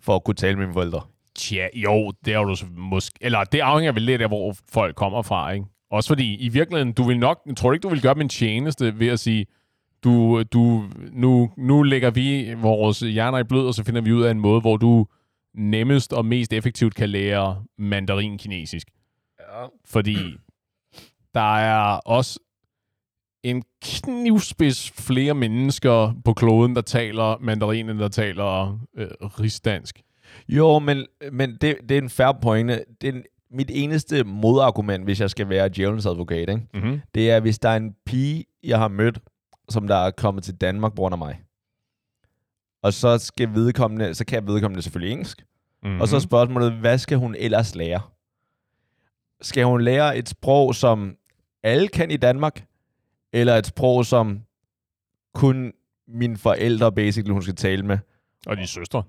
for 0.00 0.16
at 0.16 0.24
kunne 0.24 0.34
tale 0.34 0.56
med 0.56 0.66
mine 0.66 0.74
forældre. 0.74 1.00
Tja, 1.34 1.66
jo, 1.74 2.12
det 2.24 2.34
er 2.34 2.42
du 2.42 2.54
så 2.54 2.66
måske... 2.76 3.18
Eller 3.20 3.44
det 3.44 3.60
afhænger 3.60 3.92
vel 3.92 4.02
lidt 4.02 4.22
af, 4.22 4.28
hvor 4.28 4.56
folk 4.68 4.96
kommer 4.96 5.22
fra, 5.22 5.50
ikke? 5.50 5.66
Også 5.90 6.08
fordi, 6.08 6.36
i 6.36 6.48
virkeligheden, 6.48 6.92
du 6.92 7.02
vil 7.02 7.18
nok... 7.18 7.40
Tror 7.56 7.68
du 7.68 7.72
ikke, 7.72 7.82
du 7.82 7.88
vil 7.88 8.02
gøre 8.02 8.14
min 8.14 8.28
tjeneste 8.28 8.98
ved 8.98 9.08
at 9.08 9.20
sige, 9.20 9.46
du, 10.04 10.42
du, 10.42 10.84
nu, 11.12 11.50
nu 11.56 11.82
lægger 11.82 12.10
vi 12.10 12.54
vores 12.54 13.00
hjerner 13.00 13.38
i 13.38 13.44
blød, 13.44 13.66
og 13.66 13.74
så 13.74 13.84
finder 13.84 14.00
vi 14.00 14.12
ud 14.12 14.22
af 14.22 14.30
en 14.30 14.40
måde, 14.40 14.60
hvor 14.60 14.76
du 14.76 15.06
nemmest 15.54 16.12
og 16.12 16.26
mest 16.26 16.52
effektivt 16.52 16.94
kan 16.94 17.08
lære 17.08 17.64
mandarin 17.78 18.38
kinesisk. 18.38 18.88
Ja. 19.40 19.66
Fordi 19.84 20.16
der 21.34 21.56
er 21.56 21.96
også 21.96 22.40
en 23.42 23.62
knivspids 23.82 24.90
flere 24.90 25.34
mennesker 25.34 26.14
på 26.24 26.32
kloden, 26.32 26.76
der 26.76 26.82
taler 26.82 27.38
mandarin, 27.40 27.88
end 27.88 27.98
der 27.98 28.08
taler 28.08 28.78
øh, 28.96 29.08
rigsdansk. 29.20 30.02
Jo, 30.48 30.78
men, 30.78 31.06
men 31.32 31.56
det, 31.60 31.76
det 31.88 31.98
er 31.98 32.02
en 32.02 32.10
fair 32.10 32.38
pointe. 32.42 32.84
Det 33.00 33.08
er 33.08 33.12
en, 33.12 33.22
mit 33.50 33.70
eneste 33.74 34.24
modargument, 34.24 35.04
hvis 35.04 35.20
jeg 35.20 35.30
skal 35.30 35.48
være 35.48 35.68
djævelens 35.68 36.06
advokat, 36.06 36.48
ikke? 36.48 36.66
Mm-hmm. 36.74 37.00
det 37.14 37.30
er, 37.30 37.40
hvis 37.40 37.58
der 37.58 37.68
er 37.68 37.76
en 37.76 37.94
pige, 38.06 38.44
jeg 38.62 38.78
har 38.78 38.88
mødt, 38.88 39.18
som 39.68 39.88
der 39.88 39.96
er 39.96 40.10
kommet 40.10 40.44
til 40.44 40.54
Danmark 40.54 40.92
på 40.92 40.96
grund 40.96 41.12
af 41.14 41.18
mig. 41.18 41.40
Og 42.82 42.92
så 42.92 43.18
skal 43.18 43.54
vedkommende, 43.54 44.14
så 44.14 44.24
kan 44.24 44.34
jeg 44.40 44.46
vedkommende 44.46 44.82
selvfølgelig 44.82 45.12
engelsk. 45.12 45.42
Mm-hmm. 45.82 46.00
Og 46.00 46.08
så 46.08 46.16
er 46.16 46.20
spørgsmålet, 46.20 46.72
hvad 46.72 46.98
skal 46.98 47.18
hun 47.18 47.34
ellers 47.38 47.74
lære? 47.74 48.00
Skal 49.40 49.64
hun 49.64 49.80
lære 49.82 50.16
et 50.18 50.28
sprog, 50.28 50.74
som 50.74 51.16
alle 51.62 51.88
kan 51.88 52.10
i 52.10 52.16
Danmark? 52.16 52.64
Eller 53.32 53.54
et 53.56 53.66
sprog, 53.66 54.06
som 54.06 54.40
kun 55.34 55.72
mine 56.08 56.36
forældre 56.36 56.92
basically 56.92 57.32
hun 57.32 57.42
skal 57.42 57.54
tale 57.54 57.82
med? 57.82 57.98
Og 58.46 58.56
de 58.56 58.66
søstre. 58.66 59.02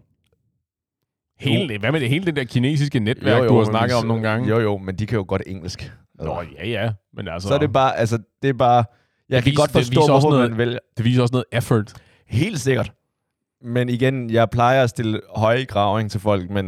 Hele, 1.39 1.79
hvad 1.79 1.91
med 1.91 1.99
det 1.99 2.09
hele 2.09 2.25
det 2.25 2.35
der 2.35 2.43
kinesiske 2.43 2.99
netværk, 2.99 3.37
jo, 3.37 3.43
jo, 3.43 3.49
du 3.49 3.57
har 3.57 3.65
snakket 3.65 3.97
om 3.97 4.05
nogle 4.05 4.29
gange? 4.29 4.49
Jo, 4.49 4.59
jo, 4.59 4.77
men 4.77 4.95
de 4.95 5.05
kan 5.07 5.15
jo 5.17 5.25
godt 5.27 5.41
engelsk. 5.47 5.93
Nå, 6.15 6.41
ja, 6.57 6.67
ja. 6.67 6.93
Men 7.13 7.27
altså, 7.27 7.47
Så 7.47 7.53
er 7.53 7.59
det 7.59 7.73
bare, 7.73 7.97
altså, 7.97 8.17
det 8.41 8.49
er 8.49 8.53
bare... 8.53 8.83
Jeg 9.29 9.35
Det 9.37 9.43
kan 9.43 9.51
viser- 9.51 9.61
godt 9.61 9.71
forstå, 9.71 10.07
hvorfor 10.07 10.29
noget- 10.29 10.49
man 10.49 10.57
vælger. 10.57 10.79
det 10.97 11.05
viser 11.05 11.21
også 11.21 11.31
noget 11.31 11.45
effort. 11.51 11.93
Helt 12.27 12.59
sikkert. 12.59 12.91
Men 13.63 13.89
igen, 13.89 14.29
jeg 14.29 14.49
plejer 14.49 14.83
at 14.83 14.89
stille 14.89 15.21
høje 15.35 15.65
graving 15.65 16.11
til 16.11 16.19
folk, 16.19 16.49
men 16.49 16.65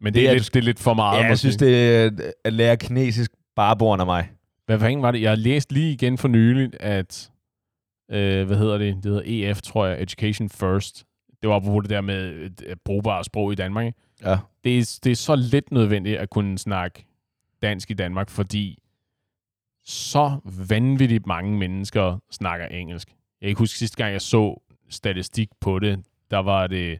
Men 0.00 0.14
det, 0.14 0.14
Det 0.14 0.28
er, 0.28 0.32
lidt, 0.32 0.54
det 0.54 0.60
er 0.60 0.64
lidt 0.64 0.78
for 0.78 0.94
meget. 0.94 1.22
ja, 1.22 1.26
jeg 1.26 1.38
synes, 1.38 1.56
det 1.56 1.96
er 1.96 2.10
at 2.44 2.52
lære 2.52 2.76
kinesisk 2.76 3.30
bare 3.56 3.76
bor 3.76 3.96
af 3.96 4.06
mig. 4.06 4.30
Hvad 4.66 4.78
fanden 4.78 5.02
var 5.02 5.10
det? 5.10 5.22
Jeg 5.22 5.30
har 5.30 5.36
læst 5.36 5.72
lige 5.72 5.92
igen 5.92 6.18
for 6.18 6.28
nylig, 6.28 6.70
at, 6.80 7.30
øh, 8.10 8.46
hvad 8.46 8.56
hedder 8.56 8.78
det? 8.78 8.94
Det 8.94 9.04
hedder 9.04 9.50
EF, 9.50 9.62
tror 9.62 9.86
jeg, 9.86 10.02
Education 10.02 10.48
First. 10.48 11.04
Det 11.42 11.50
var 11.50 11.60
på 11.60 11.80
det 11.80 11.90
der 11.90 12.00
med 12.00 12.28
et, 12.32 12.62
et 12.66 12.80
brugbart 12.84 13.26
sprog 13.26 13.52
i 13.52 13.54
Danmark. 13.54 13.86
Ikke? 13.86 13.98
Ja. 14.24 14.36
Det, 14.64 14.78
er, 14.78 14.98
det 15.04 15.12
er 15.12 15.16
så 15.16 15.36
lidt 15.36 15.72
nødvendigt 15.72 16.18
at 16.18 16.30
kunne 16.30 16.58
snakke 16.58 17.06
dansk 17.62 17.90
i 17.90 17.94
Danmark, 17.94 18.30
fordi 18.30 18.78
så 19.84 20.36
vanvittigt 20.68 21.26
mange 21.26 21.58
mennesker 21.58 22.18
snakker 22.30 22.66
engelsk. 22.66 23.08
Jeg 23.08 23.46
kan 23.46 23.48
ikke 23.48 23.58
huske 23.58 23.78
sidste 23.78 23.96
gang, 23.96 24.12
jeg 24.12 24.20
så 24.20 24.62
statistik 24.90 25.48
på 25.60 25.78
det, 25.78 25.98
der 26.30 26.38
var 26.38 26.66
det 26.66 26.98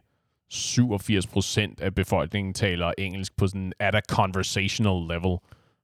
87 0.49 1.27
procent 1.27 1.81
af 1.81 1.95
befolkningen 1.95 2.53
taler 2.53 2.93
engelsk 2.97 3.37
på 3.37 3.47
sådan 3.47 3.73
at 3.79 3.95
a 3.95 4.01
conversational 4.09 5.07
level. 5.07 5.37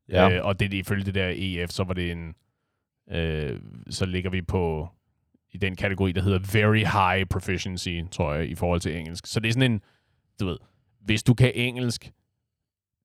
Ja. 0.09 0.29
Øh, 0.29 0.45
og 0.45 0.59
det 0.59 0.73
er 0.73 0.79
ifølge 0.79 1.05
det 1.05 1.15
der 1.15 1.33
EF, 1.35 1.69
så 1.69 1.83
var 1.83 1.93
det 1.93 2.11
en... 2.11 2.35
Øh, 3.11 3.59
så 3.89 4.05
ligger 4.05 4.29
vi 4.29 4.41
på 4.41 4.89
i 5.51 5.57
den 5.57 5.75
kategori, 5.75 6.11
der 6.11 6.21
hedder 6.21 6.59
very 6.59 6.83
high 6.83 7.25
proficiency, 7.25 8.01
tror 8.11 8.33
jeg, 8.33 8.49
i 8.49 8.55
forhold 8.55 8.79
til 8.79 8.97
engelsk. 8.97 9.27
Så 9.27 9.39
det 9.39 9.49
er 9.49 9.53
sådan 9.53 9.71
en, 9.71 9.81
du 10.39 10.45
ved, 10.45 10.57
hvis 10.99 11.23
du 11.23 11.33
kan 11.33 11.51
engelsk, 11.55 12.11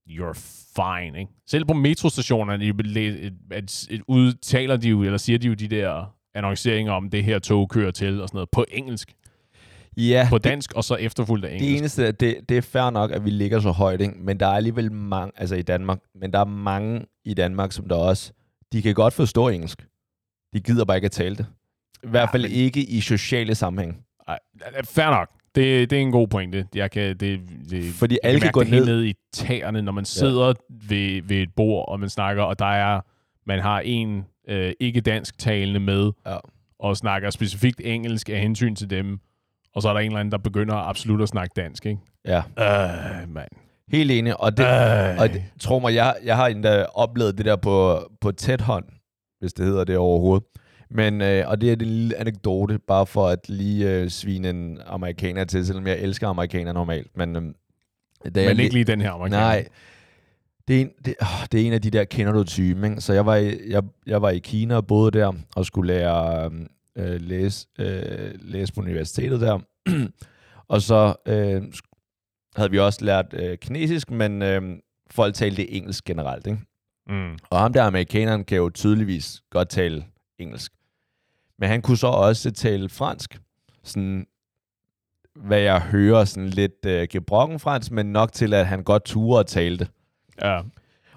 you're 0.09 0.33
fine, 0.77 1.21
ikke? 1.21 1.33
Selv 1.47 1.65
på 1.65 1.75
metrostationerne, 1.75 2.65
et, 2.65 2.97
et, 2.97 3.87
et, 3.91 4.03
udtaler 4.09 4.77
de 4.77 4.89
jo, 4.89 5.03
eller 5.03 5.19
siger 5.19 5.39
de 5.39 5.47
jo 5.47 5.55
de 5.55 5.69
der 5.69 6.17
annonceringer 6.35 6.93
om, 6.93 7.11
det 7.11 7.25
her 7.25 7.39
tog 7.39 7.69
kører 7.69 7.91
til, 7.91 8.21
og 8.21 8.29
sådan 8.29 8.37
noget, 8.37 8.51
på 8.51 8.65
engelsk. 8.69 9.15
Ja, 9.97 10.27
På 10.31 10.39
dansk, 10.39 10.73
og 10.73 10.85
så 10.85 10.95
efterfulgt 10.95 11.45
af 11.45 11.51
det 11.51 11.57
engelsk. 11.67 11.79
eneste, 11.81 12.07
er, 12.07 12.13
det, 12.13 12.37
det 12.49 12.57
er 12.57 12.63
fair 12.63 12.91
nok, 12.91 13.11
at 13.11 13.25
vi 13.25 13.31
ligger 13.31 13.61
så 13.61 13.71
højt, 13.71 14.01
ikke? 14.01 14.15
men 14.19 14.41
der 14.41 14.47
er 14.47 14.51
alligevel 14.53 14.93
mange, 14.93 15.33
altså 15.37 15.55
i 15.55 15.63
Danmark, 15.63 15.99
men 16.15 16.33
der 16.33 16.39
er 16.39 16.45
mange 16.45 17.05
i 17.25 17.35
Danmark, 17.35 17.73
som 17.73 17.89
der 17.89 17.97
også, 17.97 18.33
de 18.73 18.83
kan 18.83 18.95
godt 18.95 19.15
forstå 19.15 19.49
engelsk. 19.49 19.87
De 20.55 20.61
gider 20.61 20.85
bare 20.85 20.97
ikke 20.97 21.05
at 21.07 21.11
tale 21.13 21.37
det. 21.37 21.47
I 22.05 22.07
hvert 22.09 22.21
Ja, 22.21 22.33
fald 22.35 22.43
men- 22.43 22.51
ikke 22.53 22.81
i 22.85 23.01
sociale 23.01 23.55
sammenhæng. 23.55 23.97
Ej, 24.29 24.39
fair 24.85 25.11
nok. 25.11 25.29
Det, 25.55 25.91
det 25.91 25.97
er 25.97 26.01
en 26.03 26.13
god 26.13 26.29
pointe. 26.29 26.67
Jeg 26.75 26.91
kan, 26.91 27.17
det, 27.17 27.41
det, 27.71 27.85
Fordi 27.95 28.15
jeg 28.23 28.29
alle 28.29 28.41
kan 28.41 28.47
kan 28.47 28.53
gå 28.53 28.63
det 28.63 28.71
ned. 28.71 28.85
ned 28.87 29.05
i 29.05 29.15
tæerne, 29.33 29.83
når 29.83 29.93
man 29.93 30.05
sidder 30.05 30.47
ja. 30.47 30.53
ved, 30.89 31.23
ved 31.23 31.37
et 31.37 31.49
bord, 31.57 31.89
og 31.89 32.01
man 32.01 32.09
snakker, 32.09 32.43
og 32.43 32.59
der 32.59 32.65
er, 32.67 33.01
man 33.47 33.61
har 33.61 33.81
en 33.81 34.25
øh, 34.49 34.73
ikke-dansk 34.81 35.39
talende 35.39 35.81
med, 35.81 36.11
Ja. 36.27 36.37
og 36.79 36.97
snakker 36.97 37.31
specifikt 37.31 37.81
engelsk 37.85 38.29
af 38.29 38.41
hensyn 38.41 38.75
til 38.77 38.91
dem, 38.91 39.21
og 39.75 39.83
så 39.83 39.89
er 39.89 39.93
der 39.93 40.01
en 40.01 40.07
eller 40.07 40.21
anden, 40.21 40.33
der 40.33 40.39
begynder 40.39 40.75
absolut 40.75 41.23
at 41.23 41.29
snakke 41.29 41.53
dansk, 41.57 41.87
ikke? 41.87 42.01
Ja, 42.25 42.43
Øh, 42.59 43.29
mand. 43.29 43.49
helt 43.89 44.11
enig. 44.11 44.41
Og 44.41 44.57
det, 44.57 44.65
Øh. 44.65 45.19
Og 45.21 45.29
det, 45.29 45.45
tro 45.61 45.79
mig, 45.79 45.95
jeg, 45.95 46.17
jeg 46.25 46.37
har 46.37 46.47
endda 46.47 46.85
oplevet 46.95 47.39
det 47.39 47.47
der 47.47 47.57
på, 47.57 47.99
på 48.21 48.33
tæt 48.33 48.61
hånd, 48.61 48.85
hvis 49.41 49.53
det 49.53 49.67
hedder 49.67 49.85
det 49.85 49.97
overhovedet. 49.97 50.47
Men, 50.91 51.21
øh, 51.21 51.49
og 51.49 51.61
det 51.61 51.69
er 51.69 51.73
en 51.73 51.79
lille 51.79 52.17
anekdote, 52.17 52.79
bare 52.79 53.07
for 53.07 53.29
at 53.29 53.49
lige 53.49 53.91
øh, 53.91 54.09
svine 54.09 54.51
en 54.51 54.79
amerikaner 54.87 55.45
til, 55.45 55.67
selvom 55.67 55.87
jeg 55.87 55.99
elsker 55.99 56.29
amerikanere 56.29 56.75
normalt. 56.75 57.17
Men, 57.17 57.37
øh, 57.37 57.43
da 58.35 58.49
Men 58.49 58.61
ikke 58.61 58.75
lige 58.75 58.85
den 58.85 59.01
her 59.01 59.11
amerikaner. 59.11 59.43
Nej, 59.43 59.67
det 60.69 60.77
er, 60.77 60.81
en, 60.81 60.91
det, 61.05 61.15
åh, 61.23 61.47
det 61.53 61.63
er 61.63 61.67
en 61.67 61.73
af 61.73 61.83
de 61.83 61.91
der, 61.91 62.05
kender 62.05 62.33
du 62.33 62.45
typen, 62.45 62.85
ikke? 62.91 63.01
Så 63.01 63.13
jeg 63.13 63.27
var, 63.27 63.37
i, 63.37 63.71
jeg, 63.71 63.83
jeg 64.07 64.23
var 64.23 64.31
i 64.31 64.39
Kina 64.39 64.77
og 64.77 64.87
boede 64.87 65.11
der, 65.19 65.33
og 65.57 65.67
skulle 65.67 65.93
lære 65.95 66.45
øh, 66.45 66.51
læse, 67.21 67.67
øh, 67.79 68.35
læse 68.41 68.73
på 68.73 68.81
universitetet 68.81 69.41
der. 69.41 69.59
og 70.75 70.83
så 70.83 71.15
øh, 71.27 71.63
havde 72.57 72.71
vi 72.71 72.79
også 72.79 73.05
lært 73.05 73.27
øh, 73.33 73.59
kinesisk, 73.59 74.11
men 74.11 74.43
øh, 74.43 74.63
folk 75.11 75.35
talte 75.35 75.71
engelsk 75.71 76.05
generelt, 76.05 76.47
ikke? 76.47 76.59
Mm. 77.09 77.39
Og 77.51 77.59
ham 77.61 77.73
der 77.73 77.83
amerikaneren 77.83 78.45
kan 78.45 78.59
jo 78.59 78.71
tydeligvis 78.71 79.43
godt 79.51 79.69
tale 79.69 80.05
engelsk. 80.39 80.73
Men 81.59 81.69
han 81.69 81.83
kunne 81.83 81.97
så 81.97 82.07
også 82.07 82.51
tale 82.51 82.89
fransk. 82.89 83.41
Sådan, 83.85 84.27
hvad 85.35 85.61
jeg 85.61 85.81
hører, 85.81 86.25
sådan 86.25 86.49
lidt 86.49 86.87
øh, 86.87 87.09
gebrokken 87.11 87.59
fransk, 87.61 87.91
men 87.91 88.07
nok 88.07 88.33
til, 88.33 88.55
at 88.55 88.67
han 88.67 88.83
godt 88.83 89.05
turde 89.05 89.41
at 89.41 89.47
tale 89.47 89.79
det. 89.79 89.91
Ja. 90.43 90.61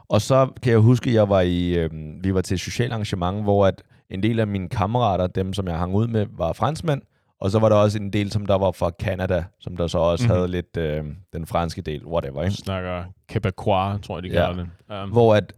Og 0.08 0.22
så 0.22 0.50
kan 0.62 0.72
jeg 0.72 0.80
huske, 0.80 1.10
at 1.10 1.13
jeg 1.13 1.30
var 1.30 1.41
i, 1.41 1.78
øh, 1.78 1.89
vi 2.24 2.34
var 2.34 2.41
til 2.41 2.56
et 2.56 2.62
socialt 2.62 2.91
arrangement, 2.91 3.43
hvor 3.43 3.65
at 3.65 3.84
en 4.10 4.24
del 4.24 4.39
af 4.39 4.48
mine 4.48 4.70
kammerater, 4.70 5.28
dem 5.28 5.54
som 5.54 5.68
jeg 5.68 5.78
hang 5.78 5.96
ud 5.96 6.08
med, 6.08 6.26
var 6.32 6.54
franskmænd. 6.54 7.02
Og 7.39 7.52
så 7.52 7.60
var 7.60 7.70
der 7.70 7.76
også 7.76 7.98
en 8.00 8.13
del, 8.13 8.32
som 8.32 8.46
der 8.46 8.56
var 8.58 8.72
fra 8.72 8.92
Canada, 9.02 9.44
som 9.60 9.78
der 9.78 9.88
så 9.88 9.98
også 9.98 10.24
Mhm. 10.24 10.30
mm-hmm. 10.32 10.38
havde 10.39 10.52
lidt 10.52 10.78
øh, 10.78 11.06
den 11.34 11.46
franske 11.46 11.82
del, 11.82 12.06
whatever. 12.06 12.44
Ikke? 12.44 12.56
Snakker 12.56 13.04
Quebecois, 13.30 14.02
tror 14.02 14.18
jeg, 14.18 14.24
de 14.24 14.28
Ja. 14.28 14.34
kalder 14.54 14.66
det. 14.89 15.04
Um, 15.04 15.10
hvor 15.12 15.36
at 15.36 15.54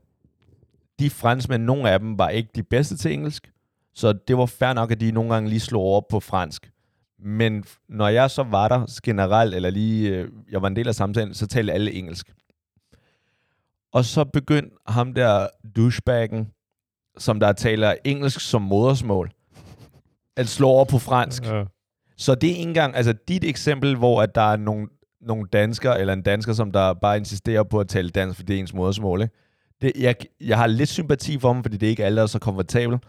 de 1.00 1.10
franskmænd, 1.10 1.64
nogle 1.64 1.90
af 1.90 2.00
dem 2.00 2.18
var 2.18 2.30
ikke 2.30 2.50
de 2.56 2.64
bedste 2.64 2.98
til 2.98 3.14
engelsk, 3.14 3.52
så 3.96 4.14
det 4.28 4.38
var 4.38 4.46
fair 4.46 4.74
nok, 4.74 4.92
at 4.92 5.00
de 5.00 5.12
nogle 5.12 5.34
gange 5.34 5.50
lige 5.50 5.60
slog 5.60 5.82
over 5.84 6.02
på 6.10 6.20
fransk. 6.20 6.72
Men 7.20 7.64
når 7.90 8.08
jeg 8.08 8.32
så 8.32 8.44
var 8.44 8.68
der 8.68 9.00
generelt, 9.04 9.56
eller 9.56 9.70
lige, 9.70 10.10
øh, 10.10 10.30
jeg 10.52 10.62
var 10.62 10.68
en 10.68 10.76
del 10.76 10.88
af 10.88 10.96
samtalen, 10.96 11.34
så 11.34 11.48
talte 11.48 11.74
alle 11.74 11.92
engelsk. 11.94 12.34
Og 13.94 14.06
så 14.06 14.24
begyndte 14.26 14.76
ham 14.88 15.14
der 15.14 15.48
douchebaggen, 15.76 16.52
som 17.18 17.40
der 17.40 17.52
taler 17.54 17.96
engelsk 18.04 18.40
som 18.40 18.62
modersmål, 18.62 19.32
at 20.36 20.48
slå 20.48 20.68
over 20.68 20.86
på 20.86 21.00
fransk. 21.00 21.46
ja. 21.46 21.64
Så 22.18 22.36
det 22.36 22.48
er 22.48 22.52
ikke 22.52 22.62
engang, 22.62 22.96
altså 22.96 23.14
dit 23.28 23.44
eksempel, 23.44 23.96
hvor 23.96 24.22
at 24.22 24.36
der 24.36 24.52
er 24.52 24.58
nogle, 24.58 24.88
nogle 25.22 25.48
danskere, 25.54 26.00
eller 26.00 26.14
en 26.14 26.22
dansker, 26.22 26.54
som 26.54 26.72
der 26.72 26.94
bare 26.94 27.18
insisterer 27.18 27.64
på 27.64 27.80
at 27.80 27.88
tale 27.88 28.10
dansk, 28.10 28.36
fordi 28.36 28.48
det 28.48 28.56
er 28.56 28.60
ens 28.60 28.74
modersmål, 28.74 29.22
ikke? 29.22 29.36
Det, 29.82 29.92
jeg, 30.00 30.16
jeg 30.42 30.58
har 30.58 30.68
lidt 30.68 30.90
sympati 30.90 31.40
for 31.40 31.54
dem, 31.54 31.64
fordi 31.64 31.78
det 31.78 31.88
er 31.88 31.90
ikke 31.90 32.06
alle, 32.06 32.16
der 32.16 32.24
er 32.24 32.28
så 32.28 32.40
komfortabel. 32.40 33.00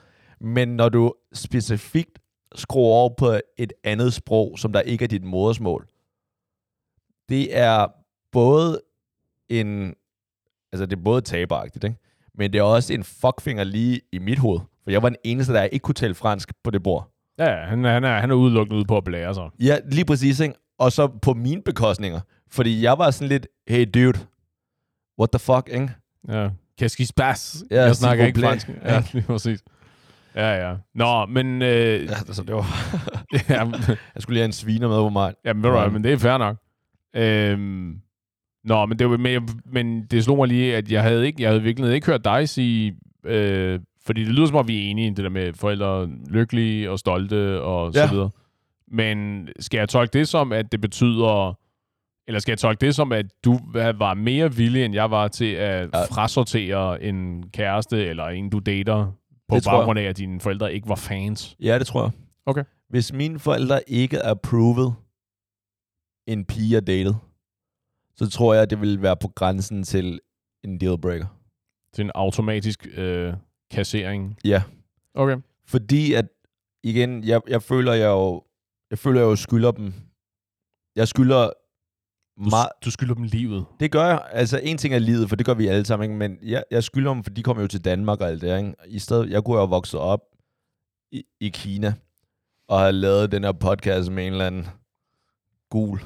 Men 0.40 0.68
når 0.68 0.88
du 0.88 1.12
specifikt 1.32 2.18
skruer 2.54 2.94
over 2.94 3.14
på 3.18 3.40
et 3.56 3.72
andet 3.84 4.12
sprog, 4.12 4.58
som 4.58 4.72
der 4.72 4.80
ikke 4.80 5.04
er 5.04 5.08
dit 5.08 5.24
modersmål, 5.24 5.88
det 7.28 7.56
er 7.56 7.86
både 8.32 8.80
en, 9.48 9.94
altså 10.72 10.86
det 10.86 10.98
er 10.98 11.02
både 11.02 11.20
taberagtigt, 11.20 11.84
ikke? 11.84 11.96
Men 12.38 12.52
det 12.52 12.58
er 12.58 12.62
også 12.62 12.92
en 12.94 13.04
fuckfinger 13.04 13.64
lige 13.64 14.00
i 14.12 14.18
mit 14.18 14.38
hoved. 14.38 14.60
For 14.84 14.90
jeg 14.90 15.02
var 15.02 15.08
den 15.08 15.18
eneste, 15.24 15.52
der 15.52 15.62
ikke 15.62 15.82
kunne 15.82 15.94
tale 15.94 16.14
fransk 16.14 16.52
på 16.64 16.70
det 16.70 16.82
bord. 16.82 17.10
Ja, 17.38 17.56
han, 17.66 17.84
han, 17.84 18.04
er, 18.04 18.20
han 18.20 18.30
er 18.30 18.34
udelukkende 18.34 18.76
ude 18.78 18.84
på 18.84 18.96
at 18.96 19.04
blære 19.04 19.34
sig. 19.34 19.44
Ja, 19.60 19.76
lige 19.90 20.04
præcis, 20.04 20.40
ikke? 20.40 20.54
Og 20.78 20.92
så 20.92 21.08
på 21.22 21.34
mine 21.34 21.62
bekostninger. 21.62 22.20
Fordi 22.50 22.82
jeg 22.82 22.98
var 22.98 23.10
sådan 23.10 23.28
lidt, 23.28 23.46
hey 23.68 23.86
dude, 23.94 24.18
what 25.20 25.30
the 25.32 25.38
fuck, 25.38 25.68
ikke? 25.72 25.90
Ja. 26.28 26.48
Qu'est-ce 26.82 26.96
qui 26.96 27.04
se 27.04 27.14
passe? 27.16 27.64
Ja, 27.70 27.82
jeg 27.84 27.96
snakker 27.96 28.26
ikke 28.26 28.40
fransk. 28.40 28.68
Ja, 28.84 29.02
lige 29.12 29.24
præcis. 29.26 29.62
Ja, 30.34 30.68
ja. 30.68 30.74
Nå, 30.94 31.26
men... 31.26 31.62
Øh, 31.62 32.04
Ja, 32.04 32.14
altså, 32.14 32.42
det 32.42 32.54
var... 32.54 32.66
ja, 33.32 33.38
jeg 34.14 34.22
skulle 34.22 34.34
lige 34.34 34.40
have 34.40 34.44
en 34.46 34.52
sviner 34.52 34.88
med 34.88 34.96
på 34.96 35.08
mig. 35.08 35.34
jamen, 35.44 35.62
ved 35.62 35.70
du 35.70 35.76
Ja. 35.78 35.88
men 35.88 36.04
det 36.04 36.12
er 36.12 36.18
fair 36.18 36.38
nok. 36.38 36.56
Øhm, 37.16 38.00
nå, 38.66 38.86
men 38.86 38.98
det, 38.98 39.10
var, 39.10 39.16
men, 39.16 39.48
men 39.64 40.04
det 40.04 40.24
slog 40.24 40.36
mig 40.36 40.48
lige, 40.48 40.76
at 40.76 40.92
jeg 40.92 41.02
havde 41.02 41.26
ikke, 41.26 41.42
jeg 41.42 41.50
havde 41.50 41.62
virkelig 41.62 41.94
ikke 41.94 42.06
hørt 42.06 42.24
dig 42.24 42.48
sige... 42.48 42.96
Øh, 43.24 43.80
fordi 44.06 44.24
det 44.24 44.32
lyder 44.34 44.46
som 44.46 44.56
om, 44.56 44.68
vi 44.68 44.76
er 44.86 44.90
enige 44.90 45.06
i 45.06 45.10
det 45.10 45.24
der 45.24 45.28
med 45.30 45.52
forældre 45.52 46.08
lykkelige 46.30 46.90
og 46.90 46.98
stolte 46.98 47.60
og 47.62 47.92
Ja. 47.94 48.06
så 48.06 48.12
videre. 48.12 48.30
Men 48.90 49.48
skal 49.60 49.78
jeg 49.78 49.88
tolke 49.88 50.18
det 50.18 50.28
som, 50.28 50.52
at 50.52 50.72
det 50.72 50.80
betyder... 50.80 51.58
Eller 52.28 52.38
skal 52.40 52.52
jeg 52.52 52.58
tolke 52.58 52.86
det 52.86 52.94
som, 52.94 53.12
at 53.12 53.26
du 53.44 53.58
var 53.74 54.14
mere 54.14 54.54
villig, 54.54 54.84
end 54.84 54.94
jeg 54.94 55.10
var 55.10 55.28
til 55.28 55.52
at 55.52 55.88
Ja. 55.94 56.04
frasortere 56.10 57.02
en 57.02 57.44
kæreste 57.52 58.04
eller 58.04 58.24
en, 58.24 58.50
du 58.50 58.58
dater, 58.58 59.12
på 59.48 59.56
baggrund 59.64 59.98
af, 59.98 60.02
at 60.04 60.16
dine 60.18 60.40
forældre 60.40 60.74
ikke 60.74 60.88
var 60.88 60.94
fans? 60.94 61.56
Ja, 61.62 61.78
det 61.78 61.86
tror 61.86 62.02
jeg. 62.02 62.10
Okay. 62.46 62.64
Hvis 62.88 63.12
mine 63.12 63.38
forældre 63.38 63.80
ikke 63.86 64.26
approved 64.26 64.90
en 66.28 66.44
pige 66.44 66.72
jeg 66.74 66.86
datet, 66.86 67.16
så 68.18 68.30
tror 68.30 68.54
jeg, 68.54 68.70
det 68.70 68.80
ville 68.80 69.02
være 69.02 69.16
på 69.16 69.28
grænsen 69.28 69.82
til 69.82 70.20
en 70.64 70.80
dealbreaker. 70.80 71.26
Til 71.92 72.04
en 72.04 72.10
automatisk 72.14 72.86
øh, 72.96 73.34
kassering? 73.70 74.38
Ja. 74.44 74.62
Okay. 75.14 75.36
Fordi 75.66 76.12
at, 76.12 76.28
igen, 76.82 77.24
jeg, 77.24 77.40
jeg 77.48 77.62
føler, 77.62 77.92
jeg 77.92 78.08
jo, 78.08 78.42
jeg 78.90 78.98
føler, 78.98 79.20
jeg 79.20 79.26
jo 79.26 79.36
skylder 79.36 79.70
dem. 79.70 79.92
Jeg 80.96 81.08
skylder 81.08 81.50
Du, 82.38 82.50
du 82.84 82.90
skylder 82.90 83.14
dem 83.14 83.22
livet. 83.22 83.64
Det 83.80 83.92
gør 83.92 84.06
jeg. 84.06 84.28
Altså, 84.30 84.60
en 84.62 84.78
ting 84.78 84.94
er 84.94 84.98
livet, 84.98 85.28
for 85.28 85.36
det 85.36 85.46
gør 85.46 85.54
vi 85.54 85.66
alle 85.66 85.84
sammen, 85.84 86.10
ikke? 86.10 86.18
men 86.18 86.38
jeg, 86.42 86.64
jeg 86.70 86.84
skylder 86.84 87.14
dem, 87.14 87.22
for 87.24 87.30
de 87.30 87.42
kommer 87.42 87.62
jo 87.62 87.68
til 87.68 87.84
Danmark 87.84 88.20
og 88.20 88.28
alt 88.28 88.42
det, 88.42 88.58
ikke? 88.58 88.74
I 88.86 88.98
stedet, 88.98 89.30
jeg 89.30 89.44
kunne 89.44 89.54
jo 89.54 89.60
have 89.60 89.70
vokset 89.70 90.00
op 90.00 90.20
i, 91.12 91.24
i 91.40 91.48
Kina, 91.48 91.94
og 92.68 92.80
have 92.80 92.92
lavet 92.92 93.32
den 93.32 93.44
her 93.44 93.52
podcast 93.52 94.10
med 94.10 94.26
en 94.26 94.32
eller 94.32 94.46
anden 94.46 94.66
gul 95.70 96.00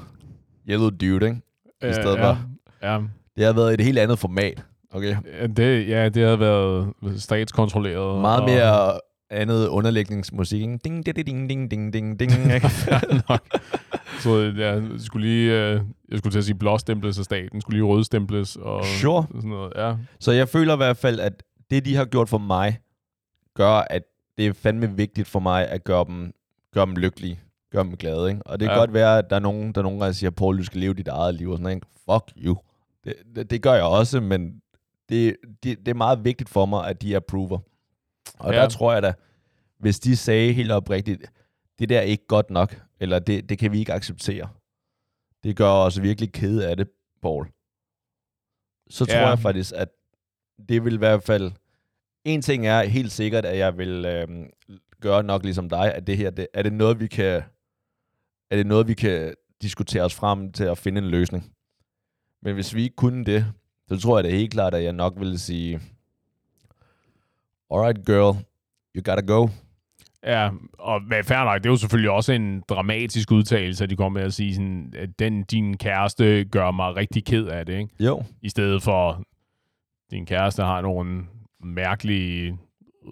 yellow 0.69 0.89
dude, 0.89 1.25
ikke? 1.25 1.41
I 1.89 1.93
stedet 1.93 2.17
ja, 2.17 2.29
for. 2.31 2.39
Ja, 2.83 2.99
Det 3.37 3.45
har 3.45 3.53
været 3.53 3.73
et 3.73 3.81
helt 3.81 3.99
andet 3.99 4.19
format. 4.19 4.63
Okay. 4.93 5.15
Ja, 5.41 5.47
det, 5.47 5.87
ja, 5.87 6.09
det 6.09 6.23
havde 6.23 6.39
været 6.39 6.93
statskontrolleret. 7.17 8.21
Meget 8.21 8.41
og- 8.41 8.49
mere 8.49 8.99
andet 9.29 9.67
underlægningsmusik. 9.67 10.61
ikke? 10.61 10.77
Ding, 10.85 11.05
ding, 11.05 11.15
ding, 11.15 11.49
ding, 11.49 11.71
ding, 11.71 11.93
ding, 11.93 12.19
ding. 12.19 12.31
nok. 13.29 13.47
Så 14.19 14.53
jeg 14.57 14.83
skulle 14.97 15.27
lige, 15.27 15.51
øh, 15.69 15.81
jeg 16.09 16.17
skulle 16.17 16.31
til 16.33 16.37
at 16.39 16.45
sige 16.45 16.55
blåstemples 16.55 17.19
af 17.19 17.25
staten, 17.25 17.61
skulle 17.61 17.77
lige 17.77 17.85
rødstemples 17.87 18.55
og 18.55 18.85
Sure. 18.85 19.25
sådan 19.35 19.49
noget. 19.49 19.73
Ja, 19.75 19.93
Så 20.19 20.31
jeg 20.31 20.49
føler 20.49 20.73
i 20.73 20.77
hvert 20.77 20.97
fald, 20.97 21.19
at 21.19 21.43
det, 21.71 21.85
de 21.85 21.95
har 21.95 22.05
gjort 22.05 22.29
for 22.29 22.37
mig, 22.37 22.79
gør, 23.55 23.71
at 23.89 24.01
det 24.37 24.47
er 24.47 24.53
fandme 24.53 24.95
vigtigt 24.97 25.27
for 25.27 25.39
mig 25.39 25.67
at 25.67 25.83
gøre 25.83 26.05
dem, 26.07 26.31
gøre 26.73 26.85
dem 26.85 26.95
lykkelige. 26.95 27.39
Gøre 27.71 27.83
dem 27.83 27.97
glade, 27.97 28.29
ikke? 28.29 28.41
Og 28.45 28.59
det 28.59 28.65
kan 28.67 28.73
Ja. 28.75 28.79
godt 28.79 28.93
være, 28.93 29.17
at 29.17 29.29
der 29.29 29.35
er 29.35 29.39
nogen, 29.39 29.71
der 29.75 29.81
nogle 29.81 29.99
gange 29.99 30.13
siger, 30.13 30.29
Paul, 30.31 30.57
du 30.57 30.63
skal 30.63 30.79
leve 30.79 30.93
dit 30.93 31.07
eget 31.07 31.35
liv, 31.35 31.49
og 31.49 31.57
sådan 31.57 31.63
noget? 31.63 31.83
Fuck 32.25 32.45
you. 32.45 32.57
Det, 33.03 33.13
det, 33.35 33.49
det 33.49 33.61
gør 33.61 33.73
jeg 33.73 33.83
også, 33.83 34.19
men 34.19 34.61
det, 35.09 35.35
det, 35.63 35.79
det 35.79 35.87
er 35.87 35.93
meget 35.93 36.23
vigtigt 36.23 36.49
for 36.49 36.65
mig, 36.65 36.87
at 36.87 37.01
de 37.01 37.15
approver. 37.15 37.59
Og 38.39 38.53
Ja. 38.53 38.59
der 38.61 38.69
tror 38.69 38.93
jeg 38.93 39.03
da, 39.03 39.13
hvis 39.79 39.99
de 39.99 40.15
sagde 40.17 40.53
helt 40.53 40.71
oprigtigt, 40.71 41.21
det 41.79 41.89
der 41.89 41.97
er 41.97 42.01
ikke 42.01 42.27
godt 42.27 42.49
nok, 42.49 42.81
eller 42.99 43.19
det, 43.19 43.49
det 43.49 43.57
kan 43.59 43.71
vi 43.71 43.79
ikke 43.79 43.93
acceptere. 43.93 44.49
Det 45.43 45.55
gør 45.55 45.69
os 45.69 46.01
virkelig 46.01 46.31
kede 46.33 46.67
af 46.69 46.77
det, 46.77 46.87
Paul. 47.21 47.47
Så 48.89 49.05
tror 49.05 49.15
Ja. 49.17 49.27
jeg 49.29 49.39
faktisk, 49.39 49.73
at 49.75 49.89
det 50.69 50.85
vil 50.85 50.93
i 50.93 50.97
hvert 50.97 51.23
fald... 51.23 51.51
En 52.25 52.41
ting 52.41 52.67
er 52.67 52.83
helt 52.83 53.11
sikkert, 53.11 53.45
at 53.45 53.57
jeg 53.57 53.77
vil 53.77 54.05
øhm, 54.05 54.49
gøre 55.01 55.23
nok 55.23 55.43
ligesom 55.43 55.69
dig, 55.69 55.93
at 55.95 56.07
det 56.07 56.17
her, 56.17 56.29
det, 56.29 56.47
er 56.53 56.63
det 56.63 56.73
noget, 56.73 56.99
vi 56.99 57.07
kan... 57.07 57.43
Er 58.51 58.55
det 58.55 58.67
noget, 58.67 58.87
vi 58.87 58.93
kan 58.93 59.33
diskutere 59.61 60.03
os 60.03 60.15
frem 60.15 60.51
til 60.51 60.63
at 60.63 60.77
finde 60.77 61.01
en 61.01 61.07
løsning? 61.07 61.51
Men 62.41 62.53
hvis 62.53 62.75
vi 62.75 62.83
ikke 62.83 62.95
kunne 62.95 63.25
det, 63.25 63.45
så 63.87 63.99
tror 63.99 64.17
jeg 64.17 64.23
da 64.23 64.29
helt 64.29 64.51
klart, 64.51 64.73
at 64.73 64.83
jeg 64.83 64.93
nok 64.93 65.13
ville 65.17 65.37
sige, 65.39 65.79
alright 67.73 68.05
girl, 68.05 68.45
you 68.95 69.01
gotta 69.05 69.33
go. 69.33 69.47
ja 70.25 70.49
og 70.79 71.01
men 71.03 71.23
fair 71.23 71.43
nok, 71.43 71.57
det 71.57 71.65
er 71.65 71.69
jo 71.69 71.77
selvfølgelig 71.77 72.11
også 72.11 72.33
en 72.33 72.61
dramatisk 72.69 73.31
udtalelse, 73.31 73.83
at 73.83 73.89
de 73.89 73.95
kommer 73.95 74.19
med 74.19 74.27
at 74.27 74.33
sige, 74.33 74.55
sådan, 74.55 74.93
at 74.97 75.19
den, 75.19 75.43
din 75.43 75.77
kæreste 75.77 76.45
gør 76.45 76.71
mig 76.71 76.95
rigtig 76.95 77.25
ked 77.25 77.45
af 77.45 77.65
det, 77.65 77.79
ikke? 77.79 77.95
Jo, 77.99 78.23
I 78.41 78.49
stedet 78.49 78.83
for, 78.83 79.23
din 80.11 80.25
kæreste 80.25 80.63
har 80.63 80.81
nogle 80.81 81.23
mærkelige 81.63 82.57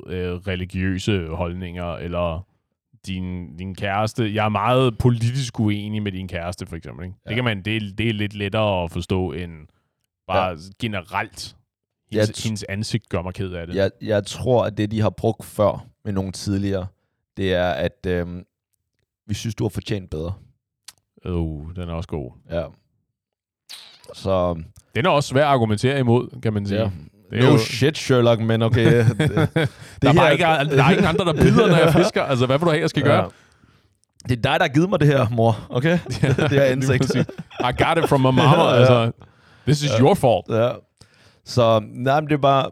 øh, 0.08 0.34
religiøse 0.34 1.28
holdninger, 1.28 1.96
eller 1.96 2.49
din, 3.08 3.58
din 3.58 3.76
kæreste... 3.76 4.34
Jeg 4.34 4.46
er 4.46 4.50
meget 4.50 4.98
politisk 4.98 5.60
uenig 5.60 6.04
med 6.04 6.12
din 6.12 6.28
kæreste, 6.28 6.66
for 6.66 6.76
eksempel. 6.76 7.06
Ikke? 7.06 7.18
Ja. 7.26 7.30
Det, 7.30 7.36
kan 7.36 7.44
man, 7.44 7.62
det, 7.62 7.76
er- 7.76 7.96
det 7.98 8.10
er 8.10 8.14
lidt 8.14 8.34
lettere 8.34 8.84
at 8.84 8.92
forstå 8.92 9.32
end 9.32 9.52
bare 10.28 10.50
ja. 10.50 10.56
Generelt. 10.80 11.56
Hendes, 12.12 12.30
t- 12.30 12.44
hendes 12.44 12.64
ansigt 12.70 13.10
gør 13.10 13.22
mig 13.22 13.34
ked 13.34 13.52
af 13.54 13.68
det. 13.68 13.76
jeg, 13.76 13.92
jeg 14.02 14.26
tror, 14.26 14.66
at 14.66 14.78
det, 14.78 14.92
de 14.92 15.02
har 15.02 15.10
brugt 15.10 15.46
før 15.46 15.86
med 16.06 16.14
nogle 16.14 16.32
tidligere, 16.32 16.88
det 17.38 17.54
er, 17.54 17.70
at 17.70 18.06
øhm, 18.08 18.46
vi 19.28 19.34
synes, 19.34 19.56
du 19.56 19.64
har 19.64 19.70
fortjent 19.70 20.10
bedre. 20.10 20.34
Uh, 21.26 21.76
den 21.76 21.90
er 21.90 21.94
også 21.94 22.10
god. 22.10 22.32
Ja. 22.50 22.64
Så, 24.14 24.62
Den 24.96 25.06
er 25.06 25.10
også 25.10 25.30
svær 25.30 25.42
at 25.46 25.48
argumentere 25.54 26.00
imod, 26.00 26.42
kan 26.42 26.54
man 26.54 26.66
sige. 26.68 26.82
ja. 26.82 26.90
Det 27.32 27.40
er 27.40 27.44
No 27.44 27.52
jo- 27.52 27.58
shit, 27.58 27.98
Sherlock, 27.98 28.42
men 28.42 28.62
okay. 28.62 29.06
det, 29.06 29.18
der, 30.02 30.10
er 30.10 30.14
bare 30.14 30.32
ikke, 30.32 30.44
der 30.44 30.50
er 30.84 30.90
ingen 30.90 31.06
andre, 31.14 31.26
der 31.26 31.34
bider, 31.34 31.68
når 31.68 31.78
jeg 31.78 31.94
fisker. 31.94 32.24
Altså, 32.24 32.46
hvad 32.46 32.58
vil 32.58 32.66
du 32.66 32.70
have, 32.72 32.82
jeg 32.82 32.90
skal 32.90 33.04
gøre? 33.04 33.18
Ja. 33.24 33.28
Det 34.30 34.32
er 34.38 34.42
dig, 34.42 34.60
der 34.60 34.62
har 34.62 34.68
givet 34.68 34.90
mig 34.90 35.00
det 35.00 35.08
her, 35.08 35.28
mor. 35.32 35.58
Okay? 35.70 36.00
det 36.10 36.38
jeg 36.40 36.50
lige 36.50 36.72
indsigt. 36.72 37.02
præcis. 37.02 37.26
I 37.60 37.84
got 37.84 38.04
it 38.04 38.10
from 38.10 38.20
my 38.22 38.24
mama. 38.24 38.42
Ja. 38.64 38.74
altså, 38.76 39.12
this 39.68 39.82
is 39.84 39.92
your 40.00 40.14
fault. 40.14 40.46
Ja. 40.50 40.70
Så 41.46 41.82
nej, 41.94 42.20
men 42.22 42.30
det 42.30 42.36
er 42.36 42.42
bare, 42.42 42.70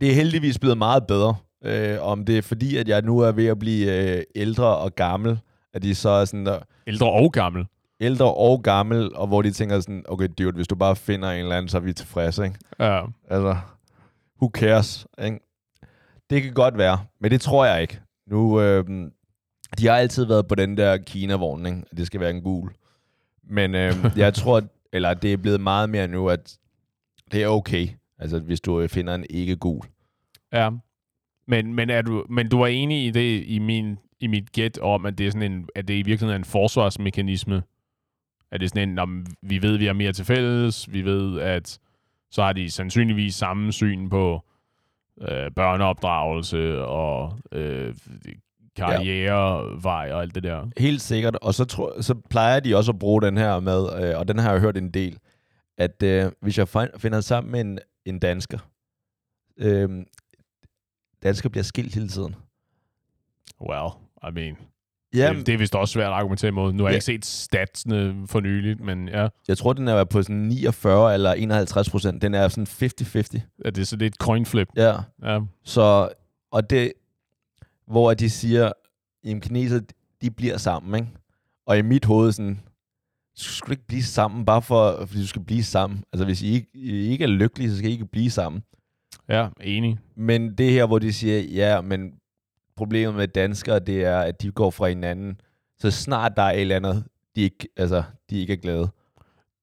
det 0.00 0.10
er 0.10 0.14
heldigvis 0.14 0.58
blevet 0.58 0.78
meget 0.78 1.06
bedre. 1.06 1.34
Øh, 1.64 1.96
om 2.00 2.24
det 2.24 2.38
er 2.38 2.42
fordi, 2.42 2.76
at 2.76 2.88
jeg 2.88 3.02
nu 3.02 3.18
er 3.18 3.32
ved 3.32 3.46
at 3.46 3.58
blive 3.58 3.92
øh, 4.16 4.22
ældre 4.36 4.66
og 4.76 4.94
gammel, 4.94 5.38
at 5.74 5.82
de 5.82 5.94
så 5.94 6.08
er 6.08 6.24
sådan 6.24 6.46
der, 6.46 6.58
Ældre 6.86 7.10
og 7.10 7.32
gammel. 7.32 7.66
ældre 8.00 8.34
og 8.34 8.62
gammel, 8.62 9.10
og 9.14 9.26
hvor 9.26 9.42
de 9.42 9.50
tænker 9.50 9.80
sådan, 9.80 10.04
okay 10.08 10.28
dude, 10.38 10.52
hvis 10.52 10.68
du 10.68 10.74
bare 10.74 10.96
finder 10.96 11.30
en 11.30 11.38
eller 11.38 11.56
anden, 11.56 11.68
så 11.68 11.76
er 11.76 11.80
vi 11.80 11.92
tilfredse, 11.92 12.44
ikke? 12.44 12.56
Ja. 12.80 13.00
Altså, 13.30 13.56
who 14.44 14.50
cares, 14.54 15.06
ikke? 15.24 15.38
Det 16.30 16.42
kan 16.42 16.52
godt 16.52 16.78
være, 16.78 16.98
men 17.20 17.30
det 17.30 17.40
tror 17.40 17.64
jeg 17.64 17.82
ikke. 17.82 18.00
Nu, 18.26 18.60
øh, 18.60 18.84
de 19.78 19.86
har 19.86 19.96
altid 19.96 20.24
været 20.24 20.46
på 20.46 20.54
den 20.54 20.76
der 20.76 20.96
Kina-vogn, 20.96 21.66
ikke? 21.66 21.82
At 21.90 21.96
det 21.96 22.06
skal 22.06 22.20
være 22.20 22.30
en 22.30 22.42
gul. 22.42 22.70
Men 23.42 23.74
øh, 23.74 23.92
jeg 24.16 24.34
tror, 24.34 24.62
eller 24.92 25.14
det 25.14 25.32
er 25.32 25.36
blevet 25.36 25.60
meget 25.60 25.90
mere 25.90 26.08
nu, 26.08 26.28
at 26.28 26.58
det 27.32 27.42
er 27.42 27.48
okay, 27.48 27.88
altså 28.18 28.38
hvis 28.38 28.60
du 28.60 28.88
finder 28.88 29.14
en 29.14 29.26
ikke 29.30 29.56
gul. 29.56 29.82
Ja. 30.52 30.70
Men, 31.46 31.74
men, 31.74 31.90
er 31.90 32.02
du, 32.02 32.24
men 32.30 32.48
du 32.48 32.58
var 32.58 32.66
enig 32.66 33.06
i 33.06 33.10
det 33.10 33.44
i, 33.46 33.58
min, 33.58 33.98
i 34.20 34.26
mit 34.26 34.52
gæt 34.52 34.78
om, 34.78 35.06
at 35.06 35.18
det, 35.18 35.26
er 35.26 35.30
sådan 35.30 35.52
en, 35.52 35.68
at 35.74 35.88
det 35.88 35.94
i 35.94 36.02
virkeligheden 36.02 36.30
er 36.30 36.36
en 36.36 36.44
forsvarsmekanisme? 36.44 37.62
At 38.50 38.60
det 38.60 38.66
er 38.66 38.68
sådan 38.68 38.88
en, 38.88 38.98
om 38.98 39.26
vi 39.42 39.62
ved, 39.62 39.76
vi 39.76 39.86
har 39.86 39.92
mere 39.92 40.12
til 40.12 40.24
fælles, 40.24 40.92
vi 40.92 41.02
ved, 41.02 41.40
at 41.40 41.78
så 42.34 42.42
har 42.42 42.52
de 42.52 42.70
sandsynligvis 42.70 43.34
samme 43.34 43.72
syn 43.72 44.10
på 44.10 44.42
øh, 45.20 45.50
børneopdragelse 45.50 46.84
og 46.84 47.38
øh, 47.52 47.94
karrierevej 48.76 50.12
og 50.12 50.22
alt 50.22 50.34
det 50.34 50.42
der. 50.42 50.68
Helt 50.76 51.00
sikkert, 51.00 51.36
og 51.36 51.54
så, 51.54 51.64
tror, 51.64 52.00
så 52.00 52.14
plejer 52.30 52.60
de 52.60 52.76
også 52.76 52.92
at 52.92 52.98
bruge 52.98 53.22
den 53.22 53.36
her 53.36 53.60
med, 53.60 53.88
øh, 54.02 54.18
og 54.18 54.28
den 54.28 54.38
har 54.38 54.52
jeg 54.52 54.60
hørt 54.60 54.76
en 54.76 54.90
del, 54.90 55.18
at 55.78 56.02
øh, 56.02 56.32
hvis 56.40 56.58
jeg 56.58 56.68
find, 56.68 56.88
finder 56.98 57.20
sammen 57.20 57.52
med 57.52 57.60
en, 57.60 57.78
en 58.04 58.18
dansker, 58.18 58.58
øh, 59.56 59.90
dansker 61.22 61.48
bliver 61.48 61.64
skilt 61.64 61.94
hele 61.94 62.08
tiden. 62.08 62.34
Well, 63.60 63.88
I 64.28 64.30
mean, 64.32 64.56
Ja, 65.14 65.32
det, 65.32 65.46
det 65.46 65.54
er 65.54 65.58
vist 65.58 65.74
også 65.74 65.92
svært 65.92 66.06
at 66.06 66.12
argumentere 66.12 66.48
imod. 66.48 66.72
Nu 66.72 66.82
har 66.82 66.90
jeg 66.90 66.92
Ja. 66.92 66.96
ikke 66.96 67.04
set 67.04 67.24
statsene 67.24 68.26
for 68.26 68.40
nyligt, 68.40 68.80
men 68.80 69.08
ja, 69.08 69.28
Jeg 69.48 69.58
tror, 69.58 69.72
den 69.72 69.88
er 69.88 70.04
på 70.04 70.22
sådan 70.22 70.36
49 70.36 71.14
eller 71.14 71.32
51 71.32 71.90
procent. 71.90 72.22
Den 72.22 72.34
er 72.34 72.48
sådan 72.48 72.66
50-50. 72.66 73.40
er 73.64 73.70
det 73.70 73.88
så 73.88 73.96
lidt 73.96 74.14
coin 74.16 74.46
flip. 74.46 74.68
Ja. 74.76 74.94
Ja. 75.24 75.40
Så, 75.64 76.08
og 76.52 76.70
det, 76.70 76.92
hvor 77.86 78.14
de 78.14 78.30
siger, 78.30 78.66
at 79.26 79.42
kineser, 79.42 79.80
de 80.22 80.30
bliver 80.30 80.56
sammen, 80.56 80.94
ikke? 80.94 81.08
Og 81.66 81.78
i 81.78 81.82
mit 81.82 82.04
hoved 82.04 82.32
sådan, 82.32 82.60
så 83.36 83.50
skal 83.52 83.66
du 83.66 83.72
ikke 83.72 83.86
blive 83.86 84.02
sammen, 84.02 84.44
bare 84.44 84.62
for, 84.62 85.06
fordi 85.06 85.20
du 85.20 85.26
skal 85.26 85.42
blive 85.44 85.62
sammen. 85.62 86.04
Altså, 86.12 86.24
hvis 86.24 86.42
I 86.42 86.52
ikke, 86.52 86.68
I 86.74 86.90
ikke 87.08 87.24
er 87.24 87.28
lykkelige, 87.28 87.70
så 87.70 87.76
skal 87.76 87.90
I 87.90 87.92
ikke 87.92 88.06
blive 88.06 88.30
sammen. 88.30 88.62
ja, 89.28 89.48
enig. 89.60 89.98
Men 90.16 90.54
det 90.54 90.70
her, 90.70 90.86
hvor 90.86 90.98
de 90.98 91.12
siger, 91.12 91.40
ja, 91.40 91.80
men 91.80 92.12
problemet 92.76 93.14
med 93.14 93.28
danskere, 93.28 93.78
det 93.78 94.04
er, 94.04 94.18
at 94.20 94.42
de 94.42 94.50
går 94.50 94.70
fra 94.70 94.88
hinanden. 94.88 95.40
Så 95.78 95.90
snart 95.90 96.32
der 96.36 96.42
er 96.42 96.50
et 96.50 96.60
eller 96.60 96.76
andet, 96.76 97.04
de 97.36 97.40
ikke, 97.40 97.68
altså, 97.76 98.02
de 98.30 98.40
ikke 98.40 98.52
er 98.52 98.56
glade. 98.56 98.88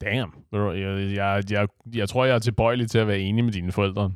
Damn. 0.02 0.34
Jeg, 0.54 1.16
jeg, 1.16 1.44
jeg, 1.52 1.68
jeg 1.96 2.10
tror, 2.10 2.26
jeg 2.26 2.36
er 2.36 2.40
tilbøjelig 2.40 2.90
til 2.90 2.98
at 2.98 3.08
være 3.08 3.20
enig 3.20 3.44
med 3.46 3.54
dine 3.54 3.72
forældre. 3.72 4.12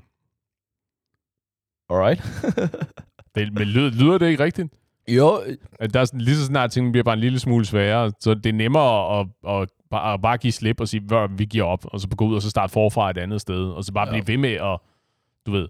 Alright? 1.89 2.21
Det, 3.35 3.53
men 3.53 3.63
lyder, 3.67 3.89
lyder 3.91 4.17
det 4.17 4.27
ikke 4.29 4.43
rigtigt? 4.43 4.73
jo, 5.09 5.41
At 5.79 5.93
der 5.93 5.99
er 5.99 6.05
sådan, 6.05 6.21
lige 6.21 6.35
så 6.35 6.45
snart 6.45 6.71
tingene 6.71 6.91
bliver 6.91 7.03
bare 7.03 7.13
en 7.13 7.19
lille 7.19 7.39
smule 7.39 7.65
sværere, 7.65 8.11
så 8.19 8.33
det 8.33 8.45
er 8.45 8.53
nemmere 8.53 9.19
at, 9.19 9.27
at, 9.47 9.69
bare, 9.89 10.13
at 10.13 10.21
bare 10.21 10.37
give 10.37 10.53
slip 10.53 10.79
og 10.81 10.87
sige, 10.87 11.01
"Hvor, 11.01 11.27
vi 11.27 11.45
giver 11.45 11.63
op, 11.63 11.85
og 11.85 11.99
så 11.99 12.07
gå 12.17 12.25
ud 12.27 12.35
og 12.35 12.41
så 12.41 12.49
starte 12.49 12.73
forfra 12.73 13.09
et 13.09 13.17
andet 13.17 13.41
sted, 13.41 13.69
og 13.71 13.83
så 13.83 13.93
bare 13.93 14.07
Ja. 14.07 14.11
blive 14.11 14.27
ved 14.27 14.37
med 14.37 14.51
at, 14.51 14.79
du 15.45 15.51
ved, 15.51 15.67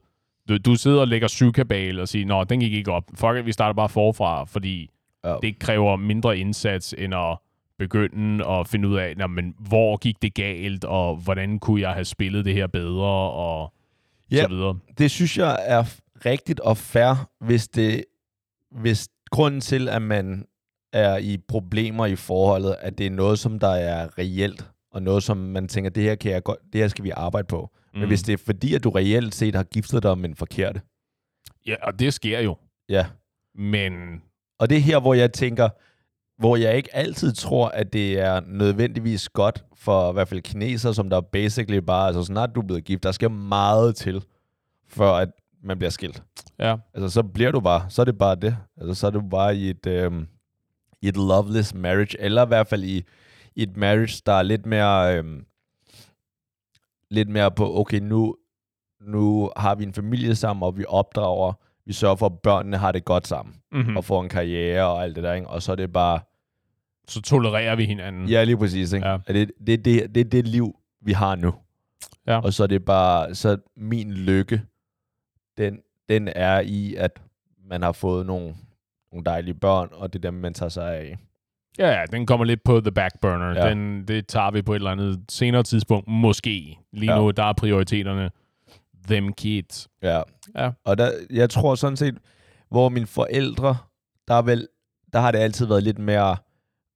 du, 0.49 0.57
du 0.57 0.75
sidder 0.75 1.01
og 1.01 1.07
lægger 1.07 1.27
syvkabal 1.27 1.99
og 1.99 2.07
siger, 2.07 2.25
nå, 2.25 2.43
den 2.43 2.59
gik 2.59 2.73
ikke 2.73 2.91
op. 2.91 3.03
Fuck 3.15 3.37
it, 3.39 3.45
vi 3.45 3.51
starter 3.51 3.73
bare 3.73 3.89
forfra, 3.89 4.43
fordi 4.43 4.89
ja. 5.25 5.35
det 5.41 5.59
kræver 5.59 5.95
mindre 5.95 6.37
indsats, 6.37 6.95
end 6.97 7.15
at 7.15 7.37
begynde 7.79 8.45
at 8.47 8.67
finde 8.67 8.87
ud 8.87 8.97
af, 8.97 9.29
men 9.29 9.53
hvor 9.59 9.97
gik 9.97 10.21
det 10.21 10.33
galt, 10.33 10.83
og 10.85 11.15
hvordan 11.15 11.59
kunne 11.59 11.81
jeg 11.81 11.91
have 11.91 12.05
spillet 12.05 12.45
det 12.45 12.53
her 12.53 12.67
bedre, 12.67 13.31
og 13.31 13.73
Ja. 14.31 14.41
så 14.43 14.47
videre. 14.49 14.77
det 14.97 15.11
synes 15.11 15.37
jeg 15.37 15.57
er 15.65 15.83
rigtigt 16.25 16.59
og 16.59 16.77
fair, 16.77 17.27
hvis 17.45 17.67
det 17.67 18.03
hvis 18.71 19.09
grunden 19.31 19.61
til, 19.61 19.89
at 19.89 20.01
man 20.01 20.45
er 20.93 21.17
i 21.17 21.37
problemer 21.47 22.05
i 22.05 22.15
forholdet, 22.15 22.75
at 22.81 22.97
det 22.97 23.05
er 23.05 23.09
noget, 23.11 23.39
som 23.39 23.59
der 23.59 23.67
er 23.67 24.17
reelt, 24.17 24.65
og 24.91 25.01
noget, 25.03 25.23
som 25.23 25.37
man 25.37 25.67
tænker, 25.67 25.89
det 25.89 26.03
her, 26.03 26.15
kan 26.15 26.31
jeg 26.31 26.43
godt, 26.43 26.57
det 26.73 26.81
her 26.81 26.87
skal 26.87 27.03
vi 27.03 27.09
arbejde 27.09 27.47
på. 27.47 27.69
Mm. 27.95 27.99
Men 27.99 28.07
hvis 28.07 28.23
det 28.23 28.33
er 28.33 28.37
fordi, 28.45 28.73
at 28.75 28.83
du 28.83 28.89
reelt 28.89 29.35
set 29.35 29.55
har 29.55 29.63
giftet 29.63 30.03
dig 30.03 30.17
med 30.17 30.29
en 30.29 30.35
forkerte, 30.35 30.81
Ja, 31.67 31.75
og 31.83 31.99
det 31.99 32.13
sker 32.13 32.39
jo. 32.39 32.57
ja. 32.89 33.05
Men 33.55 34.21
Og 34.59 34.69
det 34.69 34.77
er 34.77 34.81
her, 34.81 34.99
hvor 34.99 35.13
jeg 35.13 35.33
tænker, 35.33 35.69
hvor 36.39 36.55
jeg 36.55 36.77
ikke 36.77 36.95
altid 36.95 37.33
tror, 37.33 37.67
at 37.67 37.93
det 37.93 38.19
er 38.19 38.39
nødvendigvis 38.47 39.29
godt 39.29 39.65
for 39.75 40.09
i 40.09 40.13
hvert 40.13 40.27
fald 40.27 40.41
kineser, 40.41 40.91
som 40.91 41.09
der 41.09 41.21
basically 41.21 41.77
bare, 41.77 42.07
altså 42.07 42.23
snart 42.23 42.49
du 42.55 42.61
er 42.61 42.65
blevet 42.65 42.83
gift, 42.83 43.03
der 43.03 43.11
skal 43.11 43.31
meget 43.31 43.95
til, 43.95 44.23
for 44.87 45.11
at 45.15 45.29
man 45.63 45.77
bliver 45.77 45.89
skilt. 45.89 46.23
ja, 46.59 46.75
Altså, 46.93 47.09
så 47.09 47.23
bliver 47.23 47.51
du 47.51 47.59
bare, 47.59 47.85
så 47.89 48.01
er 48.01 48.05
det 48.05 48.17
bare 48.17 48.35
det. 48.35 48.57
Altså, 48.77 48.93
så 48.93 49.07
er 49.07 49.11
du 49.11 49.21
bare 49.21 49.55
i 49.55 49.69
et, 49.69 49.87
øhm, 49.87 50.27
i 51.01 51.07
et 51.07 51.17
loveless 51.17 51.73
marriage, 51.73 52.21
eller 52.21 52.45
i 52.45 52.47
hvert 52.47 52.67
fald 52.67 52.83
i, 52.83 53.03
i 53.55 53.63
et 53.63 53.77
marriage, 53.77 54.21
der 54.25 54.33
er 54.33 54.43
lidt 54.43 54.65
mere, 54.65 55.17
øhm, 55.17 55.45
lidt 57.16 57.30
mere 57.30 57.51
på, 57.51 57.80
okay, 57.80 57.99
nu, 57.99 58.36
nu 59.01 59.51
har 59.57 59.76
vi 59.76 59.84
en 59.84 59.93
familie 59.93 60.36
sammen, 60.36 60.63
og 60.63 60.78
vi 60.78 60.86
opdrager, 60.88 61.53
vi 61.86 61.93
sørger 61.93 62.16
for, 62.16 62.26
at 62.26 62.39
børnene 62.39 62.78
har 62.78 62.91
det 62.91 63.05
godt 63.05 63.28
sammen, 63.28 63.55
Mm-hmm. 63.72 63.89
mm. 63.91 63.97
og 63.97 64.05
får 64.05 64.22
en 64.24 64.30
karriere 64.30 64.86
og 64.86 65.03
alt 65.03 65.16
det 65.16 65.24
der, 65.24 65.34
ikke? 65.34 65.47
og 65.47 65.61
så 65.61 65.72
er 65.72 65.76
det 65.76 65.93
bare, 65.93 66.20
Så 67.07 67.22
tolererer 67.22 67.76
vi 67.76 67.86
hinanden. 67.86 68.30
ja, 68.30 68.43
lige 68.43 68.57
præcis, 68.57 68.93
ikke? 68.93 69.07
Ja. 69.07 69.18
Det, 69.28 69.51
det, 69.68 69.86
det, 69.86 70.16
det 70.16 70.22
er 70.22 70.30
det 70.30 70.47
liv, 70.47 70.76
vi 71.01 71.11
har 71.11 71.36
nu. 71.36 71.53
Ja. 72.28 72.39
Og 72.39 72.53
så 72.53 72.63
er 72.63 72.68
det 72.68 72.86
bare, 72.86 73.36
så 73.36 73.57
min 73.78 74.13
lykke, 74.13 74.61
den, 75.57 75.80
den 76.09 76.28
er 76.36 76.59
i, 76.59 76.95
at 76.95 77.22
man 77.70 77.82
har 77.82 77.91
fået 77.91 78.26
nogle, 78.26 78.55
nogle 79.11 79.26
dejlige 79.26 79.53
børn, 79.53 79.89
og 79.91 80.13
det 80.13 80.20
er 80.26 80.32
dem, 80.32 80.34
man 80.39 80.53
tager 80.53 80.70
sig 80.70 80.95
af. 80.97 81.18
Ja, 81.80 81.88
ja, 81.99 82.05
den 82.11 82.26
kommer 82.26 82.45
lidt 82.45 82.63
på 82.63 82.82
the 82.82 82.91
back 82.91 83.19
burner. 83.21 83.49
Ja. 83.63 83.69
Den, 83.69 84.07
det 84.07 84.28
tager 84.28 84.51
vi 84.51 84.61
på 84.61 84.71
et 84.73 84.76
eller 84.76 84.91
andet 84.91 85.19
senere 85.30 85.63
tidspunkt. 85.63 86.07
Måske. 86.07 86.78
Lige 86.93 87.11
Ja. 87.13 87.19
nu, 87.19 87.32
der 87.32 87.43
er 87.43 87.53
prioriteterne 87.53 88.30
them 89.07 89.34
kids. 89.34 89.88
Ja. 90.01 90.21
Ja. 90.55 90.71
Og 90.84 90.97
der, 90.97 91.11
jeg 91.30 91.49
tror 91.49 91.76
sådan 91.76 91.97
set, 91.97 92.17
hvor 92.69 92.89
mine 92.89 93.07
forældre, 93.07 93.78
der, 94.28 94.34
er 94.34 94.41
vel, 94.41 94.67
der 95.13 95.19
har 95.19 95.32
det 95.32 95.39
altid 95.39 95.65
været 95.65 95.84
lidt 95.84 95.99
mere, 95.99 96.38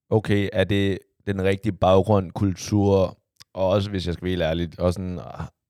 okay, 0.09 0.49
er 0.53 0.63
det 0.63 0.99
den 1.27 1.43
rigtige 1.43 1.71
baggrund, 1.73 2.31
kultur, 2.31 3.17
og 3.53 3.67
også, 3.69 3.89
hvis 3.89 4.05
jeg 4.07 4.13
skal 4.13 4.23
være 4.23 4.29
helt 4.31 4.41
ærlig, 4.43 4.79
også 4.79 4.97
sådan, 4.97 5.19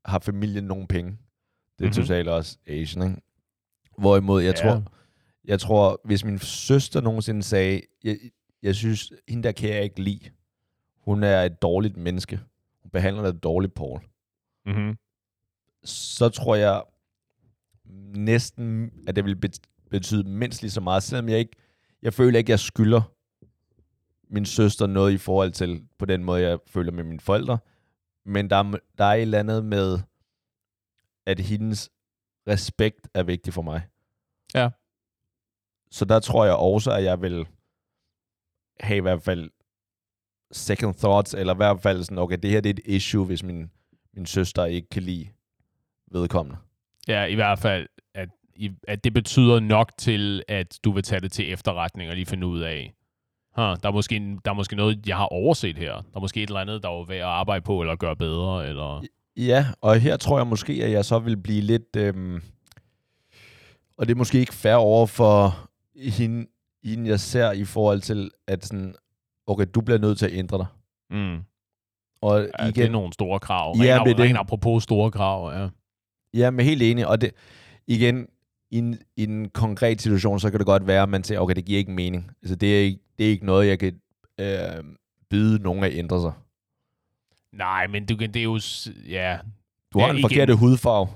har 0.06 0.20
familien 0.20 0.64
nogen 0.64 0.88
penge? 0.88 1.12
Det 1.12 1.18
er 1.18 1.20
Mhm. 1.80 1.84
mm-hmm. 1.86 1.92
totalt 1.94 2.28
også 2.28 2.58
Asian, 2.68 3.04
ikke? 3.10 3.22
Hvorimod, 3.98 4.42
jeg, 4.42 4.56
ja. 4.64 4.70
tror, 4.70 4.84
jeg 5.46 5.60
tror, 5.60 6.02
hvis 6.06 6.26
min 6.26 6.40
søster 6.40 7.02
nogensinde 7.02 7.44
sagde, 7.44 7.82
jeg, 8.04 8.18
jeg 8.64 8.76
synes, 8.76 9.14
hende 9.28 9.44
der 9.44 9.52
kan 9.52 9.70
jeg 9.70 9.84
ikke 9.84 10.02
lide. 10.02 10.30
Hun 10.98 11.24
er 11.24 11.42
et 11.44 11.62
dårligt 11.62 11.98
menneske. 11.98 12.40
Hun 12.82 12.92
behandler 12.92 13.32
dig 13.32 13.44
dårligt, 13.44 13.74
Paul 13.74 14.02
Mm-hmm. 14.66 14.98
så 15.84 16.30
tror 16.30 16.56
jeg 16.56 16.84
næsten, 18.16 18.92
at 19.08 19.16
det 19.16 19.26
vil 19.26 19.36
bet- 19.46 19.88
betyde 19.90 20.30
mindst 20.30 20.62
lige 20.62 20.72
så 20.72 20.82
meget, 20.82 21.04
selvom 21.04 21.30
jeg 21.30 21.40
ikke, 21.40 21.56
jeg 22.02 22.14
føler 22.14 22.38
ikke, 22.40 22.52
jeg 22.52 22.60
skylder 22.60 23.02
min 24.34 24.46
søster 24.46 24.88
noget 24.88 25.12
i 25.14 25.18
forhold 25.18 25.52
til, 25.52 25.88
på 25.98 26.06
den 26.06 26.24
måde, 26.24 26.42
jeg 26.42 26.60
føler 26.68 26.92
med 26.92 27.04
mine 27.04 27.20
forældre. 27.20 27.58
Men 28.26 28.50
der, 28.50 28.56
er- 28.56 28.78
der 28.98 29.04
er 29.06 29.14
et 29.14 29.22
eller 29.22 29.40
andet 29.40 29.66
med, 29.66 30.00
at 31.26 31.40
hendes 31.40 31.90
respekt 32.48 33.08
er 33.14 33.24
vigtig 33.24 33.54
for 33.54 33.62
mig. 33.62 33.82
Ja. 34.56 34.70
Så 35.92 36.06
der 36.06 36.20
tror 36.20 36.46
jeg 36.46 36.56
også, 36.56 36.92
at 36.92 37.04
jeg 37.04 37.22
vil 37.22 37.48
have 38.80 38.98
i 38.98 39.02
hvert 39.02 39.22
fald 39.22 39.50
second 40.52 40.94
thoughts, 40.94 41.34
eller 41.34 41.54
i 41.54 41.58
hvert 41.58 41.82
fald 41.82 42.04
sådan, 42.04 42.18
okay, 42.18 42.38
det 42.44 42.52
her 42.52 42.62
det 42.62 42.70
er 42.70 42.74
et 42.74 42.96
issue, 42.96 43.26
hvis 43.26 43.44
min, 43.44 43.72
min 44.14 44.26
søster 44.26 44.66
ikke 44.66 44.90
kan 44.90 45.04
lide 45.04 45.28
vedkommende. 46.12 46.58
Ja, 47.08 47.24
i 47.24 47.36
hvert 47.36 47.60
fald, 47.60 47.88
at, 48.16 48.30
at 48.88 49.04
det 49.04 49.14
betyder 49.14 49.60
nok 49.60 49.92
til, 49.98 50.44
at 50.48 50.80
du 50.84 50.92
vil 50.92 51.04
tage 51.04 51.22
det 51.22 51.32
til 51.32 51.54
efterretning 51.54 52.10
og 52.10 52.16
lige 52.16 52.26
finde 52.26 52.48
ud 52.48 52.60
af, 52.60 52.94
huh, 53.56 53.78
der, 53.84 53.90
er 53.90 53.92
måske, 53.92 54.38
der 54.46 54.52
er 54.52 54.56
måske 54.56 54.76
noget, 54.76 55.08
jeg 55.08 55.18
har 55.18 55.26
overset 55.26 55.78
her. 55.78 55.94
Der 55.94 56.16
er 56.16 56.20
måske 56.20 56.44
et 56.44 56.50
eller 56.50 56.60
andet, 56.60 56.84
der 56.84 56.90
er 56.90 57.06
værd 57.06 57.18
at 57.18 57.24
arbejde 57.24 57.62
på, 57.62 57.82
eller 57.82 57.96
gøre 57.96 58.16
bedre, 58.16 58.68
eller... 58.68 59.04
Ja, 59.38 59.68
og 59.82 60.00
her 60.00 60.18
tror 60.18 60.38
jeg 60.38 60.48
måske, 60.48 60.74
at 60.74 60.92
jeg 60.92 61.06
så 61.06 61.20
vil 61.20 61.38
blive 61.38 61.62
lidt... 61.62 61.96
Øhm, 61.98 62.42
og 63.98 64.08
det 64.08 64.14
er 64.14 64.18
måske 64.18 64.40
ikke 64.40 64.54
fair 64.54 64.76
over 64.76 65.06
for 65.06 65.70
hende, 65.96 66.48
hende, 66.84 67.10
jeg 67.10 67.20
ser 67.20 67.52
i 67.52 67.64
forhold 67.66 68.02
til, 68.02 68.32
at 68.48 68.66
sådan, 68.66 68.96
okay, 69.48 69.66
du 69.76 69.82
bliver 69.82 69.98
nødt 69.98 70.18
til 70.18 70.26
at 70.26 70.34
ændre 70.34 70.58
dig. 70.58 70.66
Mm. 71.10 71.38
Og 72.22 72.42
Ja, 72.60 72.64
igen, 72.66 72.76
det 72.76 72.86
er 72.86 72.90
nogle 72.90 73.14
store 73.14 73.40
krav. 73.40 73.76
Ja, 73.78 73.98
Ren, 74.00 74.08
det- 74.08 74.20
ren 74.20 74.36
apropos 74.38 74.84
store 74.84 75.12
krav, 75.12 75.52
ja. 75.54 75.68
Ja, 76.34 76.50
men 76.52 76.66
helt 76.66 76.82
enig. 76.82 77.08
Og 77.08 77.22
det, 77.22 77.32
igen, 77.88 78.28
i 78.72 78.78
en, 78.78 79.00
i 79.18 79.24
en 79.24 79.50
konkret 79.50 80.02
situation, 80.02 80.40
så 80.40 80.50
kan 80.50 80.60
det 80.60 80.66
godt 80.66 80.88
være, 80.88 81.04
at 81.04 81.10
man 81.10 81.24
siger, 81.24 81.40
okay, 81.40 81.56
det 81.56 81.66
giver 81.66 81.80
ikke 81.80 81.92
mening. 81.92 82.32
Altså, 82.42 82.56
det 82.56 82.76
er 82.80 82.82
ikke, 82.84 83.00
det 83.18 83.26
er 83.26 83.30
ikke 83.30 83.46
noget, 83.46 83.68
jeg 83.68 83.80
kan 83.80 84.00
øh, 84.40 84.84
byde 85.30 85.64
nogen 85.64 85.84
at 85.84 85.94
ændre 85.94 86.22
sig. 86.22 86.32
Nej, 87.54 87.88
men 87.88 88.06
du 88.06 88.16
kan, 88.16 88.34
det 88.34 88.40
er 88.40 88.44
jo... 88.44 88.60
Ja, 89.10 89.38
Du 89.94 90.00
har 90.00 90.06
Ja, 90.06 90.12
en 90.12 90.18
igen. 90.18 90.30
forkerte 90.30 90.54
hudfarve. 90.56 91.08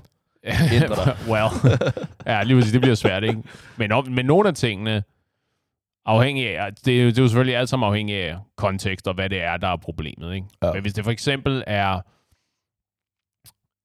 Ændre 0.73 0.95
dig. 1.05 1.17
well, 1.29 1.49
ja, 2.33 2.43
lige 2.43 2.57
præcis, 2.57 2.71
det 2.71 2.81
bliver 2.81 2.95
svært, 2.95 3.23
ikke? 3.23 3.43
Men, 3.77 3.91
om, 3.91 4.07
men 4.07 4.25
nogle 4.25 4.47
af 4.49 4.55
tingene, 4.55 5.03
afhængig 6.05 6.57
af, 6.57 6.73
det 6.73 6.99
er, 6.99 7.03
jo, 7.03 7.09
det 7.09 7.17
er 7.17 7.21
jo 7.21 7.27
selvfølgelig 7.27 7.55
alt 7.57 7.69
sammen 7.69 7.87
afhængig 7.87 8.15
af 8.15 8.37
kontekst 8.55 9.07
og 9.07 9.13
hvad 9.13 9.29
det 9.29 9.41
er, 9.41 9.57
der 9.57 9.67
er 9.67 9.77
problemet, 9.77 10.35
ikke? 10.35 10.47
Ja. 10.63 10.73
Men 10.73 10.81
hvis 10.81 10.93
det 10.93 11.03
for 11.03 11.11
eksempel 11.11 11.63
er, 11.67 12.01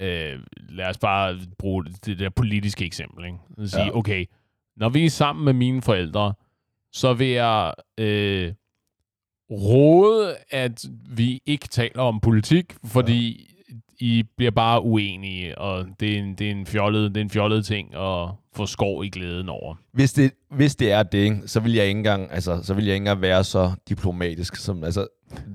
øh, 0.03 0.41
lad 0.69 0.87
os 0.87 0.99
bare 0.99 1.39
bruge 1.59 1.85
det 1.85 2.19
der 2.19 2.31
politiske 2.31 2.85
eksempel, 2.85 3.25
ikke? 3.25 3.39
At 3.59 3.71
sige, 3.71 3.85
Ja. 3.85 3.97
okay, 3.97 4.27
når 4.77 4.89
vi 4.89 5.05
er 5.05 5.11
sammen 5.11 5.45
med 5.45 5.53
mine 5.53 5.83
forældre, 5.83 6.35
så 6.93 7.14
vil 7.14 7.29
jeg 7.29 7.75
øh, 7.99 8.53
råde, 9.51 10.37
at 10.51 10.85
vi 11.11 11.41
ikke 11.47 11.69
taler 11.69 12.03
om 12.03 12.21
politik, 12.21 12.77
fordi 12.85 13.48
I 14.01 14.25
bliver 14.37 14.51
bare 14.51 14.83
uenige, 14.83 15.59
og 15.59 15.87
det 16.01 16.15
er 16.15 16.19
en, 16.19 16.35
det 16.35 16.47
er 16.47 16.51
en, 16.51 16.67
fjollet, 16.67 17.15
det 17.15 17.21
er 17.21 17.25
en 17.25 17.31
fjollet 17.31 17.67
ting 17.67 17.95
at 17.95 18.29
få 18.55 18.67
skov 18.67 19.05
i 19.05 19.09
glæden 19.09 19.49
over. 19.49 19.75
Hvis 19.93 20.13
det, 20.13 20.33
hvis 20.51 20.77
det 20.77 20.93
er 20.93 21.03
det, 21.03 21.51
så 21.51 21.61
vil 21.61 21.73
jeg 21.73 21.87
ikke 21.87 21.99
engang, 21.99 22.33
altså, 22.33 22.63
så 22.63 22.75
vil 22.75 22.85
jeg 22.85 22.95
ikke 22.95 23.03
engang 23.03 23.23
være 23.23 23.45
så 23.45 23.73
diplomatisk. 23.89 24.57
Som, 24.57 24.85
altså, 24.85 25.07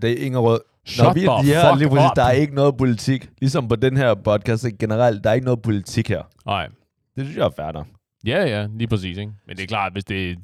det 0.01 0.11
er 0.11 0.25
ingen 0.25 0.39
råd. 0.39 0.59
Shut 0.85 1.05
Når 1.05 1.13
vi, 1.13 1.19
the 1.19 1.53
ja, 1.53 1.71
fuck 1.71 1.79
lige 1.79 1.89
præcis, 1.89 2.11
der 2.15 2.23
er 2.23 2.31
ikke 2.31 2.55
noget 2.55 2.77
politik. 2.77 3.29
Ligesom 3.39 3.67
på 3.67 3.75
den 3.75 3.97
her 3.97 4.13
podcast 4.13 4.65
generelt, 4.79 5.23
der 5.23 5.29
er 5.29 5.33
ikke 5.33 5.45
noget 5.45 5.61
politik 5.61 6.09
her. 6.09 6.21
Nej. 6.45 6.67
Det 7.15 7.25
synes 7.25 7.37
jeg 7.37 7.51
er 7.57 7.71
nok. 7.71 7.87
Ja, 8.25 8.45
ja, 8.45 8.67
lige 8.77 8.87
præcis. 8.87 9.17
Ikke? 9.17 9.31
Men 9.47 9.57
det 9.57 9.63
er 9.63 9.67
klart, 9.67 9.91
hvis 9.93 10.03
det 10.03 10.31
er 10.31 10.35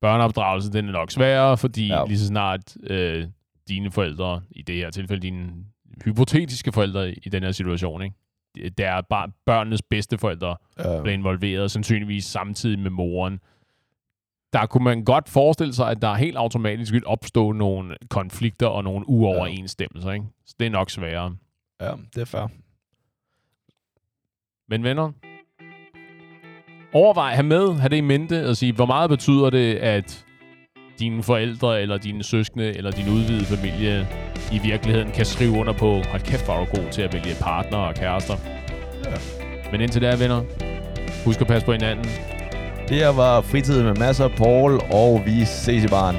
børneopdragelse, 0.00 0.72
den 0.72 0.88
er 0.88 0.92
nok 0.92 1.10
sværere, 1.10 1.56
fordi. 1.56 1.86
Ja. 1.86 2.04
lige 2.06 2.18
så 2.18 2.26
snart 2.26 2.76
øh, 2.86 3.26
dine 3.68 3.90
forældre, 3.90 4.40
i 4.50 4.62
det 4.62 4.74
her 4.74 4.90
tilfælde 4.90 5.22
dine 5.22 5.48
hypotetiske 6.04 6.72
forældre 6.72 7.10
i 7.10 7.28
den 7.28 7.42
her 7.42 7.52
situation, 7.52 8.02
ikke? 8.02 8.16
der 8.78 8.90
er 8.90 9.00
bare 9.00 9.30
børnenes 9.46 9.82
bedste 9.82 10.18
forældre, 10.18 10.56
Uh, 10.78 11.02
bliver 11.02 11.14
involveret, 11.14 11.70
sandsynligvis 11.70 12.24
samtidig 12.24 12.78
med 12.78 12.90
moren. 12.90 13.40
Der 14.52 14.66
kunne 14.66 14.84
man 14.84 15.04
godt 15.04 15.28
forestille 15.28 15.74
sig, 15.74 15.90
at 15.90 16.02
der 16.02 16.14
helt 16.14 16.36
automatisk 16.36 16.92
vil 16.92 17.06
opstå 17.06 17.52
nogle 17.52 17.96
konflikter 18.10 18.66
og 18.66 18.84
nogle 18.84 19.08
uoverensstemmelser. 19.08 20.12
Ikke? 20.12 20.26
Så 20.46 20.54
det 20.60 20.66
er 20.66 20.70
nok 20.70 20.90
sværere. 20.90 21.36
ja, 21.80 21.92
det 22.14 22.20
er 22.20 22.24
fair. 22.24 22.48
Men 24.68 24.84
venner, 24.84 25.12
overvej, 26.92 27.34
have 27.34 27.46
med, 27.46 27.74
have 27.74 27.88
det 27.88 27.96
i 27.96 28.00
mente 28.00 28.48
og 28.48 28.56
sige, 28.56 28.72
hvor 28.72 28.86
meget 28.86 29.10
betyder 29.10 29.50
det, 29.50 29.74
at 29.74 30.26
dine 31.00 31.22
forældre, 31.22 31.82
eller 31.82 31.98
dine 31.98 32.24
søskende, 32.24 32.76
eller 32.76 32.90
din 32.90 33.08
udvidede 33.08 33.44
familie 33.44 34.08
i 34.52 34.58
virkeligheden 34.58 35.10
kan 35.10 35.24
skrive 35.24 35.58
under 35.58 35.72
på, 35.72 35.90
hold 36.10 36.22
kæft, 36.22 36.44
hvor 36.44 36.54
er 36.54 36.64
du 36.64 36.80
god 36.80 36.90
til 36.90 37.02
at 37.02 37.12
vælge 37.12 37.36
partner 37.40 37.78
og 37.78 37.94
kærester. 37.94 38.34
Ja. 39.04 39.16
Men 39.72 39.80
indtil 39.80 40.02
da, 40.02 40.16
venner, 40.16 40.42
husk 41.24 41.40
at 41.40 41.46
passe 41.46 41.66
på 41.66 41.72
hinanden. 41.72 42.04
Det 42.88 42.96
her 42.96 43.08
var 43.08 43.40
fritid 43.40 43.82
med 43.82 43.94
masser 43.94 44.24
af 44.24 44.30
Paul, 44.30 44.80
og 44.92 45.22
vi 45.26 45.44
ses 45.44 45.84
i 45.84 45.88
baren. 45.88 46.16